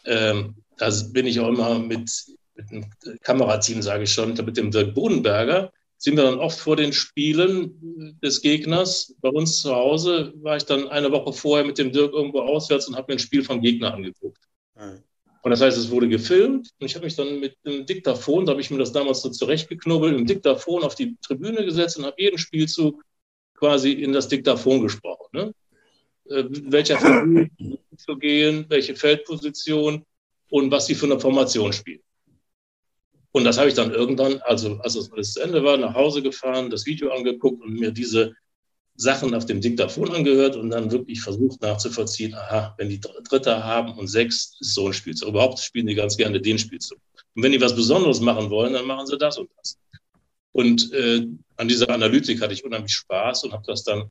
Ähm, 0.04 0.56
da 0.76 0.90
bin 1.12 1.26
ich 1.26 1.40
auch 1.40 1.48
immer 1.48 1.78
mit, 1.78 2.10
mit 2.54 2.70
einem 2.70 2.86
Kamerateam, 3.22 3.82
sage 3.82 4.04
ich 4.04 4.12
schon, 4.12 4.34
mit 4.34 4.56
dem 4.56 4.70
Dirk 4.70 4.94
Bodenberger, 4.94 5.72
sind 5.98 6.16
wir 6.16 6.24
dann 6.24 6.38
oft 6.38 6.58
vor 6.58 6.76
den 6.76 6.92
Spielen 6.92 8.18
des 8.22 8.42
Gegners. 8.42 9.14
Bei 9.20 9.30
uns 9.30 9.62
zu 9.62 9.74
Hause 9.74 10.32
war 10.36 10.56
ich 10.56 10.64
dann 10.64 10.88
eine 10.88 11.10
Woche 11.10 11.32
vorher 11.32 11.64
mit 11.64 11.78
dem 11.78 11.92
Dirk 11.92 12.12
irgendwo 12.12 12.40
auswärts 12.40 12.86
und 12.86 12.96
habe 12.96 13.12
mir 13.12 13.16
ein 13.16 13.20
Spiel 13.20 13.42
vom 13.42 13.62
Gegner 13.62 13.94
angeguckt. 13.94 14.38
Mhm. 14.74 15.02
Und 15.42 15.50
das 15.50 15.60
heißt, 15.60 15.78
es 15.78 15.90
wurde 15.90 16.08
gefilmt 16.08 16.70
und 16.80 16.86
ich 16.86 16.96
habe 16.96 17.04
mich 17.04 17.14
dann 17.14 17.38
mit 17.38 17.56
einem 17.64 17.86
Diktaphon, 17.86 18.44
da 18.44 18.50
habe 18.50 18.60
ich 18.60 18.70
mir 18.70 18.78
das 18.78 18.90
damals 18.90 19.22
so 19.22 19.30
zurechtgeknubbelt, 19.30 20.18
im 20.18 20.26
Diktaphon 20.26 20.82
auf 20.82 20.96
die 20.96 21.16
Tribüne 21.22 21.64
gesetzt 21.64 21.96
und 21.98 22.04
habe 22.04 22.20
jeden 22.20 22.36
Spielzug 22.36 23.00
quasi 23.57 23.92
in 23.92 24.12
das 24.12 24.28
Diktaphon 24.28 24.82
gesprochen. 24.82 25.26
Ne? 25.32 25.54
Äh, 26.28 26.44
welcher 26.48 26.98
Figur 26.98 27.48
zu 27.96 28.16
gehen, 28.16 28.66
welche 28.68 28.94
Feldposition 28.94 30.04
und 30.50 30.70
was 30.70 30.86
sie 30.86 30.94
für 30.94 31.07
eine 31.07 31.18
Formation 31.18 31.72
spielen. 31.72 32.00
Und 33.32 33.44
das 33.44 33.59
habe 33.59 33.68
ich 33.68 33.74
dann 33.74 33.92
irgendwann, 33.92 34.40
also 34.42 34.78
als 34.78 34.94
das 34.94 35.12
alles 35.12 35.34
zu 35.34 35.40
Ende 35.40 35.62
war, 35.62 35.76
nach 35.76 35.94
Hause 35.94 36.22
gefahren, 36.22 36.70
das 36.70 36.86
Video 36.86 37.11
angeguckt 37.11 37.62
und 37.62 37.74
mir 37.74 37.90
diese 37.90 38.34
Sachen 38.96 39.34
auf 39.34 39.44
dem 39.44 39.61
Diktaphon 39.61 40.11
angehört 40.11 40.57
und 40.57 40.70
dann 40.70 40.90
wirklich 40.90 41.20
versucht 41.20 41.61
nachzuvollziehen, 41.61 42.34
aha, 42.34 42.74
wenn 42.78 42.88
die 42.88 43.00
Dritter 43.00 43.62
haben 43.62 43.92
und 43.98 44.07
sechs, 44.07 44.57
ist 44.61 44.74
so 44.74 44.86
ein 44.86 44.94
Spielzug. 44.94 45.28
Überhaupt 45.28 45.59
spielen 45.59 45.86
die 45.86 45.94
ganz 45.94 46.16
gerne 46.16 46.40
den 46.40 46.59
Spielzug. 46.59 46.98
Und 47.34 47.42
wenn 47.42 47.52
die 47.52 47.61
was 47.61 47.76
Besonderes 47.76 48.20
machen 48.20 48.48
wollen, 48.48 48.72
dann 48.72 48.86
machen 48.86 49.07
sie 49.07 49.18
das 49.18 49.36
und 49.36 49.50
das. 49.59 49.78
Und 50.52 50.90
äh, 50.94 51.26
an 51.57 51.68
dieser 51.68 51.90
Analytik 51.90 52.40
hatte 52.40 52.54
ich 52.54 52.64
unheimlich 52.64 52.92
Spaß 52.92 53.44
und 53.44 53.52
habe 53.52 53.64
das 53.66 53.84
dann 53.84 54.11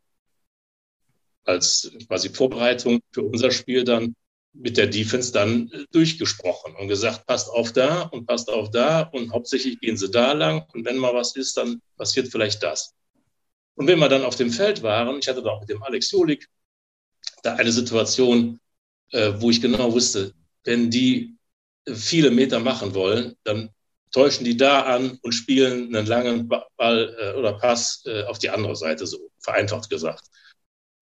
als 1.44 1.92
quasi 2.08 2.30
Vorbereitung 2.30 3.02
für 3.12 3.22
unser 3.22 3.52
Spiel 3.52 3.84
dann 3.84 4.16
mit 4.54 4.78
der 4.78 4.88
Defense 4.88 5.32
dann 5.32 5.70
durchgesprochen 5.92 6.76
und 6.76 6.88
gesagt, 6.88 7.26
passt 7.26 7.50
auf 7.50 7.74
da 7.74 8.04
und 8.04 8.26
passt 8.26 8.50
auf 8.50 8.72
da 8.72 9.02
und 9.02 9.32
hauptsächlich 9.32 9.80
gehen 9.80 9.98
sie 9.98 10.10
da 10.10 10.32
lang 10.32 10.66
und 10.74 10.86
wenn 10.86 10.98
mal 10.98 11.14
was 11.14 11.36
ist, 11.36 11.58
dann 11.58 11.82
passiert 11.98 12.30
vielleicht 12.30 12.64
das. 12.64 12.94
Und 13.76 13.88
wenn 13.88 14.00
wir 14.00 14.08
dann 14.08 14.24
auf 14.24 14.38
dem 14.38 14.52
Feld 14.52 14.82
waren, 14.82 15.20
ich 15.20 15.28
hatte 15.28 15.44
da 15.44 15.50
auch 15.50 15.60
mit 15.60 15.70
dem 15.70 15.84
Alex 15.84 16.12
Jolik 16.12 16.48
da 17.44 17.56
eine 17.56 17.72
Situation, 17.72 18.60
äh, 19.12 19.34
wo 19.38 19.50
ich 19.50 19.62
genau 19.62 19.92
wusste, 19.92 20.34
wenn 20.64 20.90
die 20.90 21.36
viele 21.94 22.32
Meter 22.32 22.60
machen 22.60 22.96
wollen, 22.96 23.36
dann 23.44 23.70
täuschen 24.12 24.46
die 24.46 24.58
da 24.58 24.82
an 24.82 25.20
und 25.22 25.34
spielen 25.34 25.96
einen 25.96 26.08
langen 26.08 26.48
Ball 26.48 27.16
äh, 27.20 27.38
oder 27.38 27.54
Pass 27.54 28.04
äh, 28.06 28.24
auf 28.24 28.40
die 28.40 28.50
andere 28.50 28.76
Seite, 28.76 29.06
so 29.06 29.30
vereinfacht 29.40 29.90
gesagt. 29.90 30.26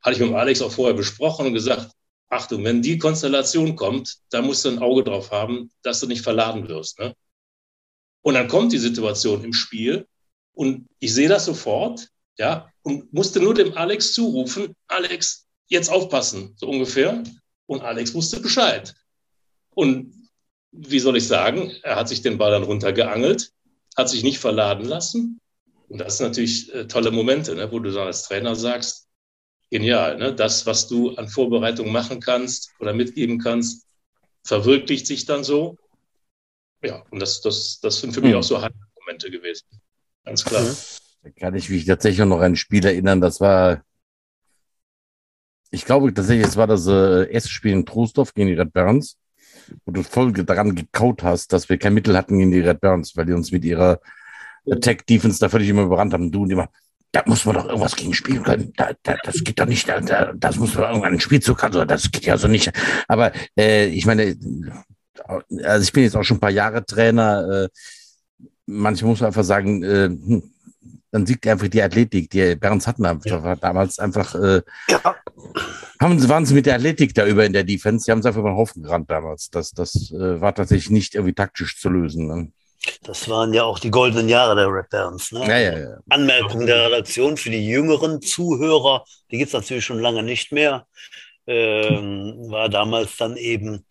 Hatte 0.01 0.15
ich 0.15 0.21
mit 0.21 0.33
Alex 0.33 0.61
auch 0.61 0.71
vorher 0.71 0.95
besprochen 0.95 1.47
und 1.47 1.53
gesagt, 1.53 1.91
Achtung, 2.29 2.63
wenn 2.63 2.81
die 2.81 2.97
Konstellation 2.97 3.75
kommt, 3.75 4.17
da 4.31 4.41
musst 4.41 4.65
du 4.65 4.69
ein 4.69 4.79
Auge 4.79 5.03
drauf 5.03 5.31
haben, 5.31 5.71
dass 5.83 5.99
du 5.99 6.07
nicht 6.07 6.23
verladen 6.23 6.67
wirst. 6.67 6.99
Ne? 6.99 7.15
Und 8.23 8.33
dann 8.33 8.47
kommt 8.47 8.71
die 8.73 8.79
Situation 8.79 9.43
im 9.43 9.53
Spiel 9.53 10.07
und 10.53 10.87
ich 10.99 11.13
sehe 11.13 11.29
das 11.29 11.45
sofort, 11.45 12.07
ja, 12.37 12.71
und 12.81 13.13
musste 13.13 13.39
nur 13.39 13.53
dem 13.53 13.77
Alex 13.77 14.13
zurufen, 14.13 14.75
Alex, 14.87 15.45
jetzt 15.67 15.89
aufpassen, 15.89 16.53
so 16.57 16.67
ungefähr. 16.67 17.23
Und 17.65 17.81
Alex 17.81 18.13
wusste 18.13 18.39
Bescheid. 18.39 18.93
Und 19.71 20.22
wie 20.73 20.99
soll 20.99 21.17
ich 21.17 21.27
sagen, 21.27 21.71
er 21.83 21.95
hat 21.95 22.09
sich 22.09 22.21
den 22.21 22.37
Ball 22.37 22.51
dann 22.51 22.63
runtergeangelt, 22.63 23.51
hat 23.95 24.09
sich 24.09 24.23
nicht 24.23 24.39
verladen 24.39 24.85
lassen. 24.85 25.39
Und 25.87 25.99
das 25.99 26.17
sind 26.17 26.27
natürlich 26.27 26.73
äh, 26.73 26.87
tolle 26.87 27.11
Momente, 27.11 27.55
ne, 27.55 27.71
wo 27.71 27.79
du 27.79 27.91
dann 27.91 28.07
als 28.07 28.23
Trainer 28.23 28.55
sagst, 28.55 29.07
genial, 29.69 30.17
ne? 30.17 30.33
das, 30.33 30.65
was 30.65 30.87
du 30.87 31.15
an 31.15 31.27
Vorbereitung 31.27 31.91
machen 31.91 32.19
kannst 32.19 32.71
oder 32.79 32.93
mitgeben 32.93 33.39
kannst, 33.39 33.85
verwirklicht 34.43 35.05
sich 35.05 35.25
dann 35.25 35.43
so. 35.43 35.77
Ja, 36.83 37.03
und 37.11 37.19
das, 37.19 37.41
das, 37.41 37.79
das 37.79 37.99
sind 37.99 38.13
für 38.13 38.21
mich 38.21 38.31
mhm. 38.31 38.37
auch 38.37 38.43
so 38.43 38.59
Momente 38.99 39.29
gewesen. 39.29 39.65
Ganz 40.25 40.43
klar. 40.43 40.63
Mhm. 40.63 40.75
Da 41.23 41.29
kann 41.29 41.55
ich 41.55 41.69
mich 41.69 41.85
tatsächlich 41.85 42.25
noch 42.25 42.39
an 42.39 42.53
ein 42.53 42.55
Spiel 42.55 42.85
erinnern, 42.85 43.21
das 43.21 43.39
war, 43.39 43.83
ich 45.71 45.85
glaube 45.85 46.13
tatsächlich, 46.13 46.47
es 46.47 46.57
war 46.57 46.67
das 46.67 46.87
äh, 46.87 47.31
erste 47.31 47.49
Spiel 47.49 47.71
in 47.71 47.85
Trostorf 47.85 48.33
gegen 48.33 48.49
die 48.49 48.55
Red 48.55 48.73
Barons, 48.73 49.17
wo 49.85 49.91
du 49.91 50.03
voll 50.03 50.31
daran 50.33 50.75
gekaut 50.75 51.23
hast, 51.23 51.53
dass 51.53 51.69
wir 51.69 51.77
kein 51.77 51.93
Mittel 51.93 52.17
hatten 52.17 52.37
gegen 52.37 52.51
die 52.51 52.59
Red 52.59 52.81
Barons, 52.81 53.15
weil 53.15 53.25
die 53.25 53.33
uns 53.33 53.51
mit 53.51 53.65
ihrer 53.65 53.99
Attack 54.69 55.05
Defense 55.07 55.39
da 55.39 55.49
völlig 55.49 55.69
immer 55.69 55.83
überrannt 55.83 56.13
haben. 56.13 56.31
Du 56.31 56.43
und 56.43 56.51
immer, 56.51 56.69
da 57.11 57.23
muss 57.25 57.45
man 57.45 57.55
doch 57.55 57.65
irgendwas 57.65 57.95
gegen 57.95 58.13
spielen 58.13 58.43
können. 58.43 58.73
Da, 58.75 58.91
da, 59.03 59.15
das 59.23 59.43
geht 59.43 59.59
doch 59.59 59.65
nicht. 59.65 59.87
Da, 59.87 60.33
das 60.33 60.57
muss 60.57 60.75
man 60.75 60.85
irgendwann 60.85 61.11
einen 61.11 61.19
Spielzug 61.19 61.61
haben. 61.61 61.73
Also 61.73 61.85
das 61.85 62.11
geht 62.11 62.25
ja 62.25 62.37
so 62.37 62.47
nicht. 62.47 62.71
Aber 63.07 63.31
äh, 63.57 63.87
ich 63.87 64.05
meine, 64.05 64.35
also 65.63 65.83
ich 65.83 65.93
bin 65.93 66.03
jetzt 66.03 66.15
auch 66.15 66.23
schon 66.23 66.37
ein 66.37 66.41
paar 66.41 66.49
Jahre 66.49 66.85
Trainer. 66.85 67.65
Äh, 67.65 67.69
manche 68.65 69.05
muss 69.05 69.19
man 69.19 69.27
einfach 69.27 69.43
sagen, 69.43 69.83
äh, 69.83 70.05
hm, 70.05 70.43
dann 71.11 71.27
siegt 71.27 71.45
einfach 71.45 71.67
die 71.67 71.83
Athletik. 71.83 72.31
Die 72.31 72.55
Berns 72.55 72.87
hatten 72.87 73.03
ja. 73.03 73.55
damals 73.55 73.99
einfach, 73.99 74.33
äh, 74.33 74.61
ja. 74.89 75.15
Haben, 76.03 76.29
waren 76.29 76.45
sie 76.45 76.53
mit 76.53 76.65
der 76.65 76.75
Athletik 76.75 77.13
da 77.13 77.25
über 77.25 77.45
in 77.45 77.53
der 77.53 77.63
Defense. 77.63 78.05
Die 78.05 78.11
haben 78.11 78.19
es 78.19 78.25
einfach 78.25 78.41
über 78.41 78.51
den 78.51 78.57
Haufen 78.57 78.83
gerannt 78.83 79.09
damals. 79.09 79.49
Das, 79.49 79.71
das 79.71 80.11
äh, 80.11 80.39
war 80.39 80.53
tatsächlich 80.53 80.91
nicht 80.91 81.15
irgendwie 81.15 81.33
taktisch 81.33 81.79
zu 81.79 81.89
lösen. 81.89 82.27
Ne? 82.27 82.51
Das 83.03 83.29
waren 83.29 83.53
ja 83.53 83.63
auch 83.63 83.79
die 83.79 83.91
goldenen 83.91 84.29
Jahre 84.29 84.55
der 84.55 84.67
Red 84.67 84.89
Barons. 84.89 85.31
Ne? 85.31 85.47
Ja, 85.47 85.57
ja, 85.57 85.79
ja. 85.79 85.97
Anmerkung 86.09 86.65
der 86.65 86.87
Redaktion 86.87 87.37
für 87.37 87.49
die 87.49 87.65
jüngeren 87.65 88.21
Zuhörer, 88.21 89.05
die 89.31 89.37
gibt 89.37 89.47
es 89.47 89.53
natürlich 89.53 89.85
schon 89.85 89.99
lange 89.99 90.23
nicht 90.23 90.51
mehr, 90.51 90.85
ähm, 91.47 92.35
war 92.49 92.69
damals 92.69 93.15
dann 93.17 93.37
eben 93.37 93.85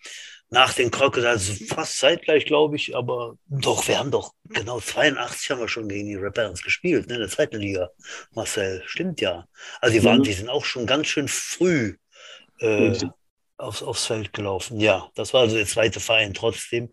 nach 0.51 0.75
den 0.75 0.91
Crocodiles, 0.91 1.49
also 1.49 1.65
fast 1.65 1.99
zeitgleich, 1.99 2.45
glaube 2.45 2.77
ich, 2.77 2.95
aber 2.95 3.37
doch, 3.47 3.89
wir 3.89 3.99
haben 3.99 4.11
doch, 4.11 4.35
genau 4.51 4.81
82 4.81 5.51
haben 5.51 5.61
wir 5.61 5.69
schon 5.69 5.89
gegen 5.89 6.09
die 6.09 6.17
Red 6.17 6.35
Barons 6.35 6.63
gespielt, 6.63 7.09
ne, 7.09 7.15
in 7.15 7.21
der 7.21 7.31
zweiten 7.31 7.57
Liga. 7.57 7.89
Marcel, 8.35 8.83
stimmt 8.85 9.23
ja. 9.23 9.47
Also 9.81 9.99
die, 9.99 10.05
waren, 10.05 10.19
mhm. 10.19 10.25
die 10.25 10.35
sind 10.35 10.51
auch 10.51 10.67
schon 10.67 10.87
ganz 10.87 11.07
schön 11.07 11.27
früh 11.27 11.97
äh, 12.63 12.99
aufs, 13.59 13.83
aufs 13.83 14.07
Feld 14.07 14.33
gelaufen. 14.33 14.81
Ja, 14.81 15.11
das 15.15 15.35
war 15.35 15.43
also 15.43 15.57
der 15.57 15.67
zweite 15.67 16.01
Verein 16.01 16.35
trotzdem 16.35 16.93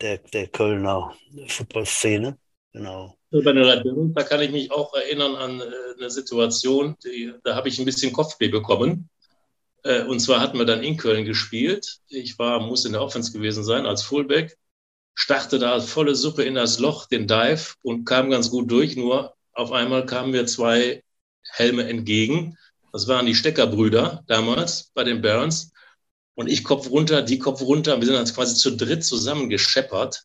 der, 0.00 0.18
der 0.18 0.48
Kölner 0.48 1.14
Footballszene. 1.48 2.38
Genau. 2.72 3.16
Bei 3.30 3.52
der 3.52 3.82
Barons, 3.82 4.14
da 4.14 4.22
kann 4.22 4.40
ich 4.40 4.50
mich 4.50 4.70
auch 4.70 4.94
erinnern 4.94 5.34
an 5.36 5.60
äh, 5.60 5.64
eine 5.98 6.10
Situation, 6.10 6.96
die, 7.04 7.32
da 7.44 7.54
habe 7.56 7.68
ich 7.68 7.78
ein 7.78 7.84
bisschen 7.84 8.12
Kopfweh 8.12 8.48
bekommen 8.48 9.10
äh, 9.84 10.02
und 10.04 10.20
zwar 10.20 10.40
hatten 10.40 10.58
wir 10.58 10.64
dann 10.66 10.82
in 10.82 10.96
Köln 10.96 11.24
gespielt. 11.24 11.98
Ich 12.08 12.38
war, 12.38 12.60
muss 12.60 12.84
in 12.84 12.92
der 12.92 13.02
Offense 13.02 13.32
gewesen 13.32 13.64
sein, 13.64 13.86
als 13.86 14.02
Fullback. 14.02 14.56
Starte 15.14 15.58
da 15.58 15.80
volle 15.80 16.14
Suppe 16.14 16.44
in 16.44 16.54
das 16.54 16.78
Loch, 16.78 17.06
den 17.06 17.26
Dive 17.26 17.74
und 17.82 18.04
kam 18.04 18.30
ganz 18.30 18.50
gut 18.50 18.70
durch. 18.70 18.96
Nur 18.96 19.34
auf 19.52 19.72
einmal 19.72 20.06
kamen 20.06 20.30
mir 20.30 20.46
zwei 20.46 21.02
Helme 21.50 21.88
entgegen. 21.88 22.56
Das 22.98 23.06
waren 23.06 23.26
die 23.26 23.36
Steckerbrüder 23.36 24.24
damals 24.26 24.90
bei 24.92 25.04
den 25.04 25.22
Barons. 25.22 25.72
Und 26.34 26.48
ich 26.48 26.64
Kopf 26.64 26.90
runter, 26.90 27.22
die 27.22 27.38
Kopf 27.38 27.62
runter. 27.62 27.96
Wir 28.00 28.06
sind 28.06 28.16
dann 28.16 28.24
quasi 28.24 28.56
zu 28.56 28.76
dritt 28.76 29.04
zusammen 29.04 29.48
gescheppert. 29.48 30.24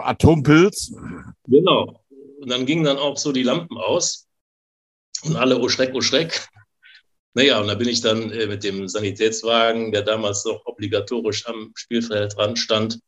Atompilz. 0.00 0.92
Genau. 1.46 2.02
Und 2.40 2.50
dann 2.50 2.66
gingen 2.66 2.82
dann 2.82 2.98
auch 2.98 3.16
so 3.16 3.30
die 3.30 3.44
Lampen 3.44 3.78
aus. 3.78 4.26
Und 5.22 5.36
alle, 5.36 5.60
oh 5.60 5.68
Schreck, 5.68 5.92
oh 5.94 6.00
Schreck. 6.00 6.48
Naja, 7.34 7.60
und 7.60 7.68
da 7.68 7.76
bin 7.76 7.86
ich 7.86 8.00
dann 8.00 8.32
äh, 8.32 8.48
mit 8.48 8.64
dem 8.64 8.88
Sanitätswagen, 8.88 9.92
der 9.92 10.02
damals 10.02 10.44
noch 10.44 10.66
obligatorisch 10.66 11.46
am 11.46 11.70
Spielfeldrand 11.76 12.58
stand, 12.58 12.98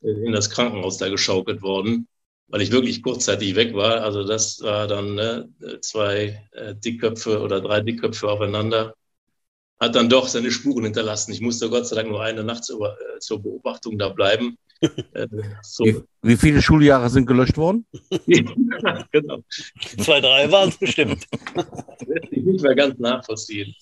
äh, 0.00 0.12
in 0.12 0.32
das 0.32 0.48
Krankenhaus 0.48 0.96
da 0.96 1.10
geschaukelt 1.10 1.60
worden, 1.60 2.08
weil 2.52 2.60
ich 2.60 2.70
wirklich 2.70 3.02
kurzzeitig 3.02 3.56
weg 3.56 3.74
war. 3.74 4.02
Also 4.02 4.24
das 4.24 4.60
war 4.60 4.86
dann 4.86 5.14
ne, 5.14 5.48
zwei 5.80 6.46
äh, 6.52 6.74
Dickköpfe 6.74 7.40
oder 7.40 7.62
drei 7.62 7.80
Dickköpfe 7.80 8.28
aufeinander. 8.28 8.94
Hat 9.80 9.96
dann 9.96 10.10
doch 10.10 10.28
seine 10.28 10.50
Spuren 10.50 10.84
hinterlassen. 10.84 11.32
Ich 11.32 11.40
musste 11.40 11.70
Gott 11.70 11.86
sei 11.86 11.96
Dank 11.96 12.10
nur 12.10 12.22
eine 12.22 12.44
Nacht 12.44 12.64
zur, 12.64 12.90
äh, 12.90 13.18
zur 13.20 13.42
Beobachtung 13.42 13.98
da 13.98 14.10
bleiben. 14.10 14.56
Äh, 15.14 15.28
so. 15.62 15.84
wie, 15.84 16.02
wie, 16.22 16.36
viele 16.36 16.60
Schuljahre 16.60 17.08
sind 17.08 17.26
gelöscht 17.26 17.56
worden? 17.56 17.86
genau. 18.26 19.44
Zwei, 19.98 20.20
drei 20.20 20.50
waren 20.50 20.70
es 20.70 20.76
bestimmt. 20.76 21.24
Das 21.54 22.08
lässt 22.08 22.30
sich 22.30 22.42
nicht 22.42 22.62
mehr 22.64 22.74
ganz 22.74 22.98
nachvollziehen. 22.98 23.72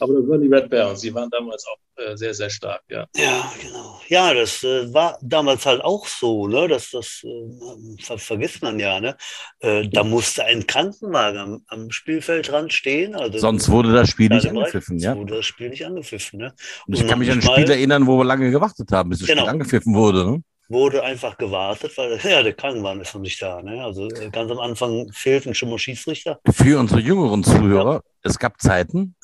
Aber 0.00 0.14
das 0.14 0.28
waren 0.28 0.40
die 0.40 0.48
Red 0.48 0.70
Barons, 0.70 1.00
die 1.00 1.14
waren 1.14 1.30
damals 1.30 1.64
auch 1.66 2.02
äh, 2.02 2.16
sehr, 2.16 2.34
sehr 2.34 2.50
stark, 2.50 2.82
ja. 2.88 3.06
Ja, 3.16 3.52
genau. 3.60 4.00
Ja, 4.08 4.34
das 4.34 4.62
äh, 4.62 4.92
war 4.92 5.18
damals 5.22 5.66
halt 5.66 5.82
auch 5.82 6.06
so, 6.06 6.46
ne? 6.46 6.68
Das, 6.68 6.90
das 6.90 7.24
äh, 7.24 8.02
ver 8.02 8.18
vergisst 8.18 8.62
man 8.62 8.78
ja, 8.78 9.00
ne? 9.00 9.16
Äh, 9.60 9.88
da 9.88 10.04
musste 10.04 10.44
ein 10.44 10.66
Krankenwagen 10.66 11.38
am, 11.38 11.62
am 11.66 11.90
Spielfeldrand 11.90 12.72
stehen. 12.72 13.14
Also 13.14 13.38
Sonst 13.38 13.68
wurde 13.70 13.92
das 13.92 14.08
Spiel 14.08 14.28
nicht 14.28 14.48
angepfiffen, 14.48 14.98
ja. 14.98 15.16
wurde 15.16 15.36
das 15.36 15.46
Spiel 15.46 15.70
nicht 15.70 15.84
angepfiffen, 15.84 16.38
ne? 16.38 16.54
Und 16.86 16.94
ich 16.94 17.06
kann 17.06 17.18
mich 17.18 17.30
an 17.30 17.38
ein 17.38 17.42
Spiel 17.42 17.70
erinnern, 17.70 18.06
wo 18.06 18.18
wir 18.18 18.24
lange 18.24 18.50
gewartet 18.50 18.90
haben, 18.92 19.10
bis 19.10 19.20
das 19.20 19.28
genau. 19.28 19.42
Spiel 19.42 19.50
angepfiffen 19.50 19.94
wurde, 19.94 20.24
ne? 20.24 20.42
wurde 20.68 21.02
einfach 21.02 21.36
gewartet, 21.36 21.96
weil 21.96 22.18
ja, 22.22 22.42
der 22.42 22.52
Krankenwagen 22.52 23.00
ist 23.00 23.14
noch 23.14 23.22
nicht 23.22 23.40
da. 23.40 23.62
Ne? 23.62 23.82
Also 23.82 24.08
äh, 24.08 24.30
ganz 24.30 24.50
am 24.50 24.58
Anfang 24.58 25.10
fehlten 25.12 25.54
schon 25.54 25.70
mal 25.70 25.78
Schiedsrichter. 25.78 26.38
Für 26.50 26.78
unsere 26.78 27.00
jüngeren 27.00 27.42
Zuhörer, 27.42 27.94
ja. 27.94 28.00
Es 28.22 28.38
gab 28.38 28.60
Zeiten, 28.60 29.14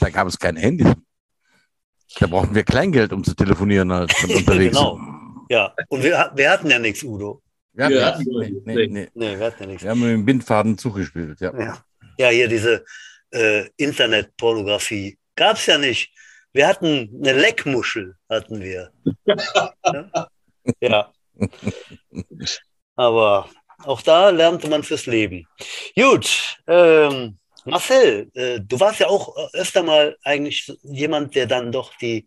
da 0.00 0.10
gab 0.10 0.26
es 0.28 0.38
kein 0.38 0.56
Handy. 0.56 0.84
Da 2.18 2.26
brauchten 2.26 2.54
wir 2.54 2.64
Kleingeld, 2.64 3.12
um 3.12 3.24
zu 3.24 3.34
telefonieren 3.34 3.90
als 3.90 4.12
unterwegs. 4.24 4.76
genau. 4.76 4.98
Ja, 5.48 5.74
und 5.88 6.02
wir, 6.02 6.30
wir 6.34 6.50
hatten 6.50 6.70
ja 6.70 6.78
nichts, 6.78 7.02
Udo. 7.02 7.42
Wir 7.74 7.84
hatten, 7.86 7.94
ja, 7.94 8.18
nee, 8.18 8.62
nee, 8.64 8.86
nee, 8.86 9.08
nee, 9.14 9.38
wir 9.38 9.46
hatten 9.46 9.62
ja 9.62 9.66
nichts. 9.68 9.82
Wir 9.82 9.90
haben 9.90 10.00
mit 10.00 10.10
dem 10.10 10.24
Bindfaden 10.24 10.76
zugespielt, 10.76 11.40
ja. 11.40 11.52
Ja, 11.58 11.84
ja 12.18 12.28
hier 12.28 12.48
diese 12.48 12.84
äh, 13.30 13.66
Internetpornografie 13.76 15.18
gab 15.34 15.56
es 15.56 15.66
ja 15.66 15.78
nicht. 15.78 16.12
Wir 16.52 16.68
hatten 16.68 17.10
eine 17.22 17.32
Leckmuschel, 17.32 18.14
hatten 18.28 18.60
wir. 18.60 18.92
ja? 19.24 19.72
Ja. 20.80 21.12
Aber 22.94 23.48
auch 23.78 24.00
da 24.02 24.30
lernte 24.30 24.68
man 24.68 24.84
fürs 24.84 25.06
Leben. 25.06 25.44
Gut, 25.96 26.56
ähm, 26.68 27.36
Marcel, 27.64 28.30
äh, 28.34 28.60
du 28.60 28.80
warst 28.80 29.00
ja 29.00 29.08
auch 29.08 29.36
öfter 29.52 29.82
mal 29.82 30.16
eigentlich 30.22 30.72
jemand, 30.82 31.34
der 31.34 31.46
dann 31.46 31.72
doch 31.72 31.94
die, 31.96 32.26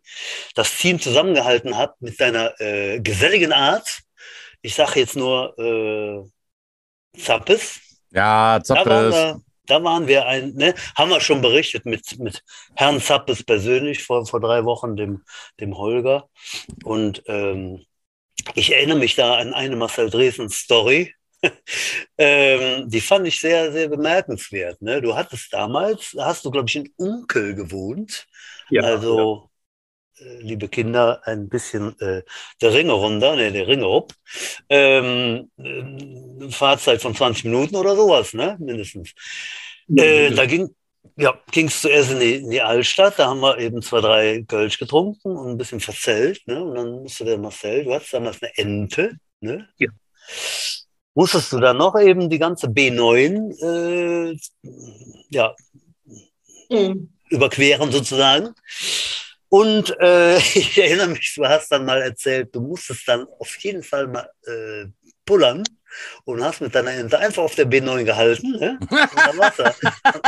das 0.54 0.76
Team 0.76 1.00
zusammengehalten 1.00 1.76
hat 1.76 2.00
mit 2.00 2.20
deiner 2.20 2.58
äh, 2.60 3.00
geselligen 3.00 3.52
Art. 3.52 4.00
Ich 4.62 4.74
sage 4.74 5.00
jetzt 5.00 5.16
nur 5.16 5.58
äh, 5.58 7.20
Zappes. 7.20 7.80
Ja, 8.10 8.60
Zappes. 8.62 8.84
Da 8.84 8.90
waren 8.90 9.12
wir, 9.12 9.40
da 9.66 9.84
waren 9.84 10.06
wir 10.06 10.26
ein, 10.26 10.54
ne, 10.54 10.74
haben 10.96 11.10
wir 11.10 11.20
schon 11.20 11.42
berichtet 11.42 11.86
mit, 11.86 12.18
mit 12.18 12.42
Herrn 12.74 13.00
Zappes 13.00 13.42
persönlich 13.42 14.02
vor, 14.02 14.24
vor 14.26 14.40
drei 14.40 14.64
Wochen, 14.64 14.96
dem, 14.96 15.22
dem 15.60 15.76
Holger. 15.76 16.28
Und 16.84 17.22
ähm, 17.26 17.84
ich 18.54 18.72
erinnere 18.72 18.98
mich 18.98 19.16
da 19.16 19.36
an 19.36 19.54
eine 19.54 19.76
Marcel 19.76 20.10
Dresden 20.10 20.48
Story. 20.48 21.14
ähm, 22.18 22.88
die 22.88 23.00
fand 23.00 23.26
ich 23.26 23.40
sehr, 23.40 23.72
sehr 23.72 23.88
bemerkenswert. 23.88 24.80
Ne? 24.82 25.00
Du 25.00 25.14
hattest 25.14 25.52
damals, 25.52 26.16
hast 26.18 26.44
du, 26.44 26.50
glaube 26.50 26.68
ich, 26.68 26.76
in 26.76 26.92
Unkel 26.96 27.54
gewohnt. 27.54 28.26
Ja, 28.70 28.82
also, 28.82 29.50
ja. 30.18 30.26
Äh, 30.26 30.38
liebe 30.40 30.68
Kinder, 30.68 31.20
ein 31.24 31.48
bisschen 31.48 31.98
äh, 32.00 32.22
der 32.60 32.72
Ringe 32.72 32.92
runter, 32.92 33.36
ne, 33.36 33.52
der 33.52 33.68
Ringe 33.68 33.86
hopp. 33.86 34.12
Ähm, 34.68 35.50
äh, 35.58 36.50
Fahrzeit 36.50 37.02
von 37.02 37.14
20 37.14 37.44
Minuten 37.44 37.76
oder 37.76 37.94
sowas, 37.94 38.32
ne? 38.32 38.56
mindestens. 38.58 39.12
Äh, 39.94 40.30
da 40.30 40.46
ging, 40.46 40.74
ja, 41.16 41.38
ging 41.52 41.66
es 41.66 41.80
zuerst 41.80 42.12
in 42.12 42.20
die, 42.20 42.34
in 42.36 42.50
die, 42.50 42.62
Altstadt, 42.62 43.18
da 43.18 43.28
haben 43.28 43.40
wir 43.40 43.58
eben 43.58 43.82
zwei, 43.82 44.00
drei 44.00 44.42
Kölsch 44.46 44.78
getrunken 44.78 45.36
und 45.36 45.50
ein 45.50 45.58
bisschen 45.58 45.80
verzählt. 45.80 46.40
Ne? 46.46 46.62
Und 46.62 46.74
dann 46.74 47.02
musste 47.02 47.24
der 47.24 47.38
Marcel, 47.38 47.84
du 47.84 47.94
hattest 47.94 48.14
damals 48.14 48.42
eine 48.42 48.56
Ente, 48.56 49.16
ne? 49.40 49.68
Ja. 49.78 49.88
Musstest 51.16 51.50
du 51.50 51.60
dann 51.60 51.78
noch 51.78 51.98
eben 51.98 52.28
die 52.28 52.38
ganze 52.38 52.66
B9 52.66 53.56
äh, 53.62 54.36
ja, 55.30 55.54
mhm. 56.68 57.08
überqueren 57.30 57.90
sozusagen. 57.90 58.54
Und 59.48 59.98
äh, 59.98 60.36
ich 60.54 60.76
erinnere 60.76 61.08
mich, 61.08 61.32
du 61.34 61.46
hast 61.46 61.72
dann 61.72 61.86
mal 61.86 62.02
erzählt, 62.02 62.54
du 62.54 62.60
musstest 62.60 63.08
dann 63.08 63.26
auf 63.38 63.56
jeden 63.60 63.82
Fall 63.82 64.08
mal 64.08 64.28
äh, 64.46 64.84
pullern 65.24 65.64
und 66.26 66.44
hast 66.44 66.60
mit 66.60 66.74
deiner 66.74 66.92
Ente 66.92 67.18
einfach 67.18 67.44
auf 67.44 67.54
der 67.54 67.66
B9 67.66 68.04
gehalten. 68.04 68.50
Ne? 68.50 68.78
Und 68.78 69.16
dann 69.16 69.38
warst 69.38 69.58
du, 69.58 69.74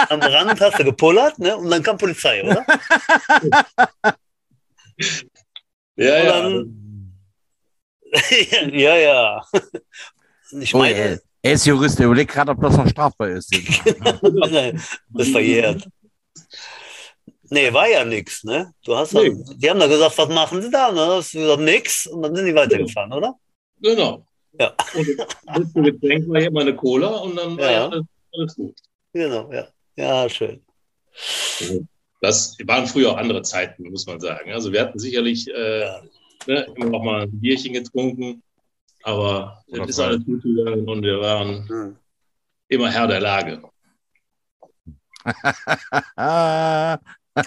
am 0.09 0.23
Rand 0.23 0.59
hast 0.59 0.79
du 0.79 0.85
gepullert 0.85 1.39
ne? 1.39 1.55
und 1.55 1.69
dann 1.69 1.83
kam 1.83 1.99
Polizei, 1.99 2.43
oder? 2.43 2.65
ja, 5.97 6.25
dann, 6.25 7.13
ja. 8.51 8.69
ja, 8.73 8.97
ja. 8.97 9.45
Ich 10.61 10.75
oh, 10.75 10.79
meine, 10.79 11.21
er 11.43 11.53
ist 11.53 11.67
Jurist, 11.67 12.01
er 12.01 12.07
überlegt 12.07 12.33
gerade, 12.33 12.53
ob 12.53 12.61
das 12.61 12.77
noch 12.77 12.89
strafbar 12.89 13.31
ist. 13.31 13.53
das 13.55 15.27
ist 15.27 15.33
verjährt. 15.33 15.89
Nee, 17.51 17.73
war 17.73 17.89
ja 17.89 18.05
nichts, 18.05 18.45
ne? 18.45 18.73
Du 18.85 18.95
hast 18.95 19.15
nee. 19.15 19.31
dann, 19.31 19.59
die 19.59 19.71
haben 19.71 19.81
da 19.81 19.87
gesagt, 19.87 20.19
was 20.19 20.29
machen 20.29 20.61
sie 20.61 20.71
da? 20.71 20.93
Ne? 20.93 21.01
Hast 21.01 21.33
du 21.33 21.39
gesagt, 21.39 21.61
nix 21.61 22.07
und 22.07 22.23
dann 22.23 22.37
sind 22.37 22.47
die 22.47 22.55
weitergefahren, 22.55 23.13
oder? 23.13 23.35
Genau. 23.81 24.27
Ja. 24.59 24.75
Und 25.55 25.75
das 25.75 25.85
Getränk 25.85 26.29
war 26.29 26.41
hier 26.41 26.51
mal 26.51 26.63
eine 26.63 26.75
Cola 26.75 27.09
und 27.19 27.37
dann 27.37 27.57
war 27.57 27.71
ja 27.71 27.89
alles, 27.89 28.05
alles 28.33 28.57
gut. 28.57 28.75
Genau, 29.13 29.53
ja. 29.53 29.69
Ja, 29.95 30.29
schön. 30.29 30.65
Das 32.21 32.57
waren 32.65 32.87
früher 32.87 33.13
auch 33.13 33.17
andere 33.17 33.43
Zeiten, 33.43 33.91
muss 33.91 34.07
man 34.07 34.19
sagen. 34.21 34.53
Also 34.53 34.73
wir 34.73 34.81
hatten 34.81 34.99
sicherlich 34.99 35.49
äh, 35.49 35.81
ja. 35.81 36.03
ne, 36.47 36.67
immer 36.75 36.87
noch 36.87 37.03
mal 37.05 37.23
ein 37.23 37.41
Bierchen 37.41 37.73
getrunken, 37.73 38.43
aber 39.09 39.65
es 39.73 39.89
ist 39.89 40.01
alles 40.01 40.25
gut 40.25 40.43
gegangen 40.43 40.87
und 40.87 41.03
wir 41.03 41.19
waren 41.21 41.69
hm. 41.69 41.97
immer 42.69 42.91
Herr 42.91 43.07
der 43.07 43.21
Lage. 43.21 43.63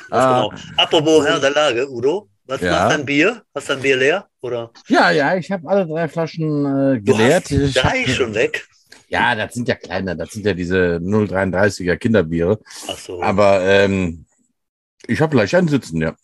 genau. 0.09 0.53
Apropos 0.77 1.25
Herr 1.25 1.39
der 1.39 1.51
Lage, 1.51 1.89
Udo. 1.89 2.29
Was 2.45 2.61
ja. 2.61 2.71
macht 2.71 2.91
dein 2.91 3.05
Bier? 3.05 3.43
Hast 3.53 3.69
du 3.69 3.73
dein 3.73 3.83
Bier 3.83 3.97
leer? 3.97 4.27
Oder? 4.41 4.71
Ja, 4.87 5.11
ja, 5.11 5.35
ich 5.35 5.51
habe 5.51 5.69
alle 5.69 5.85
drei 5.85 6.07
Flaschen 6.07 6.65
äh, 6.65 6.99
geleert. 6.99 7.51
Hast 7.51 7.75
drei 7.75 8.03
hab, 8.03 8.09
schon 8.15 8.33
weg. 8.33 8.67
Ja, 9.09 9.35
das 9.35 9.53
sind 9.53 9.67
ja 9.67 9.75
kleine, 9.75 10.17
das 10.17 10.31
sind 10.31 10.45
ja 10.45 10.53
diese 10.53 10.99
0,33er 11.01 11.97
Kinderbiere. 11.97 12.59
Ach 12.87 12.97
so. 12.97 13.21
Aber 13.21 13.61
ähm, 13.61 14.25
ich 15.05 15.21
habe 15.21 15.35
gleich 15.35 15.55
einen 15.55 15.67
sitzen, 15.67 16.01
ja. 16.01 16.15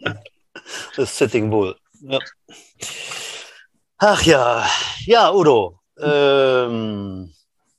das 0.96 1.16
Sitting 1.16 1.50
Bull. 1.50 1.76
Ja. 2.00 2.18
Ach 4.06 4.22
ja, 4.26 4.68
ja, 5.06 5.32
Udo. 5.32 5.80
Ähm, 5.98 7.32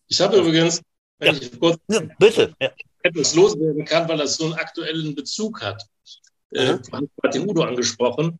ich 0.07 0.19
habe 0.19 0.37
übrigens, 0.37 0.81
wenn 1.19 1.35
ja. 1.35 1.41
ich 1.41 1.59
kurz 1.59 1.77
ja, 1.87 2.01
bitte. 2.17 2.51
Ja. 2.59 2.71
etwas 3.03 3.35
loswerden 3.35 3.85
kann, 3.85 4.09
weil 4.09 4.17
das 4.17 4.37
so 4.37 4.45
einen 4.45 4.55
aktuellen 4.55 5.13
Bezug 5.13 5.61
hat 5.61 5.83
äh, 6.49 6.77
hat 7.23 7.33
den 7.35 7.47
Udo 7.47 7.61
angesprochen. 7.61 8.39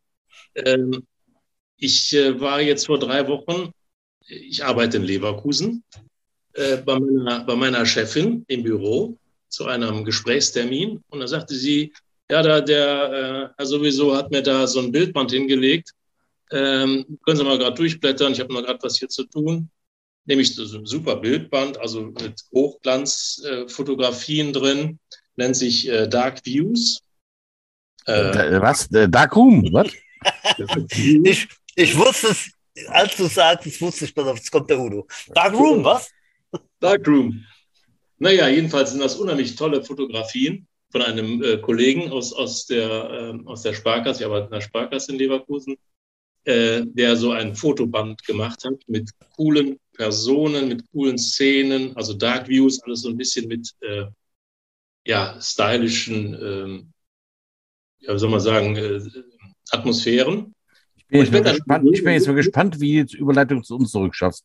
Ähm, 0.56 1.06
ich 1.76 2.12
äh, 2.12 2.40
war 2.40 2.60
jetzt 2.60 2.86
vor 2.86 2.98
drei 2.98 3.28
Wochen, 3.28 3.70
ich 4.26 4.64
arbeite 4.64 4.96
in 4.96 5.04
Leverkusen, 5.04 5.84
äh, 6.54 6.78
bei, 6.78 6.98
meiner, 6.98 7.44
bei 7.44 7.54
meiner 7.54 7.86
Chefin 7.86 8.44
im 8.48 8.64
Büro 8.64 9.16
zu 9.48 9.66
einem 9.66 10.04
Gesprächstermin 10.04 11.04
und 11.08 11.20
da 11.20 11.28
sagte 11.28 11.54
sie, 11.54 11.92
ja, 12.28 12.42
da, 12.42 12.60
der 12.60 13.54
äh, 13.56 13.64
sowieso 13.64 14.16
hat 14.16 14.32
mir 14.32 14.42
da 14.42 14.66
so 14.66 14.80
ein 14.80 14.90
Bildband 14.90 15.30
hingelegt. 15.30 15.92
Ähm, 16.52 17.18
können 17.24 17.36
Sie 17.36 17.44
mal 17.44 17.58
gerade 17.58 17.76
durchblättern, 17.76 18.32
ich 18.32 18.40
habe 18.40 18.52
noch 18.52 18.62
gerade 18.62 18.82
was 18.82 18.98
hier 18.98 19.08
zu 19.08 19.24
tun. 19.24 19.70
Nämlich 20.26 20.54
so 20.54 20.78
ein 20.78 20.86
super 20.86 21.16
Bildband, 21.16 21.78
also 21.78 22.02
mit 22.02 22.42
Hochglanzfotografien 22.52 24.48
äh, 24.48 24.52
drin, 24.52 24.98
nennt 25.36 25.56
sich 25.56 25.88
äh, 25.88 26.08
Dark 26.08 26.44
Views. 26.44 27.00
Äh, 28.06 28.60
was? 28.60 28.88
Darkroom? 28.88 29.68
Was? 29.72 29.92
ich, 31.24 31.48
ich 31.76 31.96
wusste 31.96 32.28
es, 32.28 32.50
als 32.88 33.16
du 33.16 33.26
sagst, 33.26 33.80
wusste 33.80 34.04
ich, 34.04 34.14
pass 34.14 34.26
auf, 34.26 34.36
jetzt 34.36 34.50
kommt 34.50 34.68
der 34.68 34.80
Udo. 34.80 35.06
Darkroom, 35.34 35.84
was? 35.84 36.10
Darkroom. 36.80 37.44
Naja, 38.18 38.48
jedenfalls 38.48 38.90
sind 38.90 39.00
das 39.00 39.16
unheimlich 39.16 39.56
tolle 39.56 39.84
Fotografien 39.84 40.66
von 40.90 41.02
einem 41.02 41.42
äh, 41.42 41.58
Kollegen 41.58 42.10
aus, 42.10 42.32
aus, 42.32 42.66
der, 42.66 42.88
äh, 42.88 43.46
aus 43.46 43.62
der 43.62 43.74
Sparkasse, 43.74 44.20
ich 44.20 44.26
arbeite 44.26 44.46
in 44.46 44.52
der 44.52 44.60
Sparkasse 44.60 45.12
in 45.12 45.18
Leverkusen, 45.18 45.76
äh, 46.46 46.84
der 46.86 47.16
so 47.16 47.32
ein 47.32 47.54
Fotoband 47.54 48.24
gemacht 48.24 48.64
hat 48.64 48.80
mit 48.86 49.10
coolen 49.36 49.78
Personen, 49.92 50.68
mit 50.68 50.84
coolen 50.90 51.18
Szenen, 51.18 51.96
also 51.96 52.14
Dark 52.14 52.48
Views, 52.48 52.82
alles 52.82 53.02
so 53.02 53.10
ein 53.10 53.16
bisschen 53.16 53.46
mit 53.48 53.70
äh, 53.80 54.06
ja, 55.04 55.38
stylischen 55.40 56.34
ähm, 56.34 56.92
ja, 58.00 58.14
wie 58.14 58.18
soll 58.18 58.30
man 58.30 58.40
sagen, 58.40 58.76
äh, 58.76 59.00
Atmosphären. 59.70 60.54
Ich 60.96 61.06
bin, 61.08 61.20
jetzt, 61.20 61.32
bin 61.32 61.44
gespannt, 61.44 61.88
ich 61.92 62.04
bin 62.04 62.12
jetzt 62.12 62.26
mal 62.26 62.34
gespannt, 62.34 62.80
wie 62.80 63.04
die 63.04 63.16
Überleitung 63.16 63.62
zu 63.62 63.76
uns 63.76 63.90
zurückschaffst. 63.90 64.44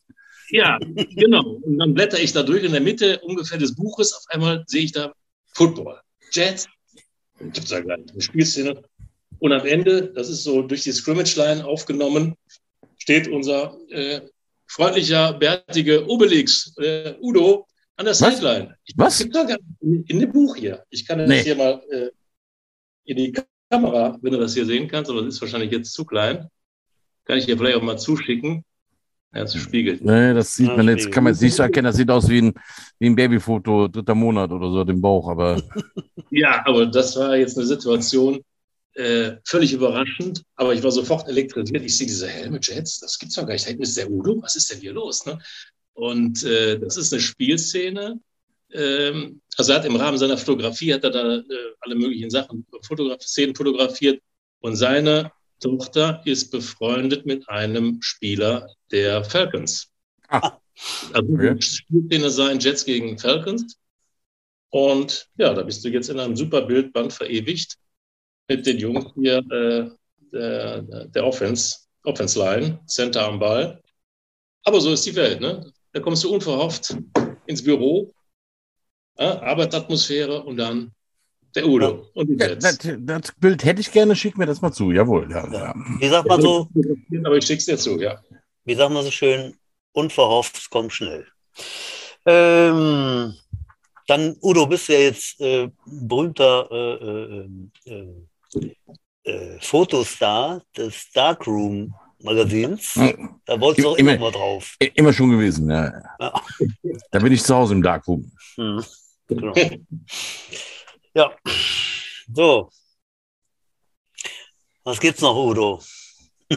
Ja, 0.49 0.78
genau. 1.16 1.43
Und 1.62 1.78
dann 1.80 1.93
blätter 1.93 2.20
ich 2.20 2.34
da 2.34 2.43
durch. 2.43 2.64
In 2.64 2.72
der 2.72 2.82
Mitte 2.82 3.20
ungefähr 3.22 3.58
des 3.58 3.76
Buches, 3.76 4.14
auf 4.14 4.24
einmal 4.30 4.64
sehe 4.68 4.84
ich 4.84 4.91
da 4.91 5.14
Football, 5.54 5.99
Jets. 6.32 6.68
Gibt 7.39 7.58
es 7.58 7.70
da 7.70 7.80
gleich 7.80 7.99
eine 8.12 8.22
Spielszene. 8.22 8.82
Und 9.42 9.54
am 9.54 9.66
Ende, 9.66 10.14
das 10.14 10.30
ist 10.30 10.44
so 10.44 10.62
durch 10.62 10.84
die 10.84 10.92
Scrimmage-Line 10.92 11.66
aufgenommen, 11.66 12.36
steht 13.00 13.28
unser 13.28 13.76
äh, 13.89 14.22
freundlicher, 14.68 15.34
bärtige 15.34 16.08
Obelix, 16.08 16.76
äh, 16.78 17.16
Udo, 17.20 17.66
an 17.96 18.06
der 18.06 18.14
Sideline. 18.14 18.76
Was? 18.98 19.20
In, 19.20 20.04
in 20.06 20.20
dem 20.20 20.32
Buch 20.32 20.56
hier. 20.56 20.84
Ich 20.92 21.08
kann 21.08 21.18
das 21.18 21.28
nee. 21.28 21.42
hier 21.42 21.56
mal 21.56 21.82
äh, 21.89 22.10
in 23.06 23.18
die 23.18 23.34
Kamera, 23.68 24.16
wenn 24.22 24.34
du 24.34 24.39
das 24.39 24.54
hier 24.54 24.68
sehen 24.68 24.88
kannst, 24.88 25.10
aber 25.10 25.24
das 25.24 25.34
ist 25.34 25.42
wahrscheinlich 25.42 25.72
jetzt 25.72 25.92
zu 25.94 26.06
klein. 26.06 26.48
Kann 27.26 27.39
ich 27.39 27.48
dir 27.48 27.58
vielleicht 27.58 27.78
auch 27.78 27.82
mal 27.82 27.98
zuschicken. 27.98 28.64
Ja, 29.34 29.42
es 29.42 29.56
spiegelt. 29.56 30.06
Nee, 30.06 30.36
das 30.36 30.56
sieht 30.56 30.76
man 30.78 30.88
jetzt, 30.88 31.12
kann 31.12 31.24
man 31.24 31.34
jetzt 31.34 31.42
nicht 31.42 31.56
so 31.56 31.64
erkennen. 31.64 31.86
Das 31.86 31.96
sieht 31.96 32.12
aus 32.12 32.30
wie 32.30 32.44
ein, 32.44 32.54
wie 33.00 33.08
ein 33.08 33.16
Babyfoto, 33.16 33.88
dritter 33.88 34.14
Monat 34.14 34.52
oder 34.52 34.70
so, 34.70 34.84
den 34.84 35.02
Bauch, 35.02 35.28
aber. 35.28 35.60
ja, 36.30 36.62
aber 36.64 36.86
das 36.86 37.16
war 37.16 37.36
jetzt 37.38 37.58
eine 37.58 37.66
Situation, 37.66 38.44
äh, 38.96 39.38
völlig 39.46 39.74
überraschend, 39.74 40.44
aber 40.56 40.74
ich 40.74 40.84
war 40.84 40.92
sofort 40.92 41.28
elektrisiert. 41.28 41.84
Ich 41.84 41.96
sehe 41.98 42.08
diese 42.08 42.28
Helme 42.28 42.60
Jets, 42.62 43.00
das 43.00 43.18
gibt's 43.18 43.36
doch 43.36 43.46
gar 43.46 43.54
nicht. 43.54 43.66
Da 43.66 43.70
hinten 43.70 43.84
ist 43.84 43.98
der 43.98 44.12
Udo, 44.12 44.42
was 44.42 44.56
ist 44.56 44.72
denn 44.72 44.80
hier 44.80 44.94
los? 44.94 45.26
Ne? 45.26 45.39
Und 45.94 46.44
äh, 46.44 46.80
das 46.80 46.98
ist 46.98 47.14
eine 47.14 47.22
Spielszene. 47.22 48.20
Ähm, 48.74 49.42
also 49.58 49.72
er 49.72 49.80
hat 49.80 49.86
im 49.86 49.96
Rahmen 49.96 50.18
seiner 50.18 50.38
Fotografie 50.38 50.94
hat 50.94 51.04
er 51.04 51.12
da 51.12 51.36
äh, 51.38 51.44
alle 51.82 51.96
möglichen 51.96 52.30
Sachen, 52.30 52.66
Fotograf 52.84 53.22
Szenen 53.22 53.56
fotografiert 53.56 54.22
und 54.60 54.76
seine 54.76 55.32
Tochter 55.60 56.22
ist 56.26 56.52
befreundet 56.52 57.26
mit 57.26 57.48
einem 57.50 58.02
Spieler 58.02 58.68
der 58.92 59.24
Falcons. 59.24 59.89
Ah. 60.28 60.58
Also 61.14 61.34
okay. 61.34 61.62
Spielszene 61.62 62.30
sein 62.30 62.60
Jets 62.60 62.86
gegen 62.86 63.18
Falcons. 63.18 63.78
Und 64.70 65.30
ja, 65.38 65.54
da 65.54 65.64
bist 65.64 65.84
du 65.84 65.89
jetzt 65.89 66.10
in 66.10 66.20
einem 66.20 66.36
super 66.36 66.62
Bildband 66.62 67.14
verewigt 67.14 67.78
mit 68.48 68.66
den 68.66 68.78
Jungs 68.78 69.06
hier 69.16 69.38
äh, 69.52 69.89
der, 70.32 70.82
der 70.82 71.26
Offense, 71.26 71.78
Offense 72.04 72.38
Line, 72.38 72.80
Center 72.88 73.28
am 73.28 73.39
Ball. 73.39 73.82
Aber 74.64 74.80
so 74.80 74.92
ist 74.92 75.06
die 75.06 75.16
Welt, 75.16 75.42
ne? 75.42 75.72
Da 75.94 76.00
kommst 76.00 76.24
du 76.24 76.34
unverhofft 76.34 76.96
ins 77.48 77.64
Büro, 77.64 78.14
äh, 79.18 79.26
Arbeitsatmosphäre 79.26 80.44
und 80.44 80.58
dann 80.58 80.92
der 81.56 81.68
Udo. 81.68 82.08
Und 82.14 82.30
die 82.30 82.38
ja, 82.38 82.56
das, 82.56 82.78
das, 82.78 83.32
Bild 83.39 83.64
hätte 83.66 83.82
ich 83.82 83.92
gerne, 83.92 84.16
schick 84.16 84.38
mir 84.38 84.46
das 84.46 84.62
mal 84.62 84.72
zu, 84.72 84.92
jawohl. 84.92 85.30
Ja, 85.30 85.52
ja. 85.52 85.74
Wie 86.00 86.08
sagt 86.08 86.28
man 86.28 86.42
so? 86.42 86.70
Aber 87.26 87.38
ich 87.38 87.46
schick's 87.46 87.66
dir 87.66 87.78
zu, 87.78 88.00
ja. 88.00 88.22
Wie 88.64 88.76
sagt 88.76 88.94
man 88.94 89.04
so 89.04 89.12
schön? 89.12 89.56
Unverhofft, 89.92 90.58
es 90.58 90.70
kommt 90.70 90.94
schnell. 90.94 91.28
Ähm, 92.26 93.36
dann, 94.08 94.38
Udo, 94.42 94.68
bist 94.68 94.88
du 94.88 94.94
ja 94.94 95.00
jetzt 95.00 95.42
äh, 95.42 95.70
berühmter 95.86 96.70
äh, 96.72 97.92
äh, 97.92 98.28
äh 98.56 98.76
äh, 99.24 99.60
Fotostar 99.60 100.62
des 100.76 101.12
Darkroom 101.12 101.93
Magazins. 102.24 102.93
Da 103.45 103.60
wolltest 103.60 103.86
du 103.86 103.91
auch 103.91 103.97
immer, 103.97 104.16
immer 104.16 104.32
drauf. 104.32 104.76
Immer 104.95 105.14
schon 105.14 105.32
gewesen, 105.32 105.70
ja. 105.70 105.91
ja. 106.20 106.41
Da 107.12 107.20
bin 107.20 107.34
ich 107.34 107.43
zu 107.43 107.56
Hause 107.56 107.74
im 107.74 107.82
Darkroom. 107.82 108.32
Mhm. 108.58 108.84
Genau. 109.28 109.54
ja. 111.14 111.32
So. 112.34 112.70
Was 114.84 114.99
gibt's 114.99 115.22
noch, 115.22 115.36
Udo? 115.36 115.80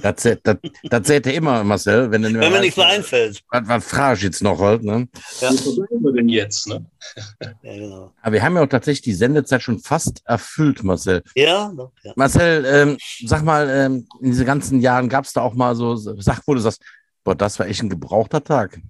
Das, 0.03 0.23
das, 0.43 0.57
das 0.83 1.07
seht 1.07 1.27
ihr 1.27 1.35
immer, 1.35 1.63
Marcel. 1.65 2.11
Wenn, 2.11 2.23
wenn 2.25 2.33
mir 2.33 2.61
nichts 2.61 2.77
mehr 2.77 2.87
einfällt. 2.87 3.43
Was, 3.51 3.69
was 3.69 3.85
frage 3.85 4.17
ich 4.19 4.23
jetzt 4.25 4.43
noch 4.43 4.59
halt? 4.59 4.83
Ne? 4.83 5.09
Ja. 5.41 5.51
Wo 5.51 5.77
bleiben 5.77 6.05
wir 6.05 6.13
denn 6.13 6.29
jetzt? 6.29 6.67
Ne? 6.69 6.85
ja, 7.41 7.53
genau. 7.63 8.13
Aber 8.21 8.33
wir 8.33 8.43
haben 8.43 8.57
ja 8.57 8.63
auch 8.63 8.69
tatsächlich 8.69 9.03
die 9.03 9.15
Sendezeit 9.15 9.63
schon 9.63 9.79
fast 9.79 10.23
erfüllt, 10.25 10.83
Marcel. 10.83 11.23
Ja, 11.35 11.73
doch, 11.77 11.93
ja. 12.03 12.13
Marcel, 12.17 12.65
ähm, 12.67 12.99
sag 13.25 13.45
mal, 13.45 13.69
ähm, 13.69 14.07
in 14.21 14.31
diesen 14.31 14.47
ganzen 14.47 14.81
Jahren 14.81 15.09
gab 15.09 15.25
es 15.25 15.33
da 15.33 15.43
auch 15.43 15.55
mal 15.55 15.77
so 15.77 15.97
Sachen, 15.97 16.43
wo 16.47 16.55
du 16.55 16.61
sagst, 16.61 16.83
boah, 17.23 17.35
das 17.35 17.59
war 17.59 17.67
echt 17.67 17.83
ein 17.83 17.91
gebrauchter 17.91 18.43
Tag. 18.43 18.81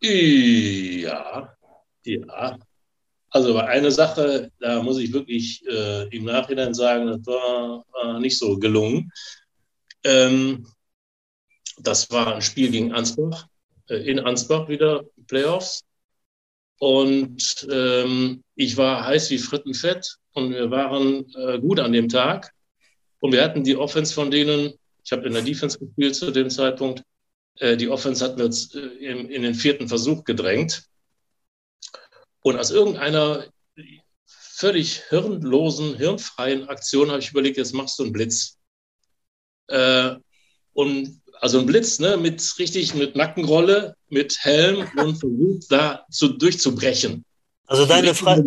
Ja, 0.00 1.56
ja. 2.04 2.58
Also 3.34 3.56
eine 3.56 3.90
Sache, 3.90 4.52
da 4.60 4.80
muss 4.80 4.98
ich 4.98 5.12
wirklich 5.12 5.66
äh, 5.66 6.06
im 6.16 6.24
Nachhinein 6.24 6.72
sagen, 6.72 7.08
das 7.08 7.26
war, 7.26 7.84
war 7.90 8.20
nicht 8.20 8.38
so 8.38 8.56
gelungen. 8.56 9.10
Ähm, 10.04 10.68
das 11.78 12.08
war 12.12 12.36
ein 12.36 12.42
Spiel 12.42 12.70
gegen 12.70 12.92
Ansbach, 12.92 13.48
äh, 13.88 13.96
in 14.08 14.20
Ansbach 14.20 14.68
wieder, 14.68 15.02
Playoffs. 15.26 15.82
Und 16.78 17.66
ähm, 17.72 18.44
ich 18.54 18.76
war 18.76 19.04
heiß 19.04 19.30
wie 19.30 19.38
Frittenfett 19.38 20.16
und 20.34 20.50
wir 20.50 20.70
waren 20.70 21.28
äh, 21.34 21.58
gut 21.58 21.80
an 21.80 21.92
dem 21.92 22.08
Tag. 22.08 22.52
Und 23.18 23.32
wir 23.32 23.42
hatten 23.42 23.64
die 23.64 23.76
Offense 23.76 24.14
von 24.14 24.30
denen, 24.30 24.74
ich 25.04 25.10
habe 25.10 25.26
in 25.26 25.32
der 25.32 25.42
Defense 25.42 25.76
gespielt 25.80 26.14
zu 26.14 26.30
dem 26.30 26.50
Zeitpunkt, 26.50 27.02
äh, 27.56 27.76
die 27.76 27.88
Offense 27.88 28.24
hatten 28.24 28.38
wir 28.38 28.44
jetzt, 28.44 28.76
äh, 28.76 28.78
in, 28.78 29.28
in 29.28 29.42
den 29.42 29.54
vierten 29.56 29.88
Versuch 29.88 30.22
gedrängt. 30.22 30.84
Und 32.44 32.58
aus 32.58 32.70
irgendeiner 32.70 33.46
völlig 34.26 35.02
hirnlosen, 35.08 35.96
hirnfreien 35.96 36.68
Aktion 36.68 37.10
habe 37.10 37.20
ich 37.20 37.30
überlegt, 37.30 37.56
jetzt 37.56 37.72
machst 37.72 37.98
du 37.98 38.02
einen 38.02 38.12
Blitz. 38.12 38.58
Äh, 39.68 40.16
und 40.74 41.22
also 41.40 41.58
ein 41.58 41.66
Blitz, 41.66 42.00
ne, 42.00 42.18
mit 42.18 42.42
richtig 42.58 42.94
mit 42.94 43.16
Nackenrolle, 43.16 43.96
mit 44.10 44.36
Helm 44.40 44.86
und 44.96 45.16
versucht 45.16 45.72
da 45.72 46.04
zu, 46.10 46.28
durchzubrechen. 46.28 47.24
Also 47.66 47.86
deine, 47.86 48.14
Fre 48.14 48.44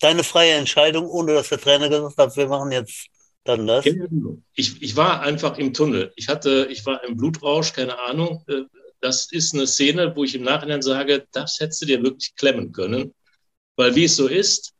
deine 0.00 0.22
freie 0.22 0.52
Entscheidung, 0.52 1.08
ohne 1.08 1.32
dass 1.32 1.48
der 1.48 1.60
Trainer 1.60 1.88
gesagt 1.88 2.18
hat, 2.18 2.36
wir 2.36 2.46
machen 2.46 2.72
jetzt 2.72 3.06
dann 3.44 3.66
das? 3.66 3.86
Genau. 3.86 4.36
Ich, 4.52 4.82
ich 4.82 4.96
war 4.96 5.22
einfach 5.22 5.56
im 5.56 5.72
Tunnel. 5.72 6.12
Ich 6.14 6.28
hatte, 6.28 6.68
ich 6.70 6.84
war 6.84 7.02
im 7.04 7.16
Blutrausch, 7.16 7.72
keine 7.72 7.98
Ahnung. 8.00 8.44
Äh, 8.48 8.64
das 9.00 9.32
ist 9.32 9.54
eine 9.54 9.66
Szene, 9.66 10.14
wo 10.14 10.24
ich 10.24 10.34
im 10.34 10.42
Nachhinein 10.42 10.82
sage, 10.82 11.26
das 11.32 11.58
hättest 11.58 11.80
du 11.80 11.86
dir 11.86 12.02
wirklich 12.02 12.34
klemmen 12.36 12.70
können. 12.72 13.14
Weil 13.80 13.94
wie 13.94 14.04
es 14.04 14.16
so 14.16 14.28
ist, 14.28 14.74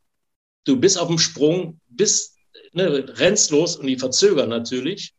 du 0.64 0.78
bist 0.78 0.98
auf 0.98 1.08
dem 1.08 1.18
Sprung, 1.18 1.80
bist, 1.88 2.36
ne, 2.72 3.06
rennst 3.16 3.50
los 3.50 3.76
und 3.76 3.86
die 3.86 3.96
verzögern 3.96 4.50
natürlich. 4.50 5.14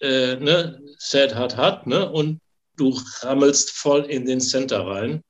Äh, 0.00 0.36
ne, 0.36 0.78
sad, 0.98 1.34
hard, 1.34 1.56
hard, 1.56 1.86
ne, 1.86 2.12
und 2.12 2.38
du 2.76 2.94
rammelst 3.20 3.70
voll 3.70 4.02
in 4.04 4.26
den 4.26 4.42
Center 4.42 4.86
rein. 4.86 5.22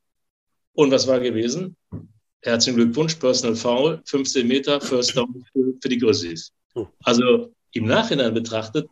Und 0.72 0.90
was 0.90 1.06
war 1.06 1.20
gewesen? 1.20 1.76
Herzlichen 2.42 2.78
Glückwunsch, 2.78 3.14
Personal 3.14 3.54
Foul, 3.54 4.02
15 4.06 4.44
Meter, 4.44 4.80
First 4.80 5.16
Down 5.16 5.44
für, 5.52 5.74
für 5.80 5.88
die 5.88 5.98
Grizzlies. 5.98 6.50
Oh. 6.74 6.88
Also 7.04 7.54
im 7.70 7.84
Nachhinein 7.86 8.34
betrachtet 8.34 8.88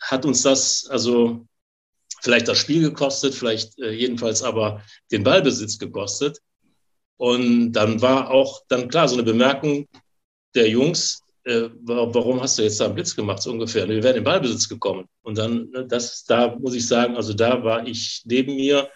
hat 0.00 0.24
uns 0.24 0.42
das 0.42 0.86
also 0.88 1.44
vielleicht 2.22 2.46
das 2.46 2.58
Spiel 2.58 2.82
gekostet, 2.82 3.34
vielleicht 3.34 3.76
äh, 3.80 3.90
jedenfalls 3.90 4.44
aber 4.44 4.80
den 5.10 5.24
Ballbesitz 5.24 5.76
gekostet. 5.76 6.38
Und 7.16 7.72
dann 7.72 8.02
war 8.02 8.30
auch 8.30 8.62
dann 8.68 8.88
klar 8.88 9.08
so 9.08 9.14
eine 9.14 9.22
Bemerkung 9.22 9.86
der 10.54 10.68
Jungs, 10.68 11.20
äh, 11.44 11.68
warum 11.82 12.40
hast 12.40 12.58
du 12.58 12.62
jetzt 12.62 12.80
da 12.80 12.86
einen 12.86 12.94
Blitz 12.94 13.14
gemacht, 13.14 13.42
so 13.42 13.50
ungefähr. 13.50 13.88
Wir 13.88 14.02
wären 14.02 14.16
in 14.16 14.24
Ballbesitz 14.24 14.68
gekommen. 14.68 15.06
Und 15.22 15.38
dann, 15.38 15.70
ne, 15.70 15.86
das, 15.86 16.24
da 16.24 16.56
muss 16.56 16.74
ich 16.74 16.86
sagen, 16.86 17.16
also 17.16 17.34
da 17.34 17.62
war 17.62 17.86
ich 17.86 18.22
neben 18.24 18.56
mir, 18.56 18.88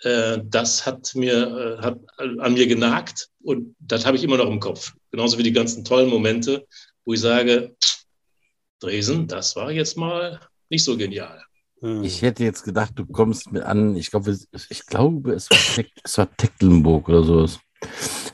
äh, 0.00 0.38
das 0.44 0.84
hat 0.84 1.14
mir, 1.14 1.78
äh, 1.78 1.82
hat 1.82 1.98
an 2.18 2.54
mir 2.54 2.66
genagt 2.66 3.28
und 3.42 3.74
das 3.80 4.04
habe 4.04 4.16
ich 4.16 4.24
immer 4.24 4.36
noch 4.36 4.50
im 4.50 4.60
Kopf. 4.60 4.92
Genauso 5.10 5.38
wie 5.38 5.42
die 5.42 5.52
ganzen 5.52 5.84
tollen 5.84 6.10
Momente, 6.10 6.66
wo 7.04 7.14
ich 7.14 7.20
sage, 7.20 7.74
Dresen, 8.80 9.26
das 9.26 9.56
war 9.56 9.70
jetzt 9.70 9.96
mal 9.96 10.40
nicht 10.68 10.84
so 10.84 10.96
genial. 10.96 11.42
Hm. 11.82 12.04
Ich 12.04 12.22
hätte 12.22 12.44
jetzt 12.44 12.62
gedacht, 12.62 12.92
du 12.94 13.04
kommst 13.04 13.52
mit 13.52 13.62
an, 13.62 13.96
ich 13.96 14.10
glaube, 14.10 14.36
ich 14.68 14.86
glaube, 14.86 15.32
es 15.32 15.50
war, 15.50 15.84
es 16.04 16.18
war 16.18 16.36
Tecklenburg 16.36 17.08
oder 17.08 17.24
sowas. 17.24 17.58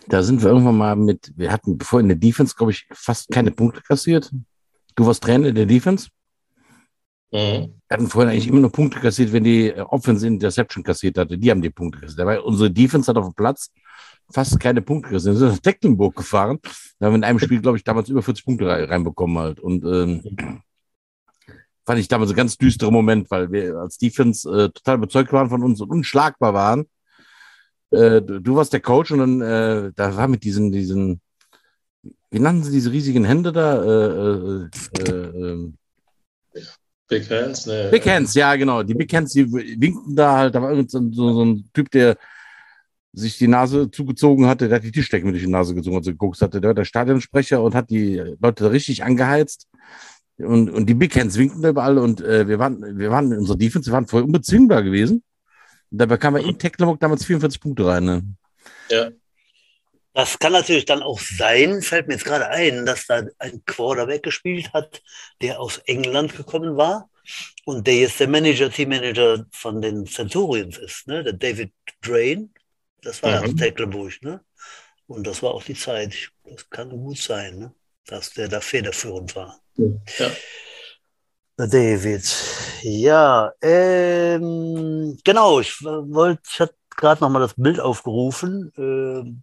Da 0.09 0.23
sind 0.23 0.43
wir 0.43 0.51
irgendwann 0.51 0.77
mal 0.77 0.97
mit, 0.97 1.33
wir 1.35 1.51
hatten 1.51 1.79
bevor 1.79 2.01
in 2.01 2.09
der 2.09 2.19
Defense, 2.19 2.55
glaube 2.55 2.73
ich, 2.73 2.87
fast 2.93 3.31
keine 3.31 3.51
Punkte 3.51 3.81
kassiert. 3.81 4.31
Du 4.95 5.07
warst 5.07 5.23
Trainer 5.23 5.49
in 5.49 5.55
der 5.55 5.65
Defense. 5.65 6.09
Mhm. 7.33 7.73
Wir 7.89 7.95
hatten 7.95 8.09
vorhin 8.09 8.31
eigentlich 8.31 8.49
immer 8.49 8.61
nur 8.61 8.73
Punkte 8.73 9.01
kassiert, 9.01 9.33
wenn 9.33 9.45
die 9.45 9.69
äh, 9.69 9.81
Offense 9.81 10.27
Interception 10.27 10.85
kassiert 10.85 11.17
hatte. 11.17 11.39
Die 11.39 11.51
haben 11.51 11.63
die 11.63 11.71
Punkte 11.71 12.01
kassiert. 12.01 12.19
Dabei 12.19 12.41
unsere 12.41 12.71
Defense 12.71 13.11
hat 13.11 13.17
auf 13.17 13.27
dem 13.27 13.35
Platz 13.35 13.71
fast 14.31 14.61
keine 14.61 14.83
Punkte 14.83 15.11
kassiert. 15.13 15.35
Wir 15.35 15.39
sind 15.39 15.49
nach 15.49 15.59
Tecklenburg 15.59 16.17
gefahren. 16.17 16.59
Da 16.99 17.07
haben 17.07 17.13
wir 17.15 17.17
in 17.19 17.25
einem 17.25 17.39
Spiel, 17.39 17.63
glaube 17.63 17.79
ich, 17.79 17.85
damals 17.85 18.11
über 18.11 18.23
40 18.23 18.45
Punkte 18.45 18.67
reinbekommen 18.67 19.39
halt. 19.39 19.61
Und 19.61 19.85
ähm, 19.85 20.63
fand 21.89 22.01
ich 22.01 22.09
damals 22.09 22.31
ein 22.31 22.37
ganz 22.37 22.59
düsterer 22.59 22.91
Moment, 22.91 23.31
weil 23.31 23.51
wir 23.51 23.77
als 23.77 23.97
Defense 23.97 24.47
äh, 24.47 24.69
total 24.69 24.97
überzeugt 24.97 25.33
waren 25.33 25.49
von 25.49 25.63
uns 25.63 25.81
und 25.81 25.89
unschlagbar 25.89 26.53
waren. 26.53 26.85
Äh, 27.91 28.21
du, 28.21 28.57
warst 28.57 28.75
der 28.75 28.81
Coach 28.81 29.11
und 29.11 29.21
dann 29.21 29.41
äh, 29.41 29.93
da 29.97 30.15
war 30.15 30.29
mit 30.29 30.45
diesen, 30.45 30.71
diesen, 30.71 31.23
wie 32.31 32.41
nannten 32.41 32.63
sie 32.63 32.73
diese 32.73 32.93
riesigen 32.93 33.25
Hände 33.25 33.53
da? 33.53 33.83
Äh, 33.83 34.29
äh, 34.29 34.69
äh 34.99 35.13
ähm, 35.13 35.79
Big 37.09 37.31
Hands, 37.31 37.67
ne? 37.67 37.89
Big 37.91 38.07
Hands, 38.07 38.35
ja, 38.35 38.55
genau. 38.57 38.83
Die 38.83 38.93
Big 38.93 39.11
Hands, 39.15 39.33
die 39.33 39.51
winkten 39.51 40.15
da 40.15 40.37
halt, 40.37 40.55
da 40.55 40.61
war 40.61 40.73
irgend 40.73 40.91
so, 40.91 41.01
so, 41.11 41.33
so 41.33 41.43
ein 41.43 41.71
Typ, 41.73 41.91
der 41.91 42.19
sich 43.15 43.39
die 43.39 43.49
Nase 43.49 43.91
zugezogen 43.91 44.45
hatte, 44.45 44.69
der 44.69 44.77
hat 44.77 44.85
die 44.85 44.93
Tischdecke 44.93 45.25
mit 45.25 45.37
durch 45.37 45.45
die 45.45 45.51
Nase 45.51 45.75
gezogen, 45.75 45.97
als 45.97 46.07
er 46.07 46.13
geguckt 46.13 46.43
hatte. 46.43 46.61
Der 46.61 46.69
war 46.69 46.75
der 46.75 46.85
Stadionsprecher 46.85 47.63
und 47.63 47.75
hat 47.75 47.89
die 47.89 48.23
Leute 48.39 48.71
richtig 48.71 49.05
angeheizt. 49.05 49.68
Und, 50.39 50.71
und 50.71 50.87
die 50.87 50.95
Big 50.95 51.17
Hands 51.17 51.37
winkten 51.37 51.65
überall 51.65 51.99
und 51.99 52.21
äh, 52.21 52.47
wir 52.47 52.59
waren, 52.59 52.99
wir 52.99 53.11
waren 53.11 53.33
in 53.33 53.39
unserer 53.39 53.57
Defense, 53.57 53.91
wir 53.91 53.95
waren 53.95 54.07
voll 54.07 54.23
unbezwingbar 54.23 54.83
gewesen. 54.83 55.25
Und 55.91 55.99
dabei 55.99 56.17
kamen 56.17 56.37
wir 56.43 56.49
in 56.49 56.59
Tecklenburg 56.59 57.01
damals 57.01 57.25
44 57.25 57.61
Punkte 57.61 57.87
rein. 57.87 58.05
Ne? 58.05 58.23
Ja. 58.91 59.11
Das 60.15 60.39
kann 60.39 60.53
natürlich 60.53 60.85
dann 60.85 61.03
auch 61.03 61.21
sein, 61.21 61.83
fällt 61.83 62.09
mir 62.09 62.15
jetzt 62.15 62.25
gerade 62.25 62.49
ein, 62.49 62.87
dass 62.87 63.07
da 63.07 63.23
ein 63.39 63.63
Quarterback 63.67 64.23
gespielt 64.23 64.73
hat, 64.73 65.03
der 65.43 65.61
aus 65.61 65.79
England 65.87 66.37
gekommen 66.37 66.77
war 66.77 67.09
und 67.65 67.87
der 67.87 67.95
jetzt 67.97 68.19
der 68.19 68.29
Manager, 68.29 68.71
Teammanager 68.71 69.47
von 69.53 69.81
den 69.81 70.07
Centurions 70.07 70.79
ist, 70.79 71.07
ne? 71.07 71.23
der 71.23 71.35
David 71.35 71.73
Drain. 72.01 72.53
Das 73.03 73.23
war 73.23 73.31
ja 73.31 73.41
aus 73.43 73.53
Mhm. 73.53 73.57
Tecklenburg, 73.59 74.23
ne? 74.23 74.41
Und 75.07 75.27
das 75.27 75.43
war 75.43 75.53
auch 75.53 75.63
die 75.63 75.75
Zeit. 75.75 76.31
Das 76.45 76.69
kann 76.69 76.91
gut 76.91 77.19
sein, 77.19 77.59
ne? 77.59 77.75
Dass 78.09 78.33
der 78.33 78.49
da 78.49 78.61
federführend 78.61 79.37
war. 79.37 79.61
Ja. 79.77 80.31
David. 81.57 82.25
Ja, 82.83 83.53
ähm, 83.61 85.19
genau, 85.25 85.61
ich 85.61 85.83
wollte, 85.83 86.43
ich 86.53 86.61
hatte 86.61 86.75
gerade 86.97 87.21
nochmal 87.21 87.43
das 87.43 87.55
Bild 87.55 87.81
aufgerufen, 87.81 88.73
ähm, 88.77 89.43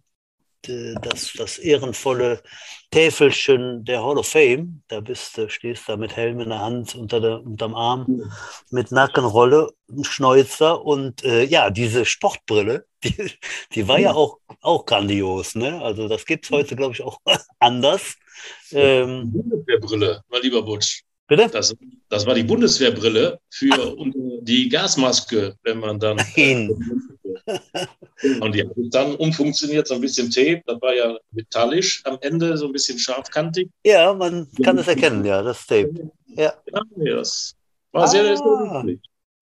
das, 0.68 1.32
das 1.36 1.58
ehrenvolle 1.58 2.42
Täfelchen 2.90 3.84
der 3.84 4.02
Hall 4.02 4.18
of 4.18 4.28
Fame. 4.28 4.82
Da 4.88 5.00
bist 5.00 5.36
du, 5.36 5.48
stehst 5.48 5.88
da 5.88 5.96
mit 5.96 6.16
Helm 6.16 6.40
in 6.40 6.48
der 6.48 6.60
Hand 6.60 6.94
unter 6.94 7.20
der, 7.20 7.42
unterm 7.42 7.74
Arm, 7.74 8.30
mit 8.70 8.92
Nackenrolle, 8.92 9.72
Schnäuzer 10.02 10.84
und 10.84 11.24
äh, 11.24 11.44
ja, 11.44 11.70
diese 11.70 12.04
Sportbrille, 12.04 12.86
die, 13.04 13.32
die 13.74 13.88
war 13.88 13.98
ja 13.98 14.14
auch, 14.14 14.38
auch 14.60 14.86
grandios, 14.86 15.54
ne? 15.54 15.80
Also 15.82 16.08
das 16.08 16.24
gibt 16.24 16.44
es 16.44 16.50
heute, 16.50 16.76
glaube 16.76 16.94
ich, 16.94 17.02
auch 17.02 17.20
anders. 17.58 18.16
Ähm, 18.72 19.32
Bundeswehrbrille, 19.32 20.22
mein 20.28 20.42
lieber 20.42 20.62
Butsch. 20.62 21.02
bitte? 21.26 21.48
Das, 21.48 21.74
das 22.08 22.26
war 22.26 22.34
die 22.34 22.44
Bundeswehrbrille 22.44 23.40
für 23.50 23.96
die 24.42 24.68
Gasmaske, 24.68 25.56
wenn 25.62 25.80
man 25.80 25.98
dann. 25.98 26.16
Nein. 26.36 26.70
Und 28.40 28.54
die 28.54 28.62
haben 28.62 28.90
dann 28.90 29.14
umfunktioniert, 29.16 29.86
so 29.86 29.94
ein 29.94 30.00
bisschen 30.00 30.30
Tape, 30.30 30.62
das 30.66 30.80
war 30.80 30.94
ja 30.94 31.16
metallisch 31.32 32.02
am 32.04 32.18
Ende, 32.20 32.56
so 32.56 32.66
ein 32.66 32.72
bisschen 32.72 32.98
scharfkantig. 32.98 33.68
Ja, 33.84 34.12
man 34.14 34.48
kann 34.62 34.78
es 34.78 34.88
erkennen, 34.88 35.24
ja, 35.24 35.42
das 35.42 35.66
Tape. 35.66 36.10
Ja, 36.26 36.54
Ja, 36.96 37.16
das 37.16 37.54
war 37.92 38.08
sehr, 38.08 38.24
sehr 38.24 38.36
Ah. 38.44 38.84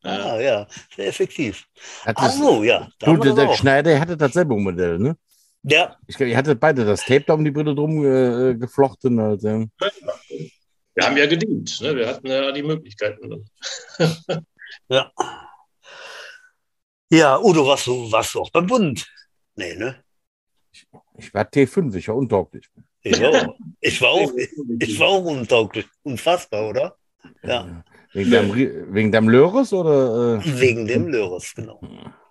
Ja. 0.04 0.34
ah, 0.34 0.40
ja, 0.40 0.66
sehr 0.94 1.06
effektiv. 1.06 1.64
Hat 2.04 2.16
Ach 2.18 2.26
das, 2.26 2.38
so, 2.38 2.62
ja. 2.62 2.88
wir 3.00 3.34
der, 3.34 3.48
auch. 3.48 3.56
Schneider, 3.56 3.90
der 3.90 4.00
hatte 4.00 4.16
dasselbe 4.16 4.54
Modell, 4.54 4.98
ne? 4.98 5.16
Ja, 5.62 5.96
Ich 6.06 6.16
glaube, 6.16 6.30
ihr 6.30 6.36
hattet 6.36 6.60
beide 6.60 6.84
das 6.84 7.00
Tape 7.00 7.24
da 7.26 7.32
um 7.32 7.42
die 7.42 7.50
Brille 7.50 7.74
drum 7.74 8.04
äh, 8.04 8.54
geflochten. 8.54 9.18
Halt, 9.18 9.42
ja. 9.42 9.64
Wir 10.94 11.06
haben 11.06 11.16
ja 11.16 11.26
gedient, 11.26 11.80
ne? 11.80 11.96
wir 11.96 12.06
hatten 12.06 12.26
ja 12.26 12.52
die 12.52 12.62
Möglichkeiten. 12.62 13.46
ja. 14.88 15.10
Ja, 17.14 17.38
Udo, 17.38 17.66
warst 17.66 17.86
du, 17.86 18.10
warst 18.10 18.34
du 18.34 18.40
auch 18.40 18.50
beim 18.50 18.66
Bund? 18.66 19.06
Nee, 19.56 19.74
ne? 19.76 20.02
Ich 21.16 21.32
war 21.32 21.44
T5, 21.44 21.94
ich 21.94 22.08
war 22.08 22.16
untauglich. 22.16 22.68
Ich 23.02 23.24
auch. 23.24 23.54
Ich 23.80 24.00
war 24.00 24.10
auch, 24.10 24.32
ich 24.80 24.98
war 24.98 25.08
auch 25.08 25.24
untauglich. 25.24 25.86
Unfassbar, 26.02 26.68
oder? 26.70 26.96
Ja. 27.44 27.84
Wegen 28.12 28.30
deinem, 28.30 28.50
Rie- 28.50 28.72
wegen 28.88 29.12
deinem 29.12 29.28
Löres 29.28 29.72
oder? 29.72 30.40
Äh? 30.44 30.60
Wegen 30.60 30.86
dem 30.86 31.08
Löres, 31.08 31.54
genau. 31.54 31.80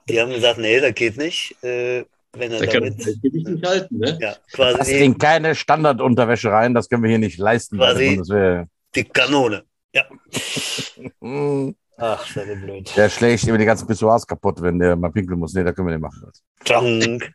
Die 0.09 0.19
haben 0.19 0.31
gesagt, 0.31 0.57
nee, 0.59 0.79
das 0.81 0.93
geht 0.95 1.15
nicht. 1.17 1.55
Äh, 1.63 2.03
wenn 2.33 2.51
er 2.51 2.59
Da 2.59 2.65
kann 2.65 2.83
damit, 2.83 2.99
das 2.99 3.21
will 3.23 3.35
ich 3.35 3.43
nicht 3.45 3.65
halten. 3.65 3.97
Ne? 3.99 4.17
ja, 4.19 4.31
Das 4.33 4.47
quasi 4.51 4.91
die, 4.93 4.97
sind 4.99 5.19
keine 5.19 5.55
Standardunterwäsche 5.55 6.51
rein, 6.51 6.73
das 6.73 6.89
können 6.89 7.03
wir 7.03 7.09
hier 7.09 7.19
nicht 7.19 7.37
leisten. 7.37 7.77
Quasi- 7.77 8.65
die 8.95 9.03
Kanone. 9.05 9.63
Hm, 11.21 11.75
Ach, 11.97 12.25
sei 12.25 12.45
der 12.45 12.55
blöd. 12.55 12.91
Der 12.95 13.09
schlägt 13.09 13.43
immer 13.45 13.57
die 13.57 13.65
ganzen 13.65 13.87
Pissoirs 13.87 14.25
kaputt, 14.25 14.61
wenn 14.61 14.79
der 14.79 14.95
mal 14.95 15.11
pinkeln 15.11 15.39
muss. 15.39 15.53
Nee, 15.53 15.63
da 15.63 15.71
können 15.71 15.87
wir 15.87 15.97
nicht 15.97 16.01
machen. 16.01 16.31
Krank. 16.65 17.31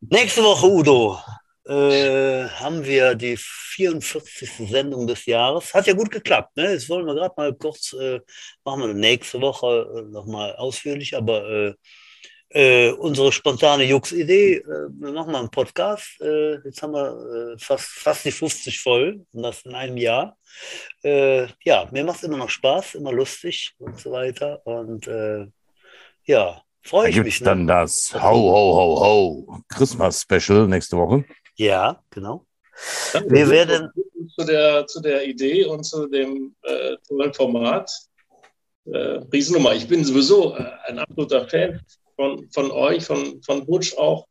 Nächste 0.00 0.42
Woche, 0.42 0.66
Udo, 0.66 1.18
äh, 1.66 2.46
haben 2.48 2.84
wir 2.84 3.14
die 3.14 3.36
44. 3.38 4.68
Sendung 4.68 5.06
des 5.06 5.24
Jahres. 5.26 5.72
Hat 5.72 5.86
ja 5.86 5.94
gut 5.94 6.10
geklappt. 6.10 6.56
Ne? 6.56 6.72
Jetzt 6.72 6.88
wollen 6.88 7.06
wir 7.06 7.14
gerade 7.14 7.34
mal 7.36 7.54
kurz, 7.54 7.92
äh, 7.94 8.20
machen 8.64 8.82
wir 8.82 8.94
nächste 8.94 9.40
Woche 9.40 9.88
äh, 9.96 10.12
nochmal 10.12 10.54
ausführlich, 10.56 11.16
aber 11.16 11.48
äh, 11.48 11.74
äh, 12.54 12.90
unsere 12.92 13.32
spontane 13.32 13.84
Jux-Idee, 13.84 14.54
äh, 14.58 14.64
wir 14.90 15.12
machen 15.12 15.32
mal 15.32 15.40
einen 15.40 15.50
Podcast. 15.50 16.20
Äh, 16.20 16.58
jetzt 16.64 16.80
haben 16.82 16.92
wir 16.92 17.52
äh, 17.54 17.58
fast, 17.58 17.86
fast 17.86 18.24
die 18.24 18.30
50 18.30 18.80
voll 18.80 19.26
und 19.32 19.42
das 19.42 19.62
in 19.64 19.74
einem 19.74 19.96
Jahr. 19.96 20.36
Äh, 21.02 21.48
ja, 21.64 21.88
mir 21.90 22.04
macht 22.04 22.18
es 22.18 22.22
immer 22.22 22.36
noch 22.36 22.48
Spaß, 22.50 22.94
immer 22.94 23.12
lustig 23.12 23.74
und 23.78 23.98
so 23.98 24.12
weiter. 24.12 24.64
Und 24.66 25.06
äh, 25.08 25.46
ja, 26.24 26.62
freue 26.82 27.02
Da 27.04 27.08
ich 27.08 27.14
gibt 27.16 27.26
mich. 27.26 27.40
ne? 27.40 27.44
dann 27.46 27.66
das 27.66 28.14
Ho, 28.14 28.20
Ho, 28.20 28.76
Ho, 28.76 29.00
Ho 29.00 29.58
Christmas 29.68 30.22
Special 30.22 30.66
nächste 30.68 30.96
Woche. 30.96 31.24
Ja, 31.56 32.00
genau. 32.10 32.46
Dann 33.12 33.30
Wir 33.30 33.48
werden- 33.50 33.90
Zu 34.38 34.44
der, 34.46 34.86
zu 34.86 35.00
der 35.00 35.26
Idee 35.26 35.64
und 35.66 35.84
zu 35.84 36.06
dem 36.06 36.54
äh, 36.62 36.96
tollen 37.06 37.34
Format. 37.34 37.90
Äh, 38.86 38.96
Riesennummer. 39.32 39.74
Ich 39.74 39.86
bin 39.88 40.04
sowieso 40.04 40.54
äh, 40.56 40.64
ein 40.88 40.98
absoluter 40.98 41.48
Fan 41.48 41.80
von, 42.16 42.48
von 42.52 42.70
euch, 42.70 43.04
von, 43.04 43.42
von 43.42 43.66
Butch 43.66 43.96
auch, 43.96 44.26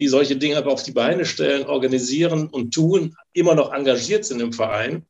die 0.00 0.08
solche 0.08 0.36
Dinge 0.36 0.56
einfach 0.56 0.72
auf 0.72 0.82
die 0.82 0.92
Beine 0.92 1.24
stellen, 1.24 1.66
organisieren 1.66 2.48
und 2.48 2.72
tun, 2.72 3.16
immer 3.32 3.54
noch 3.54 3.72
engagiert 3.72 4.24
sind 4.24 4.40
im 4.40 4.52
Verein. 4.52 5.06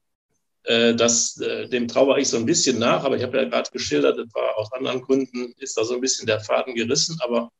Äh, 0.65 0.95
das, 0.95 1.39
äh, 1.41 1.69
dem 1.69 1.89
trauere 1.89 2.19
ich 2.19 2.29
so 2.29 2.37
ein 2.37 2.47
bisschen 2.47 2.79
nach, 2.79 3.05
aber 3.05 3.17
ich 3.17 3.23
habe 3.23 3.37
ja 3.37 3.45
gerade 3.49 3.71
geschildert, 3.71 4.19
aus 4.57 4.73
anderen 4.73 5.03
Gründen, 5.03 5.55
ist 5.59 5.77
da 5.77 5.85
so 5.85 5.95
ein 5.95 6.01
bisschen 6.01 6.27
der 6.27 6.41
Faden 6.41 6.75
gerissen, 6.75 7.19
aber 7.21 7.51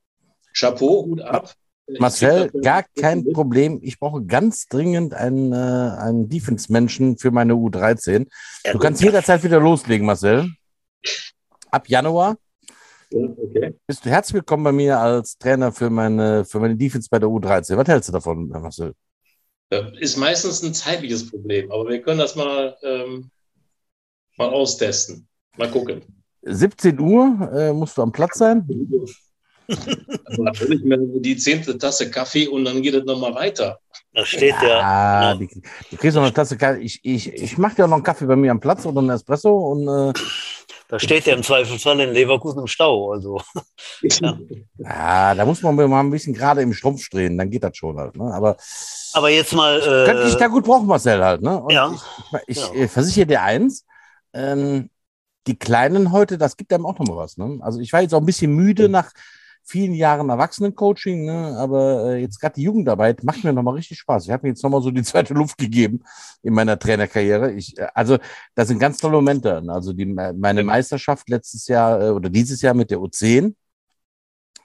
Chapeau, 0.55 1.05
Hut 1.07 1.21
ab. 1.21 1.55
Marcel, 1.99 2.51
gar 2.51 2.85
kein 2.99 3.25
Problem. 3.33 3.81
Ich 3.83 3.99
brauche 3.99 4.23
ganz 4.23 4.67
dringend 4.67 5.15
einen, 5.15 5.53
äh, 5.53 5.57
einen 5.57 6.29
Defense-Menschen 6.29 7.17
für 7.17 7.31
meine 7.31 7.55
U13. 7.55 8.27
Ja, 8.65 8.73
Du 8.73 8.79
kannst 8.79 9.03
jederzeit 9.03 9.43
wieder 9.43 9.59
loslegen, 9.59 10.07
Marcel. 10.07 10.51
Ab 11.71 11.89
Januar 11.89 12.37
Okay. 13.11 13.75
bist 13.87 14.05
du 14.05 14.11
herzlich 14.11 14.35
willkommen 14.35 14.65
bei 14.65 14.73
mir 14.73 14.99
als 14.99 15.39
Trainer 15.39 15.73
für 15.73 15.89
meine, 15.89 16.45
für 16.45 16.61
meine 16.61 16.77
Defense 16.77 17.09
bei 17.11 17.19
der 17.19 17.29
U13. 17.29 17.77
Was 17.77 17.89
hältst 17.89 18.09
du 18.11 18.13
davon, 18.13 18.49
Marcel? 18.49 18.93
Äh, 19.71 19.99
Ist 19.99 20.17
meistens 20.19 20.63
ein 20.63 20.75
zeitliches 20.75 21.31
Problem, 21.31 21.73
aber 21.73 21.89
wir 21.89 22.03
können 22.03 22.19
das 22.19 22.37
mal, 22.37 22.77
ähm, 22.83 23.31
mal 24.37 24.51
austesten. 24.51 25.27
Mal 25.57 25.71
gucken. 25.71 26.03
17 26.43 27.01
Uhr 27.01 27.51
äh, 27.53 27.73
musst 27.73 27.97
du 27.97 28.03
am 28.03 28.13
Platz 28.13 28.39
sein. 28.39 28.69
Natürlich 30.37 30.83
mehr 30.83 30.99
die 30.99 31.37
zehnte 31.37 31.77
Tasse 31.79 32.11
Kaffee 32.11 32.47
und 32.49 32.65
dann 32.65 32.83
geht 32.83 32.95
es 32.95 33.05
nochmal 33.05 33.35
weiter. 33.35 33.79
Da 34.13 34.25
steht 34.25 34.55
ja, 34.63 34.69
Ja, 34.69 35.35
genau. 35.35 35.51
die, 35.51 35.63
du 35.91 35.97
kriegst 35.97 36.15
noch 36.15 36.23
eine 36.23 36.33
Tasse 36.33 36.57
Kaffee. 36.57 36.81
Ich, 36.81 37.01
ich, 37.03 37.33
ich 37.33 37.59
mache 37.59 37.77
dir 37.77 37.85
auch 37.85 37.89
noch 37.89 37.97
einen 37.97 38.05
Kaffee 38.05 38.27
bei 38.27 38.37
mir 38.37 38.51
am 38.51 38.61
Platz 38.61 38.85
oder 38.87 39.01
einen 39.01 39.11
Espresso 39.11 39.57
und 39.57 39.89
äh, 39.89 40.13
da 40.89 40.99
steht 40.99 41.27
ja 41.27 41.35
im 41.35 41.43
Zweifelsfall 41.43 42.01
in 42.01 42.13
Leverkusen 42.13 42.61
im 42.61 42.67
Stau. 42.67 43.13
Also, 43.13 43.41
ja, 44.03 44.39
Ah, 44.85 45.35
da 45.35 45.45
muss 45.45 45.63
man 45.63 45.75
mal 45.77 46.01
ein 46.01 46.11
bisschen 46.11 46.33
gerade 46.35 46.63
im 46.63 46.73
Strumpf 46.73 47.09
drehen, 47.11 47.37
dann 47.37 47.51
geht 47.51 47.63
das 47.63 47.77
schon 47.77 47.97
halt. 47.99 48.17
Ne? 48.17 48.33
Aber 48.33 48.57
aber 49.13 49.29
jetzt 49.29 49.55
mal. 49.55 49.81
könnte 49.81 50.29
ich 50.29 50.37
da 50.37 50.47
Äh, 50.47 50.51
gut 50.51 50.65
brauchen, 50.65 50.87
Marcel 50.87 51.23
halt. 51.25 51.43
Ne? 51.43 51.61
Und 51.63 51.71
Ja. 51.73 51.95
ich, 51.95 52.01
ich, 52.49 52.57
Genau. 52.71 52.73
äh, 52.75 52.89
versichere 52.89 53.27
dir 53.27 53.43
eins, 53.43 53.85
ähm, 54.33 54.91
die 55.47 55.59
Kleinen 55.59 56.13
heute, 56.13 56.39
das 56.39 56.57
gibt 56.57 56.73
einem 56.73 56.87
auch 56.87 56.99
noch 56.99 57.07
mal 57.07 57.17
was. 57.17 57.37
Ne? 57.37 57.59
Also 57.61 57.81
ich 57.81 57.93
war 57.93 58.03
jetzt 58.03 58.15
auch 58.15 58.21
ein 58.21 58.27
bisschen 58.27 58.53
müde 58.55 58.89
nach 58.89 59.13
vielen 59.69 59.93
Jahren 59.95 60.31
Erwachsenencoaching, 60.31 61.27
ne? 61.27 61.57
aber 61.59 62.13
äh, 62.13 62.21
jetzt 62.21 62.41
gerade 62.41 62.55
die 62.55 62.63
Jugendarbeit 62.63 63.23
macht 63.23 63.45
mir 63.45 63.53
noch 63.53 63.63
mal 63.63 63.75
richtig 63.75 63.99
Spaß. 63.99 64.25
Ich 64.25 64.31
habe 64.31 64.47
mir 64.47 64.51
jetzt 64.51 64.63
noch 64.63 64.71
mal 64.71 64.83
so 64.83 64.91
die 64.91 65.03
zweite 65.05 65.35
Luft 65.35 65.59
gegeben 65.59 66.03
in 66.43 66.55
meiner 66.55 66.79
Trainerkarriere. 66.79 67.53
Ich, 67.53 67.77
äh, 67.79 67.89
also 67.95 68.19
das 68.55 68.69
sind 68.69 68.79
ganz 68.79 68.99
tolle 68.99 69.15
Momente. 69.15 69.63
Also 69.69 69.93
die, 69.93 70.07
meine 70.07 70.61
Ja. 70.61 70.67
Meisterschaft 70.67 71.29
letztes 71.29 71.69
Jahr 71.69 72.01
äh, 72.01 72.11
oder 72.11 72.31
dieses 72.31 72.63
Jahr 72.63 72.75
mit 72.75 72.91
der 72.91 72.99
U10 72.99 73.55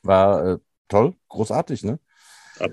war 0.04 0.46
äh, 0.46 0.58
toll, 0.88 1.14
großartig. 1.28 1.84
Ne? 1.84 2.00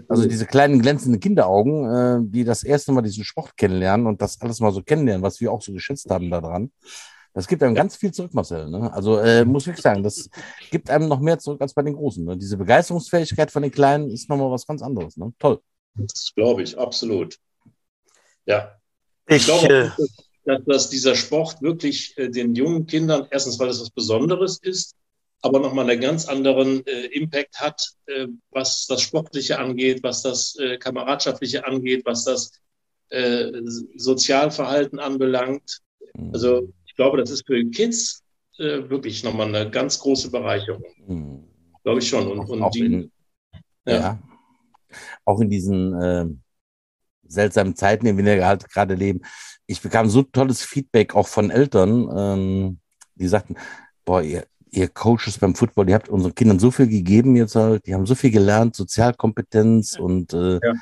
Also 0.09 0.29
diese 0.29 0.47
kleinen 0.47 0.81
glänzenden 0.81 1.21
Kinderaugen, 1.21 1.85
äh, 1.85 2.19
die 2.23 2.45
das 2.45 2.63
erste 2.63 2.93
Mal 2.93 3.03
diesen 3.03 3.25
Sport 3.25 3.57
kennenlernen 3.57 4.07
und 4.07 4.23
das 4.23 4.41
alles 4.41 4.61
mal 4.61 4.73
so 4.73 4.83
kennenlernen, 4.83 5.23
was 5.23 5.41
wir 5.41 5.51
auch 5.51 5.63
so 5.63 5.73
geschätzt 5.73 6.09
haben 6.11 6.31
daran. 6.31 6.71
Das 7.33 7.47
gibt 7.47 7.63
einem 7.63 7.75
ganz 7.75 7.97
viel 7.97 8.13
zurück, 8.13 8.35
Marcel. 8.35 8.69
Ne? 8.69 8.93
Also 8.93 9.19
äh, 9.19 9.45
muss 9.47 9.67
ich 9.67 9.77
sagen, 9.79 10.03
das 10.03 10.29
gibt 10.71 10.91
einem 10.91 11.09
noch 11.09 11.21
mehr 11.21 11.39
zurück 11.39 11.61
als 11.61 11.75
bei 11.75 11.83
den 11.83 11.95
Großen. 11.95 12.25
Ne? 12.25 12.37
Diese 12.37 12.57
Begeisterungsfähigkeit 12.57 13.51
von 13.51 13.63
den 13.63 13.73
Kleinen 13.73 14.11
ist 14.11 14.29
nochmal 14.29 14.51
was 14.51 14.67
ganz 14.67 14.83
anderes. 14.83 15.17
Ne? 15.17 15.33
Toll. 15.39 15.61
Das 15.95 16.33
glaube 16.35 16.63
ich, 16.63 16.79
absolut. 16.79 17.37
Ja, 18.47 18.77
ich 19.29 19.37
ich, 19.37 19.45
glaube, 19.45 19.69
äh, 19.69 19.91
dass, 20.45 20.65
dass 20.65 20.91
dieser 20.91 21.15
Sport 21.15 21.63
wirklich 21.63 22.17
äh, 22.17 22.29
den 22.29 22.55
jungen 22.55 22.87
Kindern, 22.87 23.29
erstens, 23.31 23.59
weil 23.59 23.69
es 23.69 23.81
was 23.81 23.91
Besonderes 23.91 24.59
ist, 24.59 24.95
aber 25.43 25.61
nochmal 25.61 25.89
einen 25.89 26.01
ganz 26.01 26.27
anderen 26.27 26.87
äh, 26.87 27.07
Impact 27.07 27.61
hat, 27.61 27.83
äh, 28.07 28.27
was 28.51 28.87
das 28.87 29.03
Sportliche 29.03 29.59
angeht, 29.59 30.03
was 30.03 30.23
das 30.23 30.57
äh, 30.57 30.79
Kameradschaftliche 30.79 31.65
angeht, 31.65 32.03
was 32.05 32.25
das 32.25 32.53
äh, 33.11 33.51
Sozialverhalten 33.97 34.99
anbelangt. 34.99 35.81
Mhm. 36.15 36.31
Also 36.33 36.73
glaube, 37.01 37.17
das 37.17 37.31
ist 37.31 37.47
für 37.47 37.65
Kids 37.71 38.23
äh, 38.59 38.91
wirklich 38.91 39.25
nochmal 39.25 39.49
eine 39.49 39.71
ganz 39.71 39.99
große 40.01 40.31
Bereicherung. 40.31 40.85
Mhm. 41.07 41.45
Glaube 41.83 42.01
ich 42.01 42.09
schon. 42.09 42.31
Und, 42.31 42.41
und 42.41 42.63
auch, 42.63 42.71
die, 42.73 42.85
in, 42.85 43.13
ja. 43.87 43.95
ja. 43.95 44.19
auch 45.25 45.41
in 45.41 45.49
diesen 45.49 45.95
äh, 45.95 46.27
seltsamen 47.27 47.75
Zeiten, 47.75 48.05
in 48.05 48.19
denen 48.19 48.37
wir 48.37 48.47
halt 48.47 48.69
gerade 48.69 48.95
leben. 48.95 49.23
Ich 49.67 49.81
bekam 49.81 50.11
so 50.11 50.23
tolles 50.25 50.63
Feedback 50.63 51.15
auch 51.15 51.27
von 51.27 51.51
Eltern, 51.51 52.11
ähm, 52.15 52.81
die 53.15 53.29
sagten, 53.29 53.57
boah, 54.05 54.21
ihr, 54.21 54.45
ihr 54.71 54.89
Coaches 54.89 55.39
beim 55.39 55.55
Football, 55.55 55.89
ihr 55.89 55.95
habt 55.95 56.11
unseren 56.11 56.35
Kindern 56.35 56.59
so 56.59 56.71
viel 56.71 56.89
gegeben 56.89 57.35
jetzt 57.35 57.55
halt, 57.55 57.87
die 57.87 57.95
haben 57.95 58.05
so 58.05 58.15
viel 58.15 58.31
gelernt, 58.31 58.77
Sozialkompetenz 58.77 59.99
und 59.99 60.35
äh, 60.35 60.59
ja. 60.63 60.75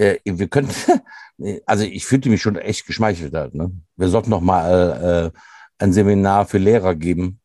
Äh, 0.00 0.18
wir 0.24 0.48
können, 0.48 0.70
also 1.66 1.84
ich 1.84 2.06
fühlte 2.06 2.30
mich 2.30 2.42
schon 2.42 2.56
echt 2.56 2.86
geschmeichelt 2.86 3.34
halt. 3.34 3.54
Ne? 3.54 3.70
Wir 3.96 4.08
sollten 4.08 4.30
noch 4.30 4.40
mal 4.40 5.32
äh, 5.32 5.38
ein 5.78 5.92
Seminar 5.92 6.46
für 6.46 6.58
Lehrer 6.58 6.94
geben, 6.94 7.40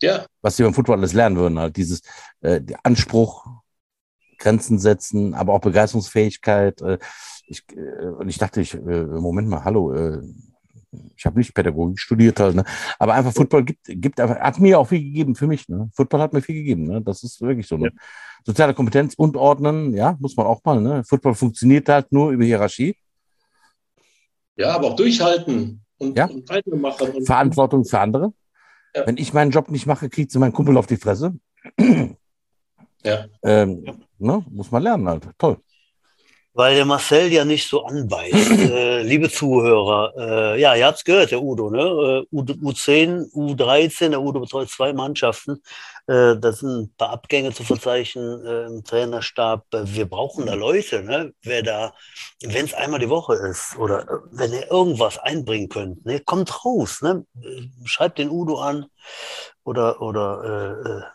ja. 0.00 0.26
was 0.42 0.56
sie 0.56 0.62
beim 0.62 0.74
Football 0.74 0.98
alles 0.98 1.14
lernen 1.14 1.36
würden. 1.36 1.58
Halt 1.58 1.76
dieses 1.76 2.02
äh, 2.40 2.60
Anspruch, 2.82 3.46
Grenzen 4.38 4.78
setzen, 4.78 5.34
aber 5.34 5.54
auch 5.54 5.60
Begeisterungsfähigkeit. 5.60 6.80
Äh, 6.82 6.98
ich, 7.46 7.64
äh, 7.74 8.06
und 8.06 8.28
ich 8.28 8.38
dachte, 8.38 8.60
ich, 8.60 8.74
äh, 8.74 8.78
Moment 8.78 9.48
mal, 9.48 9.64
hallo, 9.64 9.92
äh, 9.92 10.20
ich 11.22 11.26
habe 11.26 11.38
nicht 11.38 11.54
Pädagogik 11.54 12.00
studiert 12.00 12.40
halt, 12.40 12.56
ne? 12.56 12.64
aber 12.98 13.14
einfach 13.14 13.32
Football 13.32 13.62
gibt, 13.62 13.84
gibt 13.86 14.18
hat 14.18 14.58
mir 14.58 14.80
auch 14.80 14.88
viel 14.88 15.04
gegeben 15.04 15.36
für 15.36 15.46
mich. 15.46 15.68
Ne? 15.68 15.88
Football 15.94 16.20
hat 16.20 16.32
mir 16.32 16.42
viel 16.42 16.56
gegeben. 16.56 16.82
Ne? 16.82 17.00
Das 17.00 17.22
ist 17.22 17.40
wirklich 17.40 17.68
so. 17.68 17.76
Ne? 17.76 17.86
Ja. 17.86 18.02
Soziale 18.44 18.74
Kompetenz 18.74 19.14
und 19.14 19.36
Ordnen, 19.36 19.94
ja, 19.94 20.16
muss 20.18 20.36
man 20.36 20.46
auch 20.46 20.60
mal. 20.64 20.80
Ne? 20.80 21.04
Football 21.04 21.36
funktioniert 21.36 21.88
halt 21.88 22.10
nur 22.10 22.32
über 22.32 22.44
Hierarchie. 22.44 22.96
Ja, 24.56 24.74
aber 24.74 24.88
auch 24.88 24.96
durchhalten 24.96 25.84
und, 25.98 26.18
ja? 26.18 26.24
und 26.26 26.48
weitermachen. 26.48 27.10
Und 27.10 27.24
Verantwortung 27.24 27.84
für 27.84 28.00
andere. 28.00 28.32
Ja. 28.96 29.06
Wenn 29.06 29.16
ich 29.16 29.32
meinen 29.32 29.52
Job 29.52 29.70
nicht 29.70 29.86
mache, 29.86 30.10
kriegt 30.10 30.32
sie 30.32 30.40
mein 30.40 30.52
Kumpel 30.52 30.76
auf 30.76 30.88
die 30.88 30.96
Fresse. 30.96 31.34
Ja. 33.04 33.26
Ähm, 33.42 33.84
ne? 34.18 34.44
Muss 34.50 34.70
man 34.72 34.82
lernen 34.82 35.08
halt. 35.08 35.28
Toll 35.38 35.58
weil 36.54 36.74
der 36.74 36.84
Marcel 36.84 37.32
ja 37.32 37.44
nicht 37.44 37.68
so 37.68 37.84
anbeißt. 37.84 38.50
äh, 38.50 39.02
liebe 39.02 39.30
Zuhörer, 39.30 40.12
äh, 40.16 40.60
ja, 40.60 40.74
ihr 40.74 40.86
habt 40.86 40.98
es 40.98 41.04
gehört, 41.04 41.30
der 41.30 41.42
Udo, 41.42 41.70
ne? 41.70 42.24
U, 42.30 42.42
U10, 42.42 43.32
U13, 43.32 44.10
der 44.10 44.20
Udo 44.20 44.40
betreut 44.40 44.68
zwei 44.68 44.92
Mannschaften. 44.92 45.62
Äh, 46.06 46.36
das 46.36 46.58
sind 46.58 46.82
ein 46.82 46.94
paar 46.96 47.10
Abgänge 47.10 47.52
zu 47.52 47.62
verzeichnen 47.62 48.44
äh, 48.44 48.66
im 48.66 48.84
Trainerstab. 48.84 49.64
Äh, 49.72 49.82
wir 49.84 50.06
brauchen 50.06 50.46
da 50.46 50.54
Leute, 50.54 51.02
ne? 51.02 51.32
Wer 51.42 51.62
da, 51.62 51.94
wenn 52.42 52.66
es 52.66 52.74
einmal 52.74 53.00
die 53.00 53.08
Woche 53.08 53.34
ist 53.34 53.76
oder 53.78 54.02
äh, 54.02 54.18
wenn 54.32 54.52
ihr 54.52 54.70
irgendwas 54.70 55.18
einbringen 55.18 55.68
könnt, 55.68 56.04
ne? 56.04 56.20
kommt 56.20 56.64
raus, 56.64 57.02
ne? 57.02 57.24
Schreibt 57.84 58.18
den 58.18 58.30
Udo 58.30 58.58
an 58.58 58.86
oder, 59.64 60.02
oder 60.02 61.12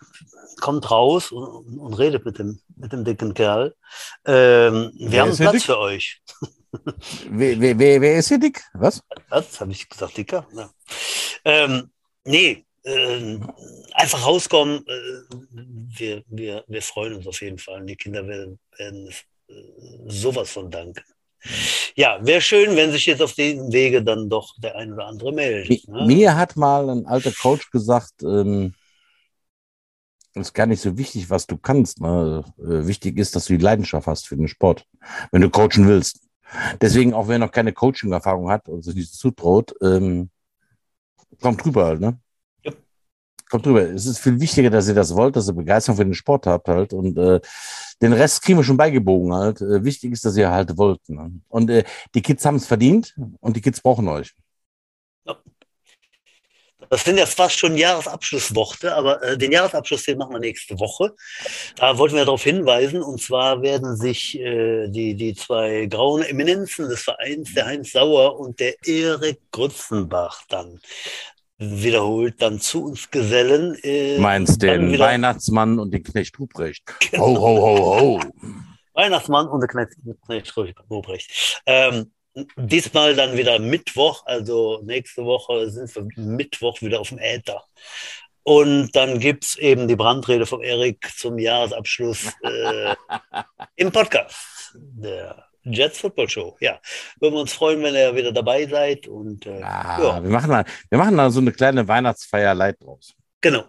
kommt 0.60 0.90
raus 0.90 1.32
und, 1.32 1.80
und, 1.80 1.94
redet 1.94 2.26
mit 2.26 2.40
dem, 2.40 2.60
mit 2.76 2.92
dem 2.92 3.04
dicken 3.04 3.34
Kerl. 3.34 3.76
Ähm, 4.26 4.92
wir 4.96 5.22
haben 5.22 5.36
Platz 5.36 5.54
dick? 5.54 5.64
für 5.64 5.80
euch. 5.80 6.22
wer, 7.30 7.60
wer, 7.60 7.80
wer, 7.80 8.02
wer, 8.02 8.18
ist 8.18 8.28
hier 8.28 8.40
dick? 8.40 8.62
Was? 8.74 9.02
Was? 9.30 9.60
Habe 9.60 9.72
ich 9.72 9.88
gesagt, 9.88 10.18
dicker? 10.18 10.48
Ja. 10.54 10.70
Ähm, 11.46 11.90
nee, 12.26 12.66
äh, 12.84 13.40
einfach 13.94 14.26
rauskommen. 14.26 14.86
Äh, 14.88 15.36
wir, 15.98 16.24
wir, 16.28 16.64
wir 16.68 16.82
freuen 16.82 17.14
uns 17.16 17.28
auf 17.28 17.42
jeden 17.42 17.58
Fall. 17.58 17.86
Die 17.86 17.96
Kinder 17.96 18.28
werden, 18.28 18.60
werden 18.78 19.10
äh, 19.50 19.54
sowas 20.08 20.52
von 20.52 20.70
danken. 20.70 21.04
Ja, 21.96 22.20
wäre 22.22 22.42
schön, 22.42 22.76
wenn 22.76 22.92
sich 22.92 23.06
jetzt 23.06 23.22
auf 23.22 23.34
dem 23.34 23.72
Wege 23.72 24.04
dann 24.04 24.30
doch 24.30 24.54
der 24.58 24.76
ein 24.76 24.94
oder 24.94 25.08
andere 25.08 25.32
meldet. 25.32 25.88
Ne? 25.88 26.06
Mir 26.06 26.36
hat 26.36 26.56
mal 26.56 26.90
ein 26.90 27.06
alter 27.06 27.32
Coach 27.32 27.70
gesagt, 27.72 28.24
ähm, 28.24 28.74
ist 30.42 30.54
gar 30.54 30.66
nicht 30.66 30.82
so 30.82 30.98
wichtig, 30.98 31.30
was 31.30 31.48
du 31.48 31.58
kannst. 31.58 32.02
Ne? 32.02 32.44
Äh, 32.60 32.88
wichtig 32.88 33.18
ist, 33.18 33.36
dass 33.36 33.46
du 33.46 33.58
die 33.58 33.64
Leidenschaft 33.64 34.08
hast 34.08 34.28
für 34.28 34.38
den 34.38 34.48
Sport, 34.48 34.86
wenn 35.32 35.42
du 35.42 35.50
coachen 35.50 35.88
willst. 35.88 36.22
Deswegen, 36.82 37.14
auch 37.14 37.28
wer 37.28 37.40
noch 37.40 37.52
keine 37.52 37.74
Coaching-Erfahrung 37.74 38.50
hat 38.50 38.70
und 38.70 38.84
sich 38.84 38.96
nicht 38.96 39.14
zutraut, 39.14 39.76
ähm, 39.82 40.30
kommt 41.42 41.64
drüber 41.64 41.86
halt, 41.86 42.00
ne? 42.00 42.20
Ja. 42.64 42.72
Kommt 43.50 43.66
drüber. 43.66 43.82
Es 43.82 44.06
ist 44.06 44.20
viel 44.20 44.40
wichtiger, 44.40 44.70
dass 44.70 44.88
ihr 44.88 44.96
das 44.96 45.16
wollt, 45.16 45.36
dass 45.36 45.50
ihr 45.50 45.54
Begeisterung 45.54 45.98
für 45.98 46.06
den 46.06 46.14
Sport 46.14 46.48
habt 46.48 46.68
halt 46.70 46.94
und 46.94 47.18
äh, 47.18 47.42
den 48.02 48.14
Rest 48.14 48.44
kriegen 48.44 48.60
wir 48.60 48.64
schon 48.64 48.78
beigebogen 48.78 49.34
halt. 49.34 49.62
Äh, 49.62 49.84
wichtig 49.84 50.14
ist, 50.14 50.24
dass 50.26 50.38
ihr 50.38 50.52
halt 50.52 50.78
wollt. 50.78 51.02
Ne? 51.10 51.32
Und 51.50 51.70
äh, 51.70 51.84
die 52.16 52.22
Kids 52.22 52.46
haben 52.46 52.56
es 52.56 52.66
verdient 52.66 53.16
und 53.40 53.56
die 53.56 53.62
Kids 53.62 53.82
brauchen 53.82 54.08
euch. 54.08 54.34
Das 56.90 57.04
sind 57.04 57.18
jetzt 57.18 57.36
fast 57.36 57.58
schon 57.58 57.78
Jahresabschlussworte, 57.78 58.96
aber 58.96 59.22
äh, 59.24 59.38
den 59.38 59.52
Jahresabschluss 59.52 60.04
den 60.04 60.18
machen 60.18 60.34
wir 60.34 60.40
nächste 60.40 60.80
Woche. 60.80 61.14
Da 61.76 61.98
wollten 61.98 62.16
wir 62.16 62.26
darauf 62.26 62.44
hinweisen, 62.44 63.02
und 63.02 63.22
zwar 63.22 63.62
werden 63.62 63.96
sich 63.98 64.40
äh, 64.40 64.88
die, 64.88 65.16
die 65.16 65.34
zwei 65.36 65.86
grauen 65.86 66.24
Eminenzen 66.24 66.90
des 66.90 67.04
Vereins, 67.04 67.54
der 67.54 67.66
Heinz 67.66 67.92
Sauer 67.92 68.40
und 68.40 68.60
der 68.60 68.76
Erik 68.86 69.40
Grützenbach, 69.52 70.44
dann 70.50 70.80
wiederholt 71.58 72.42
dann 72.42 72.60
zu 72.60 72.86
uns 72.86 73.10
gesellen. 73.10 73.76
Äh, 73.84 74.20
Meinst 74.20 74.62
den 74.62 74.98
Weihnachtsmann 75.00 75.80
und 75.80 75.92
den 75.92 76.04
Knecht 76.04 76.40
Ruprecht? 76.40 76.84
Genau. 77.12 77.26
Ho, 77.26 77.38
ho, 77.40 77.78
ho, 77.78 78.00
ho. 78.00 78.20
Weihnachtsmann 78.94 79.48
und 79.48 79.62
der 79.62 79.68
Knecht, 79.68 79.94
Knecht 80.26 80.58
Ruprecht. 80.90 81.62
Ähm, 81.66 82.12
Diesmal 82.56 83.16
dann 83.16 83.38
wieder 83.38 83.60
Mittwoch, 83.60 84.26
also 84.26 84.82
nächste 84.84 85.26
Woche 85.26 85.70
sind 85.70 85.94
wir 85.96 86.08
Mittwoch 86.16 86.82
wieder 86.82 87.00
auf 87.00 87.10
dem 87.10 87.20
Äther. 87.20 87.64
Und 88.44 88.96
dann 88.96 89.20
gibt 89.20 89.44
es 89.44 89.58
eben 89.58 89.88
die 89.88 89.96
Brandrede 89.96 90.46
von 90.46 90.62
Erik 90.62 91.10
zum 91.18 91.38
Jahresabschluss 91.38 92.32
äh, 92.44 92.96
im 93.76 93.92
Podcast 93.92 94.74
der 94.74 95.48
Jets 95.64 96.00
Football 96.00 96.30
Show. 96.30 96.56
Ja, 96.60 96.80
würden 97.20 97.34
wir 97.36 97.42
uns 97.42 97.54
freuen, 97.54 97.82
wenn 97.84 97.96
ihr 97.96 98.16
wieder 98.16 98.32
dabei 98.32 98.66
seid. 98.66 99.08
Und, 99.08 99.46
äh, 99.46 99.62
ah, 99.62 100.00
ja. 100.02 100.24
wir, 100.24 100.30
machen 100.30 100.52
da, 100.52 100.64
wir 100.90 100.98
machen 100.98 101.18
da 101.18 101.30
so 101.30 101.40
eine 101.40 101.52
kleine 101.52 101.88
Weihnachtsfeier 101.88 102.54
Light 102.54 102.82
draus. 102.82 103.14
Genau. 103.42 103.66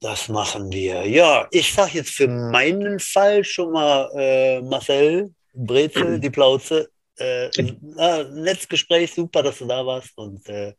Das 0.00 0.28
machen 0.28 0.72
wir. 0.72 1.06
Ja, 1.06 1.46
ich 1.52 1.72
sage 1.72 1.92
jetzt 1.94 2.10
für 2.10 2.26
meinen 2.26 2.98
Fall 2.98 3.44
schon 3.44 3.70
mal, 3.70 4.10
äh, 4.16 4.60
Marcel, 4.60 5.32
Brezel, 5.52 6.18
die 6.20 6.30
Plauze. 6.30 6.90
Äh, 7.18 7.46
äh, 7.46 8.24
Netzgespräch, 8.30 9.12
super, 9.12 9.42
dass 9.42 9.58
du 9.58 9.66
da 9.66 9.84
warst. 9.84 10.16
Und 10.16 10.48
äh, 10.48 10.74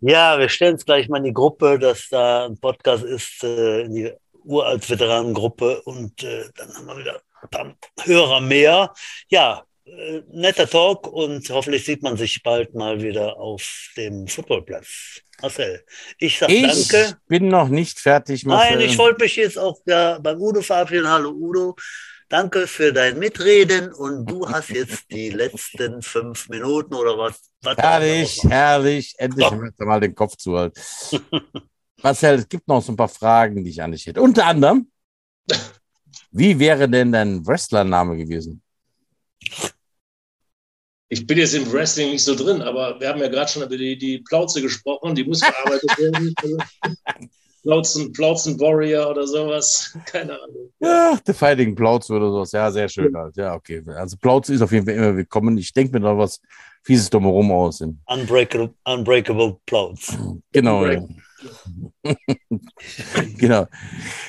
ja, 0.00 0.38
wir 0.38 0.48
stellen 0.48 0.76
es 0.76 0.84
gleich 0.84 1.08
mal 1.08 1.18
in 1.18 1.24
die 1.24 1.34
Gruppe, 1.34 1.78
dass 1.78 2.08
da 2.08 2.46
ein 2.46 2.58
Podcast 2.58 3.04
ist, 3.04 3.42
äh, 3.44 3.82
in 3.82 3.94
die 3.94 4.12
uralt 4.44 4.88
Veteranengruppe. 4.88 5.82
Und 5.82 6.22
äh, 6.22 6.44
dann 6.56 6.74
haben 6.74 6.86
wir 6.86 6.98
wieder 6.98 7.20
ein 7.42 7.48
paar 7.50 7.76
Hörer 8.04 8.40
mehr. 8.40 8.92
Ja, 9.28 9.64
äh, 9.84 10.22
netter 10.32 10.68
Talk 10.68 11.06
und 11.06 11.48
hoffentlich 11.50 11.84
sieht 11.84 12.02
man 12.02 12.16
sich 12.16 12.42
bald 12.42 12.74
mal 12.74 13.00
wieder 13.00 13.38
auf 13.38 13.90
dem 13.96 14.26
Footballplatz. 14.26 15.22
Marcel, 15.40 15.84
ich 16.18 16.38
sage 16.38 16.62
danke. 16.62 16.74
Ich 16.74 17.28
bin 17.28 17.48
noch 17.48 17.68
nicht 17.68 18.00
fertig. 18.00 18.44
Marcel. 18.44 18.76
Nein, 18.76 18.86
ich 18.86 18.98
wollte 18.98 19.22
mich 19.22 19.36
jetzt 19.36 19.58
auch 19.58 19.80
ja, 19.86 20.18
beim 20.18 20.40
Udo 20.40 20.62
verabschieden. 20.62 21.08
Hallo 21.08 21.30
Udo. 21.30 21.76
Danke 22.28 22.66
für 22.66 22.92
dein 22.92 23.18
Mitreden 23.18 23.90
und 23.94 24.26
du 24.26 24.46
hast 24.46 24.68
jetzt 24.68 25.10
die 25.10 25.30
letzten 25.30 26.02
fünf 26.02 26.50
Minuten 26.50 26.94
oder 26.94 27.16
was? 27.16 27.50
was 27.62 27.76
herrlich, 27.78 28.42
herrlich. 28.42 29.14
Endlich 29.16 29.50
mal 29.78 29.98
den 29.98 30.14
Kopf 30.14 30.36
zu 30.36 30.58
halten. 30.58 30.78
Marcel, 32.02 32.34
es 32.34 32.48
gibt 32.48 32.68
noch 32.68 32.82
so 32.82 32.92
ein 32.92 32.96
paar 32.96 33.08
Fragen, 33.08 33.64
die 33.64 33.70
ich 33.70 33.82
an 33.82 33.92
dich 33.92 34.04
hätte. 34.06 34.20
Unter 34.20 34.44
anderem, 34.44 34.90
wie 36.30 36.58
wäre 36.58 36.86
denn 36.86 37.12
dein 37.12 37.46
Wrestlername 37.46 38.18
gewesen? 38.18 38.62
Ich 41.08 41.26
bin 41.26 41.38
jetzt 41.38 41.54
im 41.54 41.72
Wrestling 41.72 42.10
nicht 42.10 42.24
so 42.24 42.34
drin, 42.34 42.60
aber 42.60 43.00
wir 43.00 43.08
haben 43.08 43.20
ja 43.20 43.28
gerade 43.28 43.50
schon 43.50 43.62
über 43.62 43.78
die, 43.78 43.96
die 43.96 44.18
Plauze 44.18 44.60
gesprochen, 44.60 45.14
die 45.14 45.24
muss 45.24 45.42
verarbeitet 45.42 45.96
werden. 45.96 46.34
Plauzen, 47.62 48.12
Plauzen 48.12 48.58
Warrior 48.60 49.10
oder 49.10 49.26
sowas. 49.26 49.96
Keine 50.06 50.32
Ahnung. 50.32 50.72
Ja, 50.80 51.18
der 51.26 51.34
Fighting 51.34 51.74
Plauz 51.74 52.10
oder 52.10 52.30
sowas. 52.30 52.52
Ja, 52.52 52.70
sehr 52.70 52.88
schön 52.88 53.14
halt. 53.16 53.36
Ja, 53.36 53.54
okay. 53.54 53.82
Also 53.86 54.16
Plauz 54.16 54.48
ist 54.48 54.62
auf 54.62 54.72
jeden 54.72 54.86
Fall 54.86 54.94
immer 54.94 55.16
willkommen. 55.16 55.58
Ich 55.58 55.72
denke 55.72 55.92
mir 55.92 56.00
da 56.00 56.16
was 56.16 56.40
Fieses 56.82 57.10
drumherum 57.10 57.50
aus. 57.50 57.80
Unbreakable, 58.06 58.74
unbreakable 58.84 59.58
Plauz. 59.66 60.16
Genau. 60.52 60.86
Ja. 60.86 61.02
genau. 63.38 63.66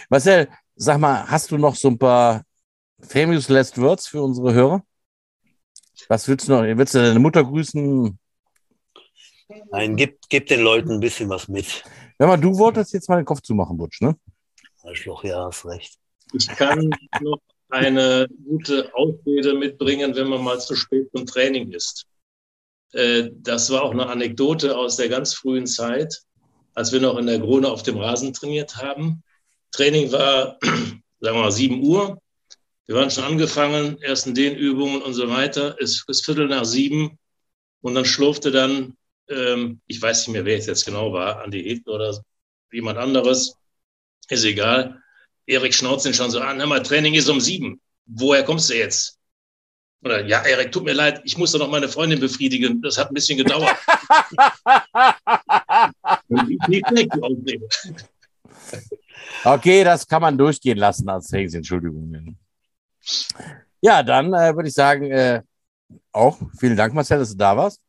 Marcel, 0.10 0.48
sag 0.76 1.00
mal, 1.00 1.26
hast 1.28 1.52
du 1.52 1.58
noch 1.58 1.76
so 1.76 1.90
ein 1.90 1.98
paar 1.98 2.44
famous 3.00 3.50
last 3.50 3.80
words 3.80 4.08
für 4.08 4.22
unsere 4.22 4.54
Hörer? 4.54 4.84
Was 6.08 6.28
willst 6.28 6.48
du 6.48 6.54
noch? 6.54 6.64
Willst 6.64 6.96
du 6.96 7.00
deine 7.00 7.20
Mutter 7.20 7.44
grüßen? 7.44 8.18
Nein, 9.72 9.96
gib, 9.96 10.20
gib 10.30 10.48
den 10.48 10.62
Leuten 10.62 10.92
ein 10.92 11.00
bisschen 11.00 11.30
was 11.30 11.48
mit. 11.48 11.84
Wenn 12.20 12.28
mal 12.28 12.38
du 12.38 12.58
wolltest 12.58 12.94
jetzt 12.94 13.08
mal 13.08 13.16
den 13.16 13.26
Kopf 13.26 13.42
zumachen, 13.42 13.78
Butsch, 13.78 14.02
ne? 14.02 14.16
Arschloch, 14.84 15.24
ja, 15.24 15.46
hast 15.46 15.66
recht. 15.66 15.98
Ich 16.34 16.48
kann 16.48 16.90
noch 17.22 17.40
eine 17.70 18.28
gute 18.46 18.94
Ausrede 18.94 19.54
mitbringen, 19.54 20.14
wenn 20.16 20.28
man 20.28 20.44
mal 20.44 20.60
zu 20.60 20.76
spät 20.76 21.10
zum 21.16 21.26
Training 21.26 21.72
ist. 21.72 22.06
Äh, 22.92 23.30
das 23.34 23.70
war 23.70 23.84
auch 23.84 23.92
eine 23.92 24.08
Anekdote 24.08 24.78
aus 24.78 24.98
der 24.98 25.08
ganz 25.08 25.34
frühen 25.34 25.66
Zeit, 25.66 26.22
als 26.74 26.92
wir 26.92 27.00
noch 27.00 27.18
in 27.18 27.26
der 27.26 27.40
Krone 27.40 27.70
auf 27.70 27.84
dem 27.84 27.98
Rasen 27.98 28.34
trainiert 28.34 28.76
haben. 28.76 29.24
Training 29.72 30.12
war, 30.12 30.58
sagen 30.62 31.02
wir 31.22 31.34
mal, 31.34 31.52
7 31.52 31.82
Uhr. 31.82 32.22
Wir 32.86 32.96
waren 32.96 33.12
schon 33.12 33.24
angefangen, 33.24 33.98
erst 34.02 34.28
in 34.28 34.36
den 34.36 34.58
Übungen 34.58 35.02
und 35.02 35.14
so 35.14 35.30
weiter. 35.30 35.78
Es 35.80 36.04
ist 36.06 36.26
Viertel 36.26 36.48
nach 36.48 36.66
sieben 36.66 37.18
und 37.82 37.96
dann 37.96 38.06
schlurfte 38.06 38.52
dann, 38.52 38.98
ähm, 39.30 39.82
ich 39.88 40.02
weiß 40.02 40.28
nicht 40.28 40.34
mehr, 40.34 40.46
wer 40.46 40.58
es 40.58 40.66
jetzt 40.66 40.86
genau 40.86 41.14
war, 41.14 41.44
Andi 41.44 41.64
Heten 41.64 41.90
oder 41.90 42.20
jemand 42.72 42.98
anderes, 42.98 43.56
ist 44.30 44.44
egal. 44.44 45.02
Erik 45.46 45.74
schnauzt 45.74 46.06
ihn 46.06 46.14
schon 46.14 46.32
so 46.32 46.40
an, 46.40 46.60
hör 46.60 46.68
mal, 46.68 46.84
Training 46.84 47.16
ist 47.16 47.30
um 47.30 47.40
sieben. 47.40 47.82
Woher 48.06 48.44
kommst 48.44 48.70
du 48.70 48.76
jetzt? 48.76 49.18
Oder, 50.04 50.26
ja, 50.26 50.44
Erik, 50.44 50.72
tut 50.72 50.86
mir 50.86 50.94
leid, 50.94 51.22
ich 51.26 51.38
musste 51.38 51.58
noch 51.58 51.70
meine 51.70 51.90
Freundin 51.90 52.20
befriedigen. 52.20 52.82
Das 52.82 52.98
hat 52.98 53.12
ein 53.12 53.14
bisschen 53.14 53.38
gedauert. 53.38 53.76
okay, 59.44 59.84
das 59.84 60.08
kann 60.08 60.22
man 60.22 60.38
durchgehen 60.38 60.78
lassen 60.78 61.10
als 61.10 61.32
Hengst, 61.32 61.56
Entschuldigung. 61.56 62.38
Ja, 63.82 64.04
dann 64.04 64.34
äh, 64.34 64.56
würde 64.56 64.70
ich 64.70 64.76
sagen, 64.76 65.12
äh, 65.12 65.42
auch 66.12 66.38
vielen 66.60 66.78
Dank, 66.78 66.94
Marcel, 66.94 67.20
dass 67.20 67.32
du 67.32 67.38
da 67.38 67.58
warst. 67.58 67.82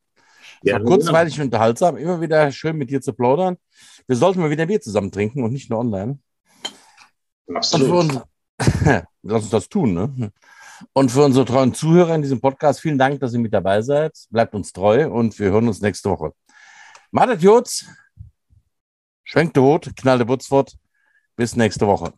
Ja, 0.62 0.74
war 0.74 0.84
kurzweilig 0.84 1.38
und 1.38 1.46
unterhaltsam. 1.46 1.96
Immer 1.96 2.20
wieder 2.20 2.50
schön 2.52 2.76
mit 2.76 2.90
dir 2.90 3.00
zu 3.00 3.12
plaudern. 3.12 3.56
Wir 4.06 4.16
sollten 4.16 4.40
mal 4.40 4.50
wieder 4.50 4.66
Bier 4.66 4.80
zusammen 4.80 5.10
trinken 5.10 5.42
und 5.42 5.52
nicht 5.52 5.70
nur 5.70 5.78
online. 5.78 6.18
Absolut. 7.54 7.90
Uns, 7.90 8.20
lass 9.22 9.42
uns 9.42 9.50
das 9.50 9.68
tun, 9.68 9.94
ne? 9.94 10.32
Und 10.92 11.10
für 11.10 11.24
unsere 11.24 11.44
treuen 11.44 11.74
Zuhörer 11.74 12.14
in 12.14 12.22
diesem 12.22 12.40
Podcast, 12.40 12.80
vielen 12.80 12.98
Dank, 12.98 13.20
dass 13.20 13.34
ihr 13.34 13.38
mit 13.38 13.52
dabei 13.52 13.82
seid. 13.82 14.12
Bleibt 14.30 14.54
uns 14.54 14.72
treu 14.72 15.10
und 15.10 15.38
wir 15.38 15.50
hören 15.50 15.68
uns 15.68 15.80
nächste 15.80 16.10
Woche. 16.10 16.32
Madet 17.10 17.42
Jutz, 17.42 17.86
schwenkt 19.24 19.56
Hut, 19.58 19.94
knallt 19.96 20.20
der 20.20 20.24
Butzfort. 20.24 20.76
Bis 21.36 21.56
nächste 21.56 21.86
Woche. 21.86 22.12